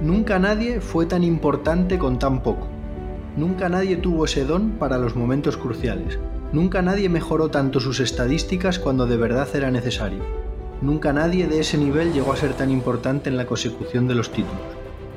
[0.00, 2.68] Nunca nadie fue tan importante con tan poco.
[3.36, 6.20] Nunca nadie tuvo ese don para los momentos cruciales.
[6.52, 10.20] Nunca nadie mejoró tanto sus estadísticas cuando de verdad era necesario.
[10.82, 14.30] Nunca nadie de ese nivel llegó a ser tan importante en la consecución de los
[14.30, 14.62] títulos.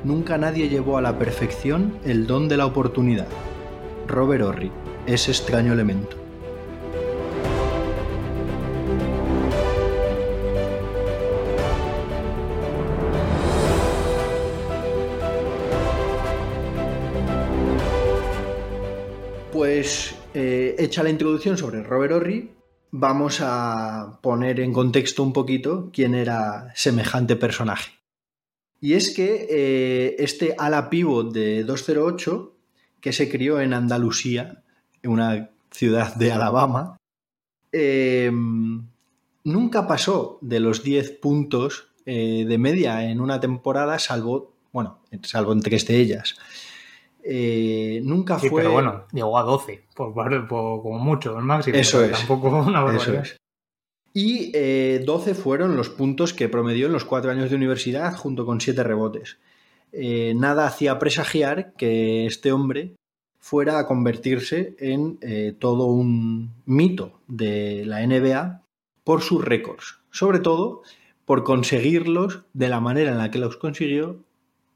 [0.02, 3.28] Nunca nadie llevó a la perfección el don de la oportunidad.
[4.08, 4.72] Robert Horry,
[5.06, 6.21] ese extraño elemento.
[19.82, 22.52] Pues hecha la introducción sobre Robert Horry,
[22.92, 27.90] vamos a poner en contexto un poquito quién era semejante personaje.
[28.80, 32.56] Y es que eh, este ala pivot de 208,
[33.00, 34.62] que se crió en Andalucía,
[35.02, 36.96] en una ciudad de Alabama,
[37.72, 38.30] eh,
[39.42, 45.52] nunca pasó de los 10 puntos eh, de media en una temporada, salvo, bueno, salvo
[45.52, 46.36] en tres de ellas.
[47.24, 48.62] Eh, nunca Sí, fue.
[48.62, 51.76] pero bueno, llegó a 12, por, por- por- como mucho, el máximo.
[51.76, 52.12] Eso es.
[52.12, 53.22] Tampoco una Eso barbaridad.
[53.22, 53.36] es.
[54.14, 54.50] Y
[55.04, 58.60] 12 eh, fueron los puntos que promedió en los cuatro años de universidad, junto con
[58.60, 59.38] siete rebotes.
[59.92, 62.94] Eh, nada hacía presagiar que este hombre
[63.38, 68.62] fuera a convertirse en eh, todo un mito de la NBA
[69.04, 70.82] por sus récords, sobre todo
[71.24, 74.18] por conseguirlos de la manera en la que los consiguió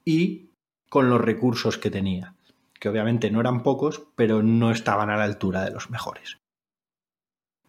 [0.04, 0.46] y
[0.88, 2.34] con los recursos que tenía,
[2.78, 6.38] que obviamente no eran pocos, pero no estaban a la altura de los mejores.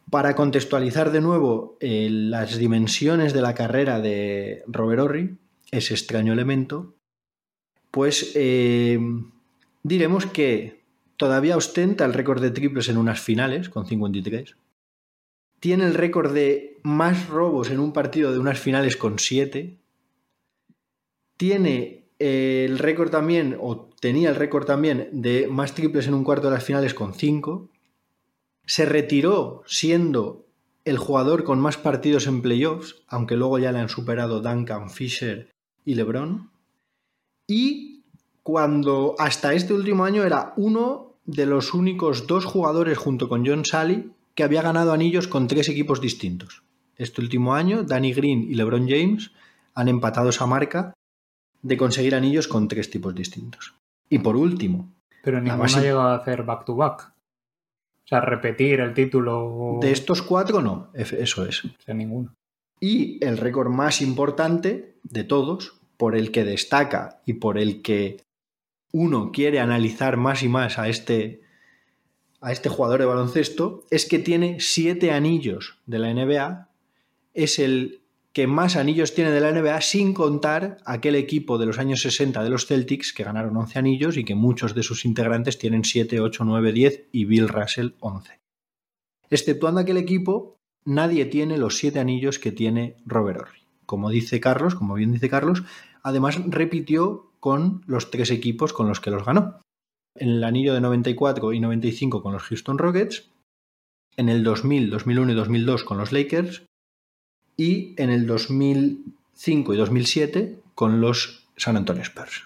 [0.10, 5.38] Para contextualizar de nuevo eh, las dimensiones de la carrera de Robert Horry,
[5.72, 6.96] ese extraño elemento,
[7.92, 9.00] pues eh,
[9.84, 10.84] diremos que
[11.18, 14.56] todavía ostenta el récord de triples en unas finales, con 53.
[15.60, 19.78] Tiene el récord de más robos en un partido de unas finales con 7.
[21.36, 26.48] Tiene el récord también, o tenía el récord también, de más triples en un cuarto
[26.48, 27.70] de las finales con 5
[28.68, 30.46] se retiró siendo
[30.86, 35.50] el jugador con más partidos en playoffs, aunque luego ya le han superado Duncan, Fisher
[35.86, 36.52] y LeBron.
[37.48, 38.04] Y
[38.44, 43.66] cuando hasta este último año era uno de los únicos dos jugadores junto con John
[43.66, 46.64] Sally que había ganado anillos con tres equipos distintos.
[46.96, 49.32] Este último año, Danny Green y LeBron James
[49.74, 50.94] han empatado esa marca
[51.62, 53.74] de conseguir anillos con tres tipos distintos.
[54.10, 54.94] Y por último.
[55.24, 57.14] Pero ninguno ha llegado a hacer back-to-back.
[58.06, 59.80] O sea, repetir el título.
[59.82, 61.66] De estos cuatro, no, eso es.
[61.66, 62.34] O sea, ninguno.
[62.80, 68.24] Y el récord más importante de todos, por el que destaca y por el que
[68.94, 71.42] uno quiere analizar más y más a este,
[72.40, 76.70] a este jugador de baloncesto, es que tiene siete anillos de la NBA.
[77.34, 78.02] Es el
[78.38, 82.44] que más anillos tiene de la NBA sin contar aquel equipo de los años 60
[82.44, 86.20] de los Celtics que ganaron 11 anillos y que muchos de sus integrantes tienen 7,
[86.20, 88.40] 8, 9, 10 y Bill Russell 11.
[89.32, 90.56] Exceptuando aquel equipo,
[90.86, 93.62] nadie tiene los 7 anillos que tiene Robert Horry.
[93.88, 95.64] Como dice Carlos, como bien dice Carlos,
[96.04, 99.62] además repitió con los tres equipos con los que los ganó.
[100.14, 103.32] En el anillo de 94 y 95 con los Houston Rockets,
[104.16, 106.67] en el 2000, 2001 y 2002 con los Lakers
[107.58, 112.44] y en el 2005 y 2007 con los San Antonio Spurs.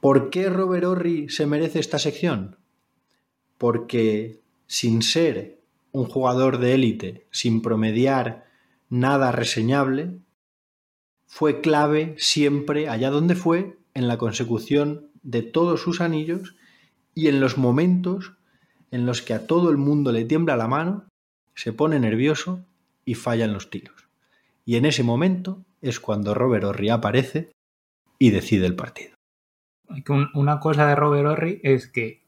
[0.00, 2.58] ¿Por qué Robert Horry se merece esta sección?
[3.56, 5.60] Porque sin ser
[5.90, 8.46] un jugador de élite, sin promediar
[8.90, 10.20] nada reseñable,
[11.26, 16.54] fue clave siempre, allá donde fue, en la consecución de todos sus anillos
[17.14, 18.34] y en los momentos
[18.90, 21.08] en los que a todo el mundo le tiembla la mano,
[21.54, 22.64] se pone nervioso
[23.08, 24.06] y fallan los tiros.
[24.66, 27.52] Y en ese momento es cuando Robert Horry aparece
[28.18, 29.14] y decide el partido.
[30.34, 32.22] Una cosa de Robert Horry es que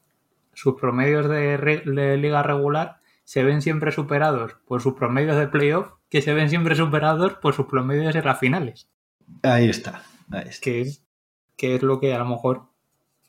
[0.53, 6.23] sus promedios de, liga regular se ven siempre superados por sus promedios de playoff, que
[6.23, 8.89] se ven siempre superados por sus promedios de las finales.
[9.43, 10.01] Ahí está.
[10.63, 11.05] Que, es,
[11.55, 12.63] que es lo que a lo mejor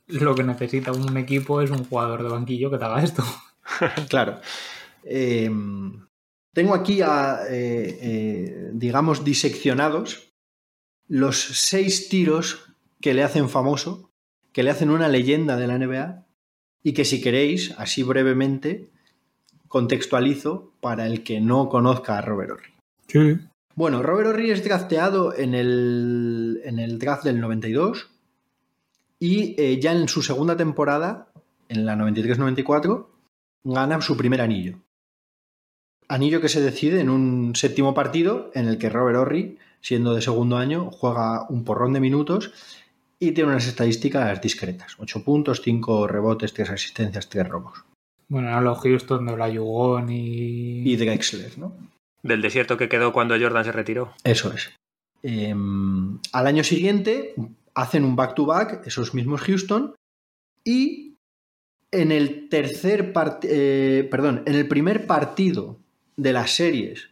[0.06, 3.22] lo que necesita un equipo es un jugador de banquillo que te haga esto.
[4.08, 4.40] claro.
[5.04, 5.50] Eh,
[6.52, 10.32] tengo aquí, a, eh, eh, digamos, diseccionados
[11.08, 14.10] los seis tiros que le hacen famoso,
[14.52, 16.26] que le hacen una leyenda de la NBA
[16.82, 18.90] y que si queréis, así brevemente,
[19.68, 22.72] contextualizo para el que no conozca a Robert Horry.
[23.08, 23.48] Sí.
[23.74, 28.10] Bueno, Robert Horry es drafteado en el, en el draft del 92
[29.18, 31.32] y eh, ya en su segunda temporada,
[31.68, 33.06] en la 93-94,
[33.64, 34.78] gana su primer anillo.
[36.12, 40.20] Anillo que se decide en un séptimo partido en el que Robert Horry, siendo de
[40.20, 42.52] segundo año, juega un porrón de minutos
[43.18, 44.96] y tiene unas estadísticas discretas.
[44.98, 47.84] 8 puntos, 5 rebotes, 3 asistencias, 3 robos.
[48.28, 50.82] Bueno, a los Houston de Yugón y...
[50.86, 51.72] Y Drexler, ¿no?
[52.22, 54.12] Del desierto que quedó cuando Jordan se retiró.
[54.22, 54.70] Eso es.
[55.22, 57.34] Em, al año siguiente
[57.72, 59.94] hacen un back-to-back, esos mismos Houston,
[60.62, 61.16] y
[61.90, 65.81] en el tercer partido, eh, perdón, en el primer partido
[66.16, 67.10] de las series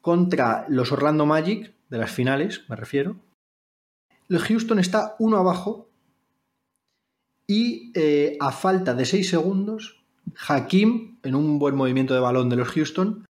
[0.00, 3.16] contra los Orlando Magic, de las finales, me refiero,
[4.28, 5.88] el Houston está uno abajo
[7.46, 10.02] y eh, a falta de 6 segundos,
[10.48, 13.24] Hakim, en un buen movimiento de balón de los Houston,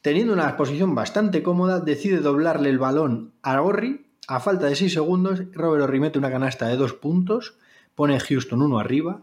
[0.00, 4.06] teniendo una posición bastante cómoda, decide doblarle el balón a Orri.
[4.26, 7.56] A falta de 6 segundos, Robert Orri mete una canasta de 2 puntos,
[7.94, 9.22] pone Houston uno arriba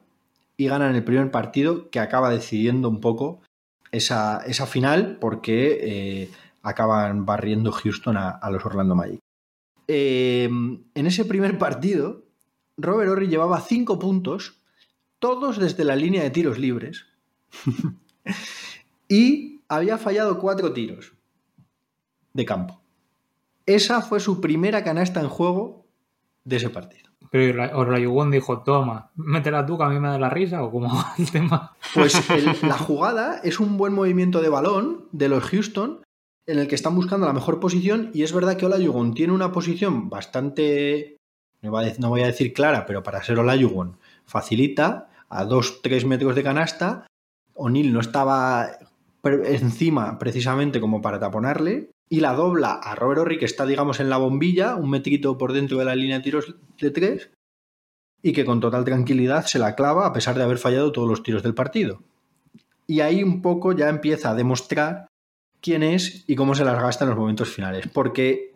[0.58, 3.42] y ganan el primer partido que acaba decidiendo un poco
[3.96, 6.32] esa, final porque eh,
[6.62, 9.20] acaban barriendo Houston a, los Orlando Magic.
[9.88, 12.26] Eh, en ese primer partido,
[12.78, 14.60] Robert Horry llevaba cinco puntos,
[15.20, 17.06] todos desde la línea de tiros libres.
[19.08, 21.14] y había fallado cuatro tiros
[22.34, 22.82] de campo.
[23.66, 25.88] Esa fue su primera canasta en juego
[26.44, 27.05] de ese partido.
[27.36, 30.88] Pero Orlayugón dijo, toma, métela tú que a mí me da la risa o cómo
[30.88, 31.76] va el tema.
[31.94, 32.16] Pues
[32.64, 36.02] la jugada es un buen movimiento de balón de los Houston
[36.48, 39.52] en el que están buscando la mejor posición y es verdad que Olajuwon tiene una
[39.52, 41.18] posición bastante,
[41.62, 41.72] no
[42.10, 47.06] voy a decir clara, pero para ser Olajuwon facilita a 2-3 metros de canasta.
[47.54, 48.70] O'Neill no estaba
[49.26, 54.10] encima precisamente como para taponarle y la dobla a Robert Horry que está digamos en
[54.10, 57.32] la bombilla, un metrito por dentro de la línea de tiros de 3
[58.22, 61.24] y que con total tranquilidad se la clava a pesar de haber fallado todos los
[61.24, 62.02] tiros del partido.
[62.88, 65.08] Y ahí un poco ya empieza a demostrar
[65.62, 67.88] quién es y cómo se las gasta en los momentos finales.
[67.92, 68.54] Porque,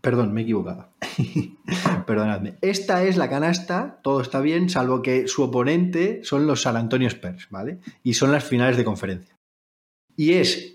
[0.00, 0.88] perdón, me he equivocado.
[2.06, 2.56] Perdonadme.
[2.60, 7.08] Esta es la canasta, todo está bien, salvo que su oponente son los San Antonio
[7.08, 7.78] Spurs, ¿vale?
[8.02, 9.36] Y son las finales de conferencia.
[10.16, 10.71] Y es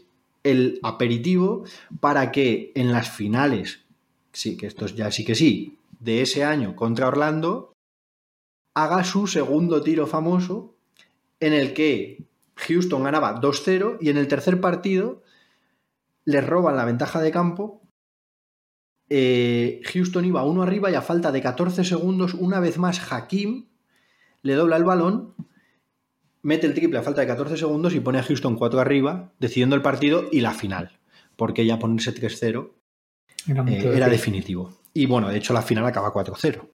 [0.52, 1.64] el aperitivo
[2.00, 3.86] para que en las finales,
[4.32, 7.74] sí, que esto ya sí que sí, de ese año contra Orlando,
[8.74, 10.76] haga su segundo tiro famoso
[11.40, 12.24] en el que
[12.56, 15.24] Houston ganaba 2-0 y en el tercer partido
[16.26, 17.82] les roban la ventaja de campo.
[19.10, 23.68] Eh, Houston iba uno arriba y a falta de 14 segundos, una vez más Hakim
[24.42, 25.34] le dobla el balón,
[26.42, 29.76] mete el triple a falta de 14 segundos y pone a Houston 4 arriba, decidiendo
[29.76, 31.00] el partido y la final.
[31.36, 32.72] Porque ya ponerse 3-0
[33.48, 34.74] era, eh, definitivo.
[34.94, 36.70] Y bueno, de hecho la final acaba 4-0.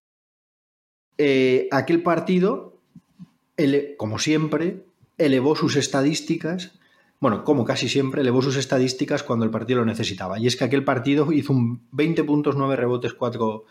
[1.17, 2.79] Eh, aquel partido,
[3.97, 4.85] como siempre,
[5.17, 6.79] elevó sus estadísticas
[7.23, 10.37] bueno, como casi siempre, elevó sus estadísticas cuando el partido lo necesitaba.
[10.39, 13.63] Y es que aquel partido hizo un 20 puntos, 9 rebotes, 4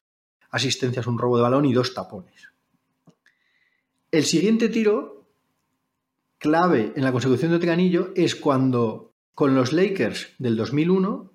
[0.53, 2.49] asistencias, un robo de balón y dos tapones.
[4.11, 5.22] El siguiente tiro,
[6.43, 11.31] clave en la consecución de otro es cuando con los Lakers del 2001,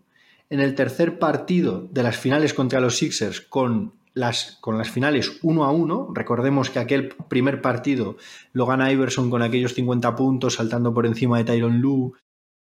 [0.50, 5.40] en el tercer partido de las finales contra los Sixers, con las, con las finales
[5.42, 6.12] 1 a 1.
[6.14, 8.18] Recordemos que aquel primer partido
[8.52, 12.12] lo gana Iverson con aquellos 50 puntos, saltando por encima de Tyron Lue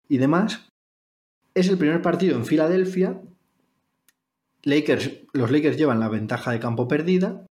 [0.09, 0.69] y demás.
[1.55, 3.23] Es el primer partido en Filadelfia.
[4.65, 7.47] Lakers, los Lakers llevan la ventaja de campo perdida.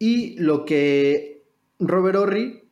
[0.00, 1.44] Y lo que
[1.78, 2.67] Robert Horry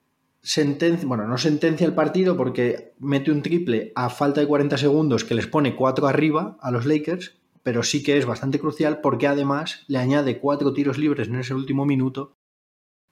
[0.46, 5.24] sentencia, bueno, no sentencia el partido porque mete un triple a falta de 40 segundos
[5.24, 7.36] que les pone 4 arriba a los Lakers
[7.66, 11.52] pero sí que es bastante crucial porque además le añade cuatro tiros libres en ese
[11.52, 12.36] último minuto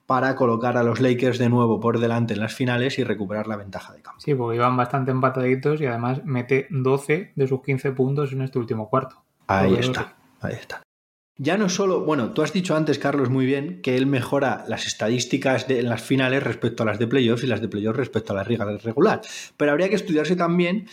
[0.06, 3.56] para colocar a los Lakers de nuevo por delante en las finales y recuperar la
[3.56, 4.20] ventaja de campo.
[4.20, 8.60] Sí, porque iban bastante empataditos y además mete 12 de sus 15 puntos en este
[8.60, 9.24] último cuarto.
[9.48, 10.84] Ahí está, ahí está.
[11.36, 14.86] Ya no solo, bueno, tú has dicho antes, Carlos, muy bien, que él mejora las
[14.86, 18.32] estadísticas de, en las finales respecto a las de playoffs y las de playoffs respecto
[18.32, 19.20] a las reglas regular.
[19.56, 20.86] Pero habría que estudiarse también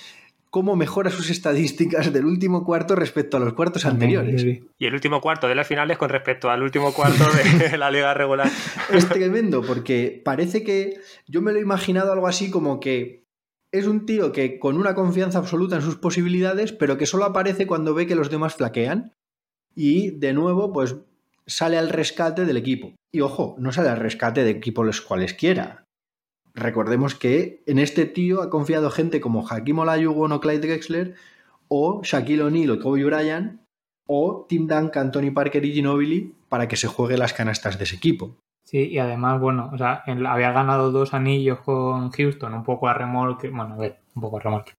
[0.49, 4.43] cómo mejora sus estadísticas del último cuarto respecto a los cuartos anteriores.
[4.77, 7.23] Y el último cuarto de las finales con respecto al último cuarto
[7.69, 8.49] de la liga regular.
[8.91, 13.26] Es tremendo porque parece que yo me lo he imaginado algo así como que
[13.72, 17.65] es un tío que con una confianza absoluta en sus posibilidades, pero que solo aparece
[17.65, 19.13] cuando ve que los demás flaquean
[19.76, 20.95] y de nuevo pues
[21.45, 22.93] sale al rescate del equipo.
[23.14, 25.85] Y ojo, no sale al rescate de equipos los cuales quiera
[26.53, 31.15] recordemos que en este tío ha confiado gente como Hakim Olajuwon o Clyde Drexler
[31.68, 33.61] o Shaquille O'Neal o Kobe Bryant
[34.07, 37.95] o Tim Duncan, Tony Parker y Ginobili para que se juegue las canastas de ese
[37.95, 38.35] equipo.
[38.65, 42.93] Sí, y además, bueno, o sea, había ganado dos anillos con Houston, un poco a
[42.93, 44.73] remolque, bueno, a ver, un poco a remolque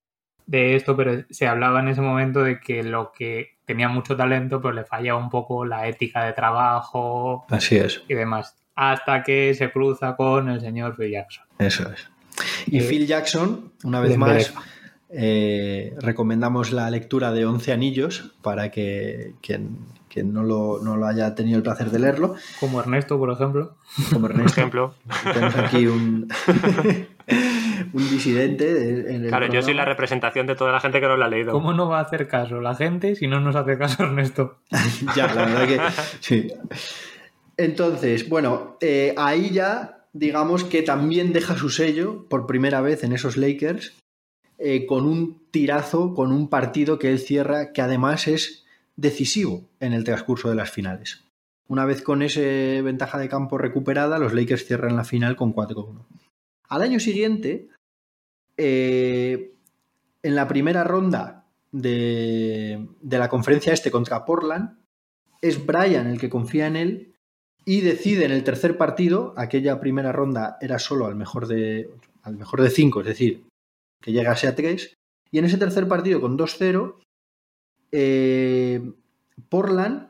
[0.47, 4.61] de esto, pero se hablaba en ese momento de que lo que tenía mucho talento,
[4.61, 7.47] pero le fallaba un poco la ética de trabajo.
[7.49, 8.03] Así es.
[8.09, 11.45] Y demás hasta que se cruza con el señor Phil Jackson.
[11.59, 12.09] Eso es.
[12.67, 14.53] Y eh, Phil Jackson, una vez más,
[15.11, 19.79] eh, recomendamos la lectura de Once Anillos para que quien,
[20.25, 22.35] no, lo, haya tenido el placer de leerlo.
[22.61, 23.77] Como Ernesto, por ejemplo.
[24.13, 24.61] Como Ernesto.
[24.61, 24.95] ejemplo.
[25.33, 26.29] Tenemos aquí un,
[27.93, 29.15] un disidente.
[29.15, 31.53] En claro, yo soy la representación de toda la gente que no lo ha leído.
[31.53, 34.59] ¿Cómo no va a hacer caso la gente si no nos hace caso Ernesto?
[35.17, 35.81] ya, la verdad que
[36.21, 36.53] sí.
[37.57, 43.13] Entonces, bueno, eh, ahí ya digamos que también deja su sello por primera vez en
[43.13, 43.95] esos Lakers
[44.59, 48.65] eh, con un tirazo, con un partido que él cierra que además es
[48.97, 51.25] decisivo en el transcurso de las finales.
[51.67, 52.41] Una vez con esa
[52.83, 56.05] ventaja de campo recuperada, los Lakers cierran la final con 4-1.
[56.69, 57.69] Al año siguiente,
[58.57, 59.55] eh,
[60.23, 64.79] en la primera ronda de, la conferencia este contra Portland,
[65.41, 67.15] es Brian el que confía en él
[67.65, 71.91] y decide en el tercer partido, aquella primera ronda era solo al mejor de,
[72.23, 73.45] al mejor de cinco, es decir,
[74.01, 74.95] que llegase a 3.
[75.31, 76.97] Y en ese tercer partido con 2-0,
[77.93, 78.93] eh,
[79.49, 80.09] Portland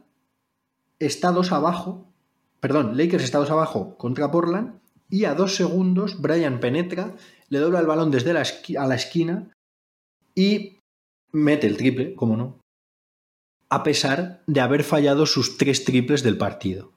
[0.99, 2.07] está dos abajo,
[2.61, 7.15] perdón, Lakers está dos abajo contra Portland y a dos segundos Brian penetra,
[7.53, 8.45] le dobla el balón desde la
[8.79, 9.53] a la esquina
[10.35, 10.79] y
[11.33, 12.61] mete el triple, como no,
[13.69, 16.93] a pesar de haber fallado sus tres triples del partido.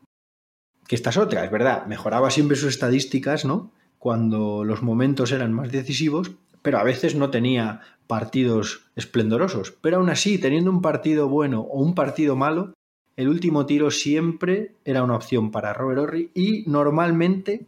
[0.88, 3.74] Que esta es otra, es verdad, mejoraba siempre sus estadísticas, ¿no?
[4.00, 9.74] Cuando los momentos eran más decisivos, pero a veces no tenía partidos esplendorosos.
[9.82, 12.74] Pero aún así, teniendo un partido bueno o un partido malo,
[13.18, 17.68] el último tiro siempre era una opción para Robert Horry y normalmente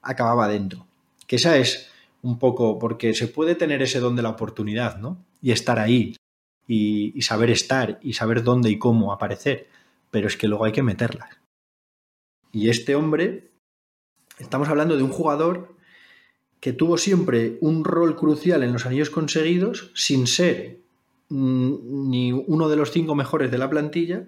[0.00, 0.86] acababa dentro.
[1.26, 1.90] Que esa es
[2.26, 5.24] un poco, porque se puede tener ese don de la oportunidad, ¿no?
[5.40, 6.16] Y estar ahí,
[6.66, 9.68] y, saber estar, y saber dónde y cómo aparecer,
[10.10, 11.38] pero es que luego hay que meterlas.
[12.50, 13.52] Y este hombre,
[14.38, 15.76] estamos hablando de un jugador
[16.58, 20.80] que tuvo siempre un rol crucial en los anillos conseguidos, sin ser
[21.28, 24.26] mm, ni uno de los cinco mejores de la plantilla,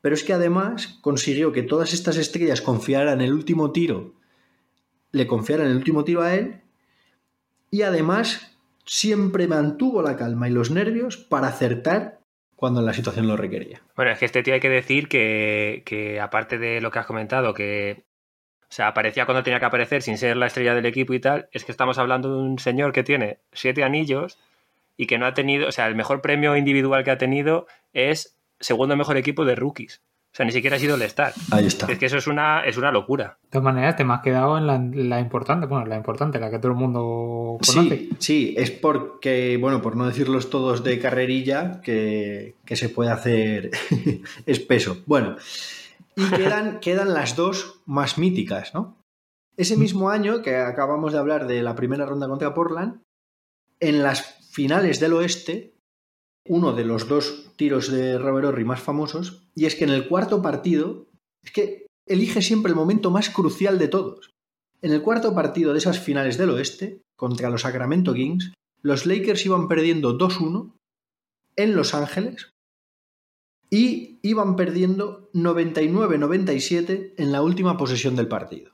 [0.00, 4.14] pero es que además consiguió que todas estas estrellas confiaran el último tiro,
[5.12, 6.62] le confiaran el último tiro a él,
[7.72, 12.20] y además siempre mantuvo la calma y los nervios para acertar
[12.54, 13.82] cuando la situación lo requería.
[13.96, 17.06] Bueno, es que este tío hay que decir que, que aparte de lo que has
[17.06, 18.04] comentado, que
[18.72, 21.48] o sea, aparecía cuando tenía que aparecer sin ser la estrella del equipo y tal.
[21.50, 24.38] Es que estamos hablando de un señor que tiene siete anillos
[24.96, 28.38] y que no ha tenido, o sea, el mejor premio individual que ha tenido es
[28.60, 30.02] segundo mejor equipo de rookies.
[30.32, 31.34] O sea, ni siquiera ha sido el Star.
[31.50, 31.92] Ahí está.
[31.92, 33.36] Es que eso es una, es una locura.
[33.42, 34.66] De todas maneras, te me has quedado en
[35.10, 37.98] la, importante, bueno, la importante, la que todo el mundo conoce.
[37.98, 43.10] Sí, sí, es porque, bueno, por no decirlos todos de carrerilla, que, que se puede
[43.10, 43.72] hacer
[44.46, 45.02] espeso.
[45.04, 45.36] Bueno,
[46.16, 48.96] y quedan, quedan las dos más míticas, ¿no?
[49.58, 53.02] Ese mismo año que acabamos de hablar de la primera ronda contra Portland,
[53.80, 55.71] en las finales del oeste,
[56.44, 60.08] uno de los dos tiros de Robert Horry más famosos, y es que en el
[60.08, 61.06] cuarto partido,
[61.42, 64.30] es que elige siempre el momento más crucial de todos.
[64.80, 68.52] En el cuarto partido de esas finales del oeste, contra los Sacramento Kings,
[68.82, 70.72] los Lakers iban perdiendo 2-1
[71.56, 72.50] en Los Ángeles
[73.70, 78.72] y iban perdiendo 99-97 en la última posesión del partido.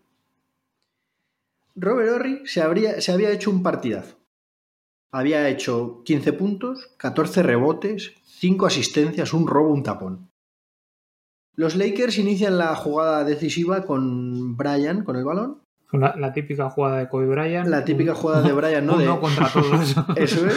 [1.76, 4.17] Robert Horry se, se había hecho un partidazo.
[5.10, 10.30] Había hecho 15 puntos, 14 rebotes, 5 asistencias, un robo, un tapón.
[11.54, 15.62] Los Lakers inician la jugada decisiva con Bryan con el balón.
[15.90, 17.66] La, típica jugada de Kobe Bryant.
[17.68, 19.00] La típica jugada de Bryan, ¿no?
[19.00, 19.96] No contra todos.
[20.16, 20.54] Eso es.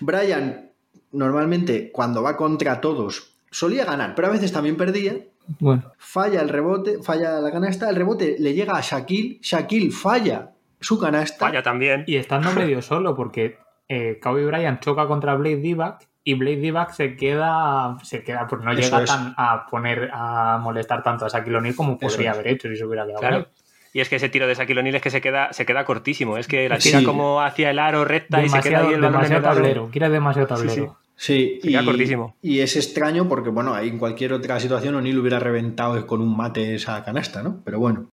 [0.00, 0.70] Bryan
[1.12, 5.18] normalmente cuando va contra todos solía ganar, pero a veces también perdía.
[5.58, 5.92] Bueno.
[5.98, 10.98] Falla el rebote, falla la canasta, el rebote le llega a Shaquille, Shaquille falla su
[10.98, 11.46] canasta.
[11.46, 12.04] Falla también.
[12.06, 13.58] Y estando medio solo, porque
[13.88, 18.62] eh, Kobe Bryant choca contra Blade Divac y Blade Divac se queda, se queda, pues
[18.62, 22.68] no llega tan a poner, a molestar tanto a Shaquille O'Neal como podría haber hecho
[22.68, 23.20] si se hubiera quedado.
[23.20, 23.48] Claro.
[23.92, 26.38] Y es que ese tiro de Shaquille O'Neal es que se queda, se queda cortísimo.
[26.38, 29.42] Es que la tira como hacia el aro recta y se queda ahí el demasiado
[29.42, 29.88] tablero.
[29.90, 30.98] Quiere demasiado tablero.
[31.16, 32.36] Sí, y, cortísimo.
[32.40, 36.76] y es extraño porque, bueno, en cualquier otra situación O'Neill hubiera reventado con un mate
[36.76, 37.60] esa canasta, ¿no?
[37.62, 38.08] Pero bueno.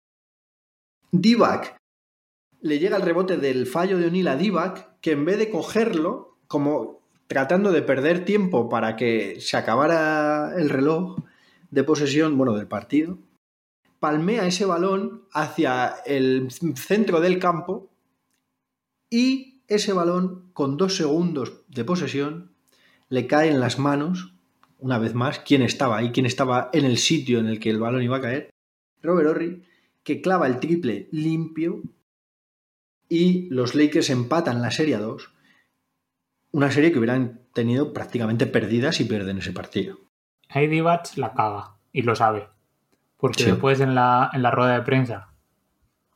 [1.12, 1.76] Divac
[2.64, 6.38] le llega el rebote del fallo de O'Neill a Divac, que en vez de cogerlo,
[6.48, 11.18] como tratando de perder tiempo para que se acabara el reloj
[11.70, 13.18] de posesión, bueno, del partido,
[14.00, 17.90] palmea ese balón hacia el centro del campo
[19.10, 22.54] y ese balón, con dos segundos de posesión,
[23.10, 24.32] le cae en las manos,
[24.78, 27.78] una vez más, quién estaba ahí, quién estaba en el sitio en el que el
[27.78, 28.48] balón iba a caer.
[29.02, 29.64] Robert Horry,
[30.02, 31.82] que clava el triple limpio
[33.08, 35.30] y los Lakers empatan la serie a 2.
[36.52, 39.98] Una serie que hubieran tenido prácticamente perdidas y pierden ese partido.
[40.48, 42.48] Heidi Batch la caga y lo sabe.
[43.16, 45.30] Porque después en la, en la rueda de prensa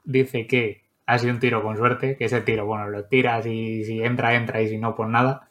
[0.04, 3.84] dice que ha sido un tiro con suerte, que ese tiro, bueno, lo tiras y
[3.84, 5.48] si entra, entra y si no, pues nada.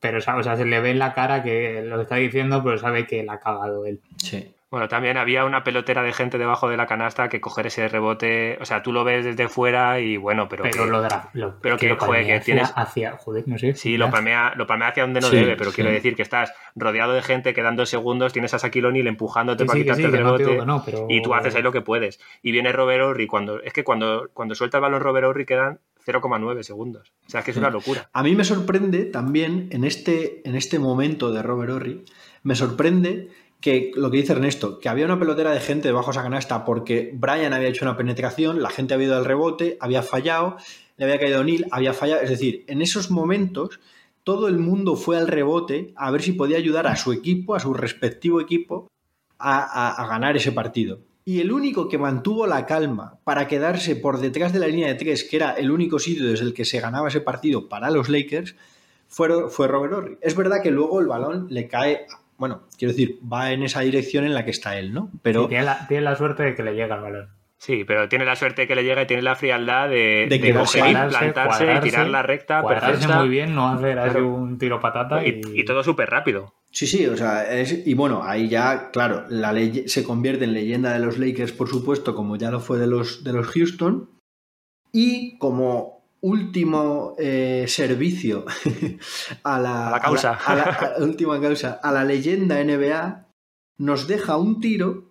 [0.00, 3.06] Pero, o sea, se le ve en la cara que lo está diciendo, pero sabe
[3.06, 4.00] que la ha cagado él.
[4.16, 4.54] Sí.
[4.70, 8.56] Bueno, también había una pelotera de gente debajo de la canasta que coger ese rebote,
[8.60, 11.02] o sea, tú lo ves desde fuera y bueno, pero pero que, lo,
[11.32, 13.74] lo pero que, que tienes hacia, joder, no sé.
[13.74, 17.14] Sí, lo palmea, lo palmea hacia donde no debe, pero quiero decir que estás rodeado
[17.14, 20.58] de gente que dan dos segundos, tienes a Shaquille empujándote para quitarte el rebote
[21.08, 22.20] y tú haces ahí lo que puedes.
[22.40, 25.80] Y viene Robert Horry cuando es que cuando cuando suelta el balón Robert Horry quedan
[26.06, 27.12] 0,9 segundos.
[27.26, 28.08] O sea, es que es una locura.
[28.12, 32.04] A mí me sorprende también en este, en este momento de Robert Horry,
[32.42, 33.28] me sorprende
[33.60, 36.64] que lo que dice Ernesto, que había una pelotera de gente debajo de esa canasta
[36.64, 40.56] porque Brian había hecho una penetración, la gente había ido al rebote, había fallado,
[40.96, 42.22] le había caído Neil, había fallado.
[42.22, 43.80] Es decir, en esos momentos
[44.24, 47.60] todo el mundo fue al rebote a ver si podía ayudar a su equipo, a
[47.60, 48.88] su respectivo equipo,
[49.38, 51.00] a, ganar ese partido.
[51.24, 54.94] Y el único que mantuvo la calma para quedarse por detrás de la línea de
[54.94, 58.08] tres, que era el único sitio desde el que se ganaba ese partido para los
[58.08, 58.56] Lakers,
[59.06, 60.18] fue, fue Robert Horry.
[60.20, 62.06] Es verdad que luego el balón le cae,
[62.40, 65.10] bueno, quiero decir, va en esa dirección en la que está él, ¿no?
[65.20, 67.28] Pero tiene, la, tiene la suerte de que le llega el balón.
[67.58, 70.54] Sí, pero tiene la suerte que le llega y tiene la frialdad de, de, de
[71.10, 73.18] plantarse, tirar la recta perfecta.
[73.18, 75.22] muy bien, no hacer un tiro patata.
[75.26, 76.54] Y, y todo súper rápido.
[76.70, 80.54] Sí, sí, o sea, es, y bueno, ahí ya, claro, la ley se convierte en
[80.54, 84.08] leyenda de los Lakers, por supuesto, como ya lo fue de los, de los Houston.
[84.90, 88.44] Y como último eh, servicio
[89.42, 93.26] a la, a la causa, a la, última causa, a la leyenda NBA,
[93.78, 95.10] nos deja un tiro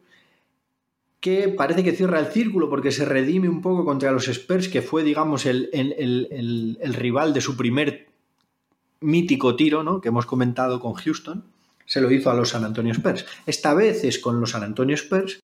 [1.20, 4.82] que parece que cierra el círculo porque se redime un poco contra los Spurs, que
[4.82, 8.08] fue, digamos, el, rival de su primer
[9.02, 10.00] mítico tiro, ¿no?
[10.02, 11.44] Que hemos comentado con Houston.
[11.86, 13.26] Se lo hizo a los San Antonio Spurs.
[13.46, 15.40] Esta vez es con los San Antonio Spurs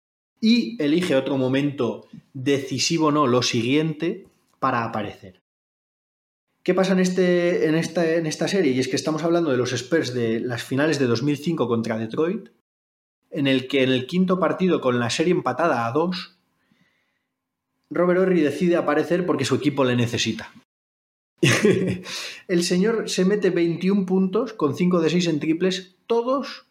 [0.42, 3.28] y elige otro momento decisivo, ¿no?
[3.28, 4.26] Lo siguiente
[4.60, 5.40] para aparecer.
[6.64, 8.72] ¿Qué pasa en, este, en, esta, serie?
[8.72, 12.50] Y es que estamos hablando de los Spurs de las finales de 2005 contra Detroit,
[13.32, 16.38] en el que en el quinto partido con la serie empatada a dos,
[17.90, 20.54] Robert Horry decide aparecer porque su equipo le necesita.
[22.48, 26.68] el señor se mete 21 puntos con 5 de 6 en triples, todos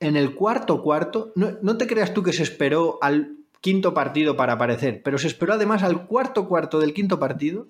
[0.00, 1.32] en el cuarto cuarto.
[1.34, 5.52] No, te creas tú que se esperó al quinto partido para aparecer, pero se esperó
[5.52, 7.68] además al cuarto cuarto del quinto partido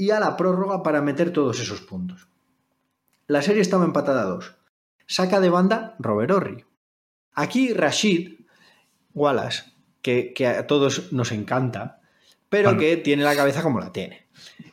[0.00, 2.26] y a la prórroga para meter todos esos puntos.
[3.26, 4.56] La serie estaba empatada a 2.
[5.06, 6.64] Saca de banda Robert Horry.
[7.34, 8.40] Aquí Rashid
[9.12, 9.64] Wallace,
[10.00, 12.00] que, a todos nos encanta,
[12.48, 14.26] pero que tiene la cabeza como la tiene.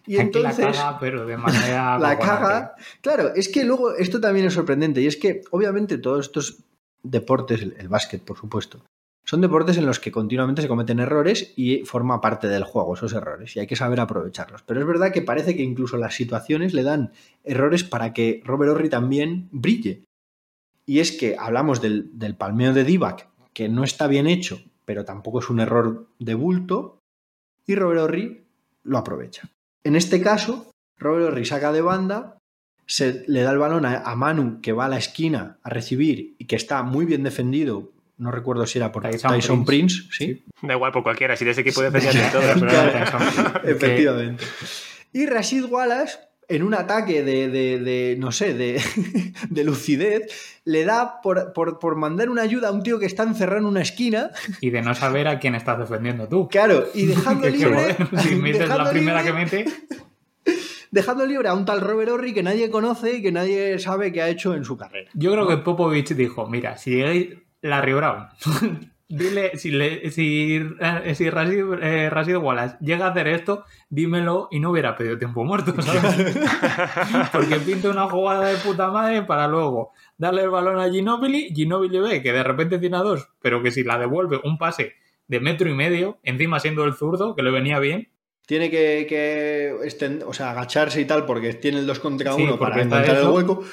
[0.06, 0.60] Y entonces.
[0.60, 2.00] La caga, pero de manera.
[2.00, 2.76] la caga.
[3.02, 5.02] Claro, es que luego esto también es sorprendente.
[5.02, 6.64] Y es que, obviamente, todos estos
[7.04, 8.82] deportes, el, básquet, por supuesto,
[9.28, 13.12] son deportes en los que continuamente se cometen errores y forma parte del juego esos
[13.12, 13.56] errores.
[13.56, 14.64] Y hay que saber aprovecharlos.
[14.64, 17.12] Pero es verdad que parece que incluso las situaciones le dan
[17.44, 20.06] errores para que Robert Horry también brille.
[20.86, 25.40] Y es que hablamos del, palmeo de Divac, que no está bien hecho, pero tampoco
[25.40, 27.00] es un error de bulto,
[27.66, 28.46] y Robert Horry
[28.84, 29.50] lo aprovecha.
[29.84, 32.38] En este caso, Robert Horry saca de banda,
[32.86, 36.46] se le da el balón a, Manu, que va a la esquina a recibir y
[36.46, 37.92] que está muy bien defendido.
[38.18, 40.04] No recuerdo si era por Tyson, Prince.
[40.12, 40.44] ¿sí?
[40.62, 42.42] Da igual por cualquiera, si de ese equipo defendía todo.
[43.64, 44.44] Efectivamente.
[45.14, 46.18] Y Rashid Wallace
[46.50, 48.54] en un ataque de, no sé,
[49.50, 53.66] de, lucidez, le da por, mandar una ayuda a un tío que está encerrado en
[53.66, 54.32] una esquina.
[54.62, 56.48] Y de no saber a quién estás defendiendo tú.
[56.48, 57.96] Claro, y dejando libre...
[58.24, 59.66] si metes la primera que mete...
[60.90, 64.22] Dejando libre a un tal Robert Horry que nadie conoce y que nadie sabe qué
[64.22, 65.12] ha hecho en su carrera.
[65.14, 67.36] Yo creo que Popovich dijo, mira, si llegáis
[67.68, 68.28] la Brown
[69.10, 74.72] Dile, si, le, si, eh, si eh, Wallace llega a hacer esto, dímelo y no
[74.72, 76.38] hubiera pedido tiempo muerto, ¿sabes?
[77.32, 82.00] Porque pinta una jugada de puta madre para luego darle el balón a Ginobili, Ginobili
[82.00, 84.96] ve que de repente tiene a dos, pero que si la devuelve un pase
[85.28, 88.10] de metro y medio, encima siendo el zurdo, que le venía bien.
[88.46, 92.82] Tiene que, que o sea, agacharse y tal, porque tiene el 2 contra 1 para
[92.82, 93.64] encontrar el hueco.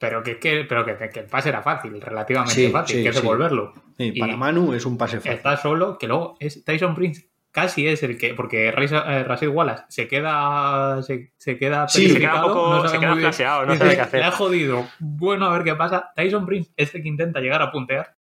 [0.00, 3.74] Pero que, que, pero que, el pase era fácil, relativamente fácil, que devolverlo.
[4.18, 5.32] para Manu es un pase fácil.
[5.32, 10.08] Está solo, que luego es Tyson Prince casi es el que, porque Rashid Wallace se
[10.08, 14.00] queda, se, se queda sí, se queda, poco, no se queda flaseado, no sabe qué
[14.00, 14.20] hacer.
[14.20, 14.88] Le ha jodido.
[14.98, 16.12] Bueno, a ver qué pasa.
[16.14, 18.16] Tyson Prince es el que intenta llegar a puntear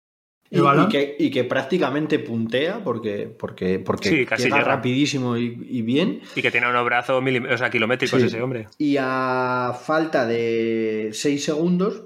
[0.50, 6.20] y, que, prácticamente puntea porque, porque, porque llega rapidísimo y, bien.
[6.34, 8.68] Y que tiene unos brazos o sea, kilométricos ese hombre.
[8.78, 12.04] Y a falta de 6 segundos,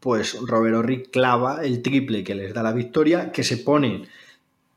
[0.00, 4.04] pues Robert Horry clava el triple que les da la victoria, que se pone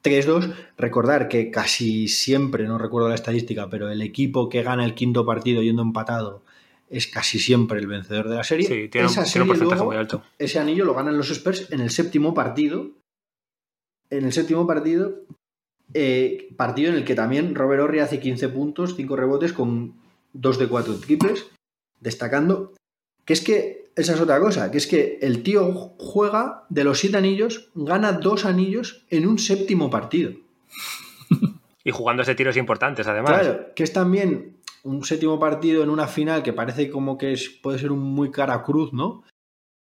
[0.04, 0.54] 3-2.
[0.78, 5.26] Recordar que casi siempre, no recuerdo la estadística, pero el equipo que gana el quinto
[5.26, 6.44] partido yendo empatado
[6.92, 8.68] es casi siempre el vencedor de la serie.
[8.68, 10.24] Sí, tiene, un, porcentaje muy alto.
[10.38, 12.92] Ese anillo lo ganan los Spurs en el séptimo partido.
[14.10, 15.22] En el séptimo partido,
[15.94, 19.96] eh, partido en el que también Robert Horry hace 15 puntos, 5 rebotes con
[20.34, 21.48] 2 de 4 triples,
[22.02, 22.74] destacando
[23.24, 27.00] que es que esa es otra cosa, que es que el tío juega de los
[27.00, 30.34] 7 anillos, gana 2 anillos en un séptimo partido.
[31.86, 33.40] y jugando ese tiros importantes, además.
[33.40, 37.50] Claro, que es también un séptimo partido en una final que parece como que es,
[37.50, 39.24] puede ser un muy cara cruz, ¿no?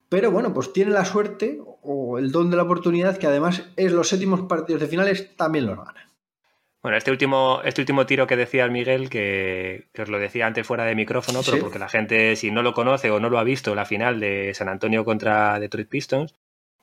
[0.09, 3.91] Pero bueno, pues tiene la suerte o el don de la oportunidad que además es
[3.91, 6.07] los séptimos partidos de finales también los gana.
[6.83, 10.83] Bueno, este último, este último tiro que decía Miguel, que, os lo decía antes fuera
[10.83, 13.73] de micrófono, pero porque la gente, si no lo conoce o no lo ha visto,
[13.73, 16.35] la final de San Antonio contra Detroit Pistons,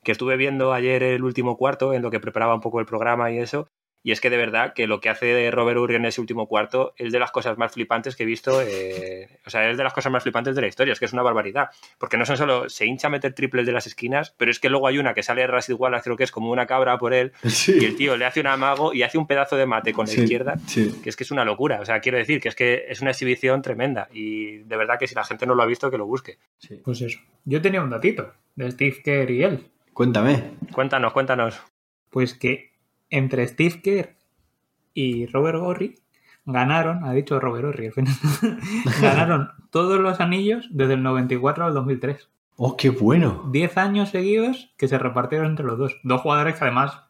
[0.02, 3.30] que estuve viendo ayer el último cuarto en lo que preparaba un poco el programa
[3.30, 3.68] y eso,
[4.02, 6.94] y es que de verdad que lo que hace Robert Urri en ese último cuarto
[6.97, 8.62] es de las cosas más flipantes que he visto.
[8.62, 10.93] Eh, o sea, es de las cosas más flipantes de la historia.
[10.93, 11.68] Es que es una barbaridad.
[11.98, 12.70] Porque no son solo.
[12.70, 15.22] Se hincha a meter triples de las esquinas, pero es que luego hay una que
[15.22, 17.32] sale a ras igual, creo que es como una cabra por él.
[17.70, 20.12] Y el tío le hace un amago y hace un pedazo de mate con la
[20.12, 20.56] izquierda.
[20.74, 21.81] Que es que es una locura.
[21.81, 24.09] O sea, quiero decir que es que es una exhibición tremenda.
[24.12, 26.39] Y de verdad que si la gente no lo ha visto, que lo busque.
[26.82, 27.18] Pues eso.
[27.44, 29.66] Yo tenía un datito de Steve Kerr y él.
[29.93, 30.52] Cuéntame.
[30.72, 31.60] Cuéntanos, cuéntanos.
[32.10, 32.69] Pues que
[33.10, 34.16] entre Steve Kerr
[34.94, 35.96] y Robert Gorry
[36.46, 38.14] ganaron, ha dicho Robert Gorry al final,
[39.00, 42.28] ganaron todos los anillos desde el 94 al 2003.
[42.56, 43.48] ¡Oh, qué bueno!
[43.50, 45.96] Diez años seguidos que se repartieron entre los dos.
[46.02, 47.00] Dos jugadores que además,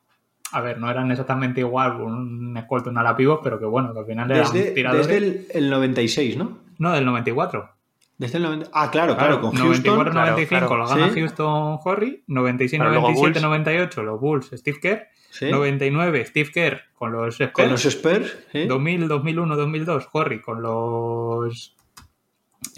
[0.53, 4.07] a ver, no eran exactamente igual, un escolto, un ala pero que bueno, que al
[4.07, 5.09] final eran desde, tiradores.
[5.09, 6.59] Desde el, 96, ¿no?
[6.79, 7.69] No, del 94.
[8.17, 8.71] Desde el 90...
[8.73, 9.99] Ah, claro, claro, con Houston.
[9.99, 15.09] 94-95 lo gana Houston Horry, 96-97-98 los Bulls, Steve Kerr,
[15.41, 17.53] 99 Steve Kerr con los Spurs.
[17.53, 18.37] Con los Spurs.
[18.53, 21.77] 2000, 2001, 2002 Horry con los,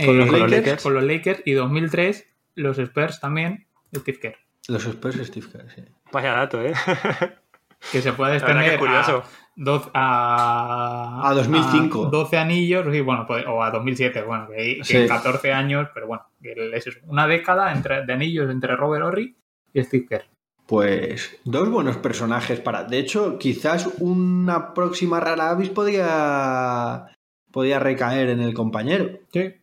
[0.05, 0.83] con, los eh, Lakers.
[0.83, 1.43] con los Lakers.
[1.45, 4.37] Y 2003 los Spurs también, Steve Kerr.
[4.69, 5.83] Los Spurs, Steve Kerr, sí.
[6.13, 6.73] Vaya dato, ¿eh?
[7.91, 9.25] que se puede extender a,
[9.57, 12.07] 12, a, a 2005.
[12.07, 16.85] 12 anillos, bueno, pues, o a 2007, bueno, que, que 14 años, pero bueno, es
[17.07, 19.37] una década entre, de anillos entre Robert Horry
[19.73, 20.25] y Steve Kerr.
[20.67, 22.85] Pues dos buenos personajes para.
[22.85, 27.17] De hecho, quizás una próxima rara avis podría,
[27.51, 29.19] podría recaer en el compañero.
[29.33, 29.55] Sí.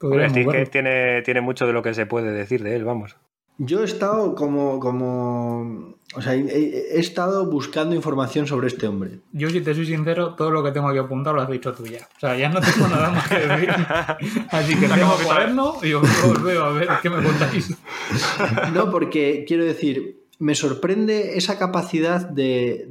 [0.00, 3.16] que tiene, tiene mucho de lo que se puede decir de él, vamos.
[3.60, 4.78] Yo he estado como.
[4.78, 9.18] como o sea, he, estado buscando información sobre este hombre.
[9.32, 11.84] Yo, si te soy sincero, todo lo que tengo aquí apuntado lo has dicho tú
[11.84, 12.08] ya.
[12.16, 13.68] O sea, ya no tengo nada más que decir.
[14.50, 17.76] Así que tengo cuaderno y os veo a ver qué me contáis.
[18.72, 22.86] No, porque quiero decir, me sorprende esa capacidad de,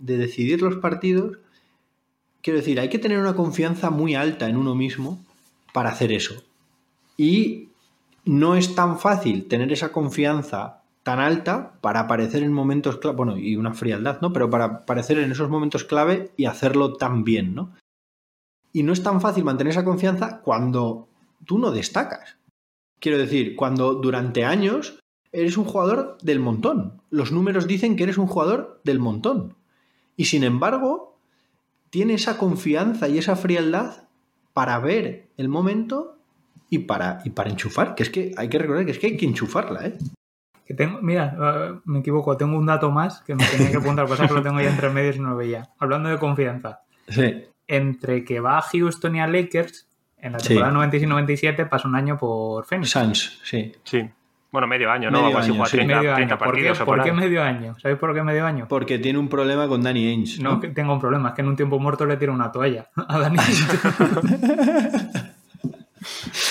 [0.00, 1.38] decidir los partidos.
[2.42, 5.24] Quiero decir, hay que tener una confianza muy alta en uno mismo
[5.72, 6.42] para hacer eso.
[7.16, 7.68] Y
[8.24, 13.38] no es tan fácil tener esa confianza tan alta para aparecer en momentos clave, bueno,
[13.38, 14.32] y una frialdad, ¿no?
[14.32, 17.74] Pero para aparecer en esos momentos clave y hacerlo tan bien, ¿no?
[18.72, 21.08] Y no es tan fácil mantener esa confianza cuando
[21.46, 22.36] tú no destacas.
[23.00, 24.99] Quiero decir, cuando durante años
[25.32, 27.00] eres un jugador del montón.
[27.10, 29.54] Los números dicen que eres un jugador del montón.
[30.16, 31.18] Y sin embargo,
[31.90, 34.04] tiene esa confianza y esa frialdad
[34.52, 36.18] para ver el momento
[36.68, 37.94] y para, y para enchufar.
[37.94, 39.98] Que es que hay que recordar que es que hay que enchufarla, ¿eh?
[40.64, 44.06] Que tengo, mira, eh, me equivoco, tengo un dato más que me tenía que apuntar,
[44.06, 45.68] pasa que lo tengo ya entre medios y no lo veía.
[45.78, 46.82] Hablando de confianza.
[47.08, 47.44] Sí.
[47.66, 49.88] Entre que va a Houston y a Lakers,
[50.18, 52.90] en la temporada 96-97 pasa un año por Phoenix.
[52.90, 53.72] Suns, sí.
[53.82, 54.08] Sí.
[54.52, 55.22] Bueno, medio año, ¿no?
[55.22, 55.76] Medio año, sí.
[55.78, 56.36] medio año.
[56.36, 57.76] ¿Por, qué, ¿por qué, medio año?
[57.78, 58.66] ¿Sabéis por qué medio año?
[58.68, 60.42] Porque tiene un problema con Danny Ainge.
[60.42, 62.88] No, que tengo un problema, es que en un tiempo muerto le tiro una toalla
[62.96, 63.64] a Danny Ainge.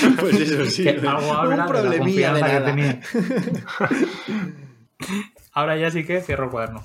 [0.20, 0.84] pues eso sí.
[0.84, 3.00] Que algo habla un problemilla de, la de que tenía.
[5.54, 6.84] Ahora ya sí que cierro el cuaderno.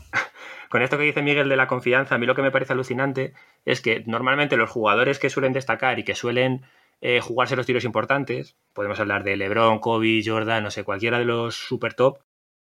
[0.69, 3.35] Con esto que dice Miguel de la confianza, a mí lo que me parece alucinante
[3.65, 6.63] es que normalmente los jugadores que suelen destacar y que suelen
[7.01, 11.25] eh, jugarse los tiros importantes, podemos hablar de LeBron, Kobe, Jordan, no sé, cualquiera de
[11.25, 12.19] los super top,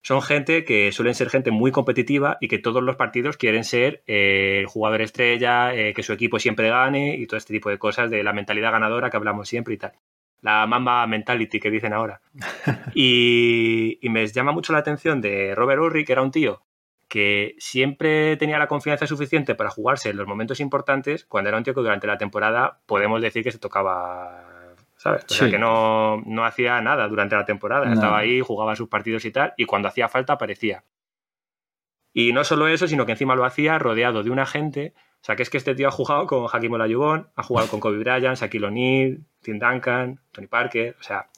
[0.03, 4.03] son gente que suelen ser gente muy competitiva y que todos los partidos quieren ser
[4.07, 7.79] eh, el jugador estrella, eh, que su equipo siempre gane y todo este tipo de
[7.79, 9.93] cosas de la mentalidad ganadora que hablamos siempre y tal.
[10.43, 12.21] La mamba mentality que dicen ahora.
[12.95, 16.63] Y, y me llama mucho la atención de Robert Urri, que era un tío
[17.15, 21.63] que siempre tenía la confianza suficiente para jugarse en los momentos importantes, cuando era un
[21.63, 25.25] tío que durante la temporada podemos decir que se tocaba, ¿sabes?
[25.31, 29.31] O sea, que no, hacía nada durante la temporada, estaba ahí, jugaba sus partidos y
[29.31, 30.83] tal, y cuando hacía falta aparecía.
[32.13, 35.37] Y no solo eso, sino que encima lo hacía rodeado de una gente, o sea,
[35.37, 38.39] que es que este tío ha jugado con Hakim Olajuwon, ha jugado con Kobe Bryant,
[38.39, 41.29] Shaquille O'Neal, Tim Duncan, Tony Parker, o sea,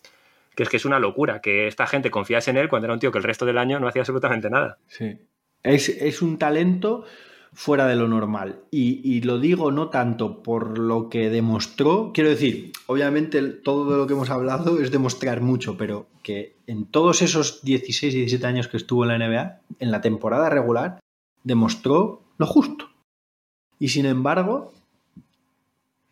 [0.55, 2.99] que es que es una locura que esta gente confiase en él cuando era un
[2.99, 4.79] tío que el resto del año no hacía absolutamente nada.
[4.87, 5.19] Sí.
[5.63, 7.05] Es, un talento
[7.53, 8.61] fuera de lo normal.
[8.71, 14.13] Y, lo digo no tanto por lo que demostró, quiero decir, obviamente todo lo que
[14.13, 18.77] hemos hablado es demostrar mucho, pero que en todos esos 16 y 17 años que
[18.77, 21.01] estuvo en la NBA, en la temporada regular,
[21.45, 22.91] demostró lo justo.
[23.79, 24.73] Y sin embargo,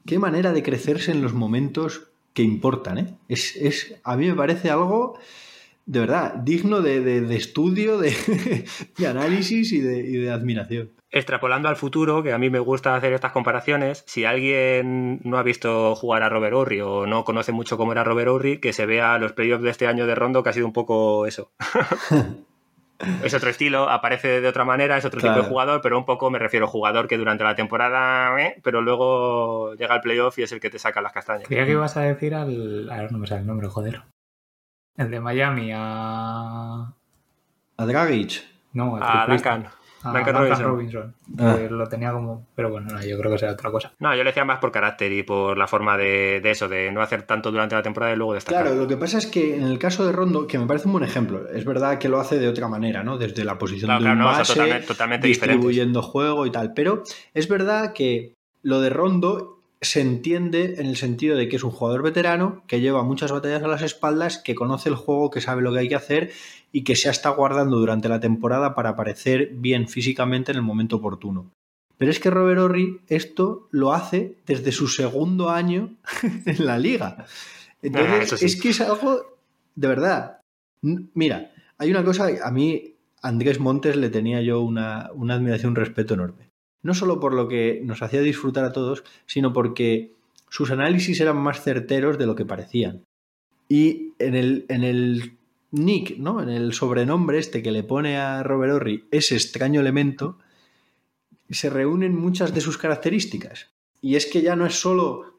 [0.07, 2.99] qué manera de crecerse en los momentos que importan.
[2.99, 3.19] ¿eh?
[3.29, 5.19] Es, es, a mí me parece algo
[5.86, 8.15] de verdad, digno de, estudio, de,
[9.06, 10.93] análisis y de, admiración.
[11.11, 15.43] Extrapolando al futuro, que a mí me gusta hacer estas comparaciones, si alguien no ha
[15.43, 18.86] visto jugar a Robert Horry o no conoce mucho cómo era Robert Horry, que se
[18.86, 21.52] vea los playoffs de este año de Rondo, que ha sido un poco eso.
[23.23, 26.31] es otro estilo, aparece de otra manera, es otro tipo de jugador, pero un poco
[26.31, 30.43] me refiero a jugador que durante la temporada, eh, pero luego llega al playoff y
[30.43, 31.47] es el que te saca las castañas.
[31.47, 32.90] Creía que ibas a decir al.
[32.90, 34.02] A ver, no me sale el nombre, joder.
[34.97, 36.93] El de Miami a.
[37.77, 38.45] A Dragic.
[38.73, 39.66] No, a, a Duncan.
[40.05, 40.65] A Duncan Robinson.
[40.66, 41.57] Robinson ah.
[41.71, 42.47] Lo tenía como.
[42.55, 43.93] Pero bueno, no, yo creo que será otra cosa.
[43.99, 46.93] No, yo le decía más por carácter y por la forma de, de, eso, de
[46.93, 48.62] no hacer tanto durante la temporada y luego destacar.
[48.62, 50.93] Claro, lo que pasa es que en el caso de Rondo, que me parece un
[50.93, 53.19] buen ejemplo, es verdad que lo hace de otra manera, ¿no?
[53.19, 56.75] Desde la posición de un base, totalmente, distribuyendo juego y tal.
[56.75, 57.03] Pero
[57.33, 61.70] es verdad que lo de Rondo se entiende en el sentido de que es un
[61.70, 65.62] jugador veterano que lleva muchas batallas a las espaldas, que conoce el juego, que sabe
[65.62, 66.32] lo que hay que hacer
[66.73, 70.62] y que se ha estado guardando durante la temporada para aparecer bien físicamente en el
[70.62, 71.51] momento oportuno.
[71.97, 75.94] Pero es que Robert Horry esto lo hace desde su segundo año
[76.47, 77.27] en la liga.
[77.82, 79.39] Entonces, es que es algo
[79.74, 80.40] de verdad.
[80.82, 85.77] Mira, hay una cosa, a mí Andrés Montes le tenía yo una, una admiración, un
[85.77, 86.53] respeto enorme
[86.85, 90.12] no solo por lo que nos hacía disfrutar a todos, sino porque
[90.51, 93.02] sus análisis eran más certeros de lo que parecían.
[93.69, 95.39] Y en el, en el
[95.73, 96.43] nick, ¿no?
[96.43, 100.39] En el sobrenombre este que le pone a Robert Horry, ese extraño elemento,
[101.51, 103.70] se reúnen muchas de sus características.
[104.02, 105.35] Y es que ya no es solo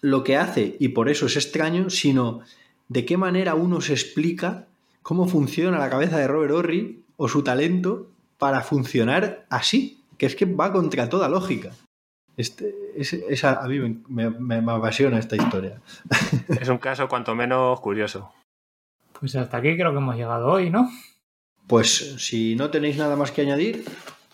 [0.00, 2.40] lo que hace y por eso es extraño, sino
[2.88, 4.66] de qué manera uno se explica
[5.02, 10.36] cómo funciona la cabeza de Robert Horry o su talento para funcionar así que es
[10.36, 11.70] que va contra toda lógica.
[12.36, 12.74] Este,
[13.42, 15.80] a mí me, apasiona esta historia.
[16.60, 18.32] Es un caso cuanto menos curioso.
[19.18, 20.88] Pues hasta aquí creo que hemos llegado hoy, ¿no?
[21.66, 23.84] Pues si no tenéis nada más que añadir,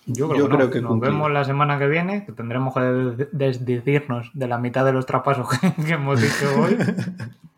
[0.06, 4.58] yo creo, que, nos vemos la semana que viene, que tendremos que desdecirnos de la
[4.58, 5.48] mitad de los trapasos
[5.86, 6.76] que, hemos dicho hoy.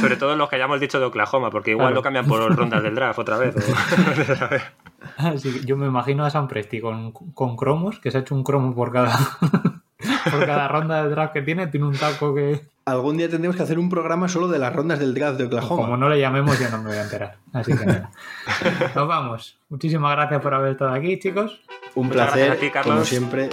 [0.00, 2.94] Sobre todo los que hayamos dicho de Oklahoma, porque igual lo cambian por rondas del
[2.94, 3.54] draft otra vez.
[5.64, 8.74] yo me imagino a San Presti con, con, cromos, que se ha hecho un cromo
[8.74, 9.14] por cada,
[10.30, 12.60] por cada ronda de draft que tiene, tiene un taco que...
[12.86, 15.82] Algún día tendremos que hacer un programa solo de las rondas del draft de Oklahoma.
[15.82, 17.36] Como no le llamemos, ya no me voy a enterar.
[17.52, 18.10] Así que nada.
[18.96, 19.58] Nos vamos.
[19.68, 21.60] Muchísimas gracias por haber estado aquí, chicos.
[21.94, 23.50] Un placer, como siempre.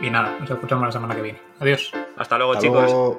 [0.00, 1.38] Y nada, nos escuchamos la semana que viene.
[1.60, 1.92] Adiós.
[2.16, 3.18] Hasta luego, chicos.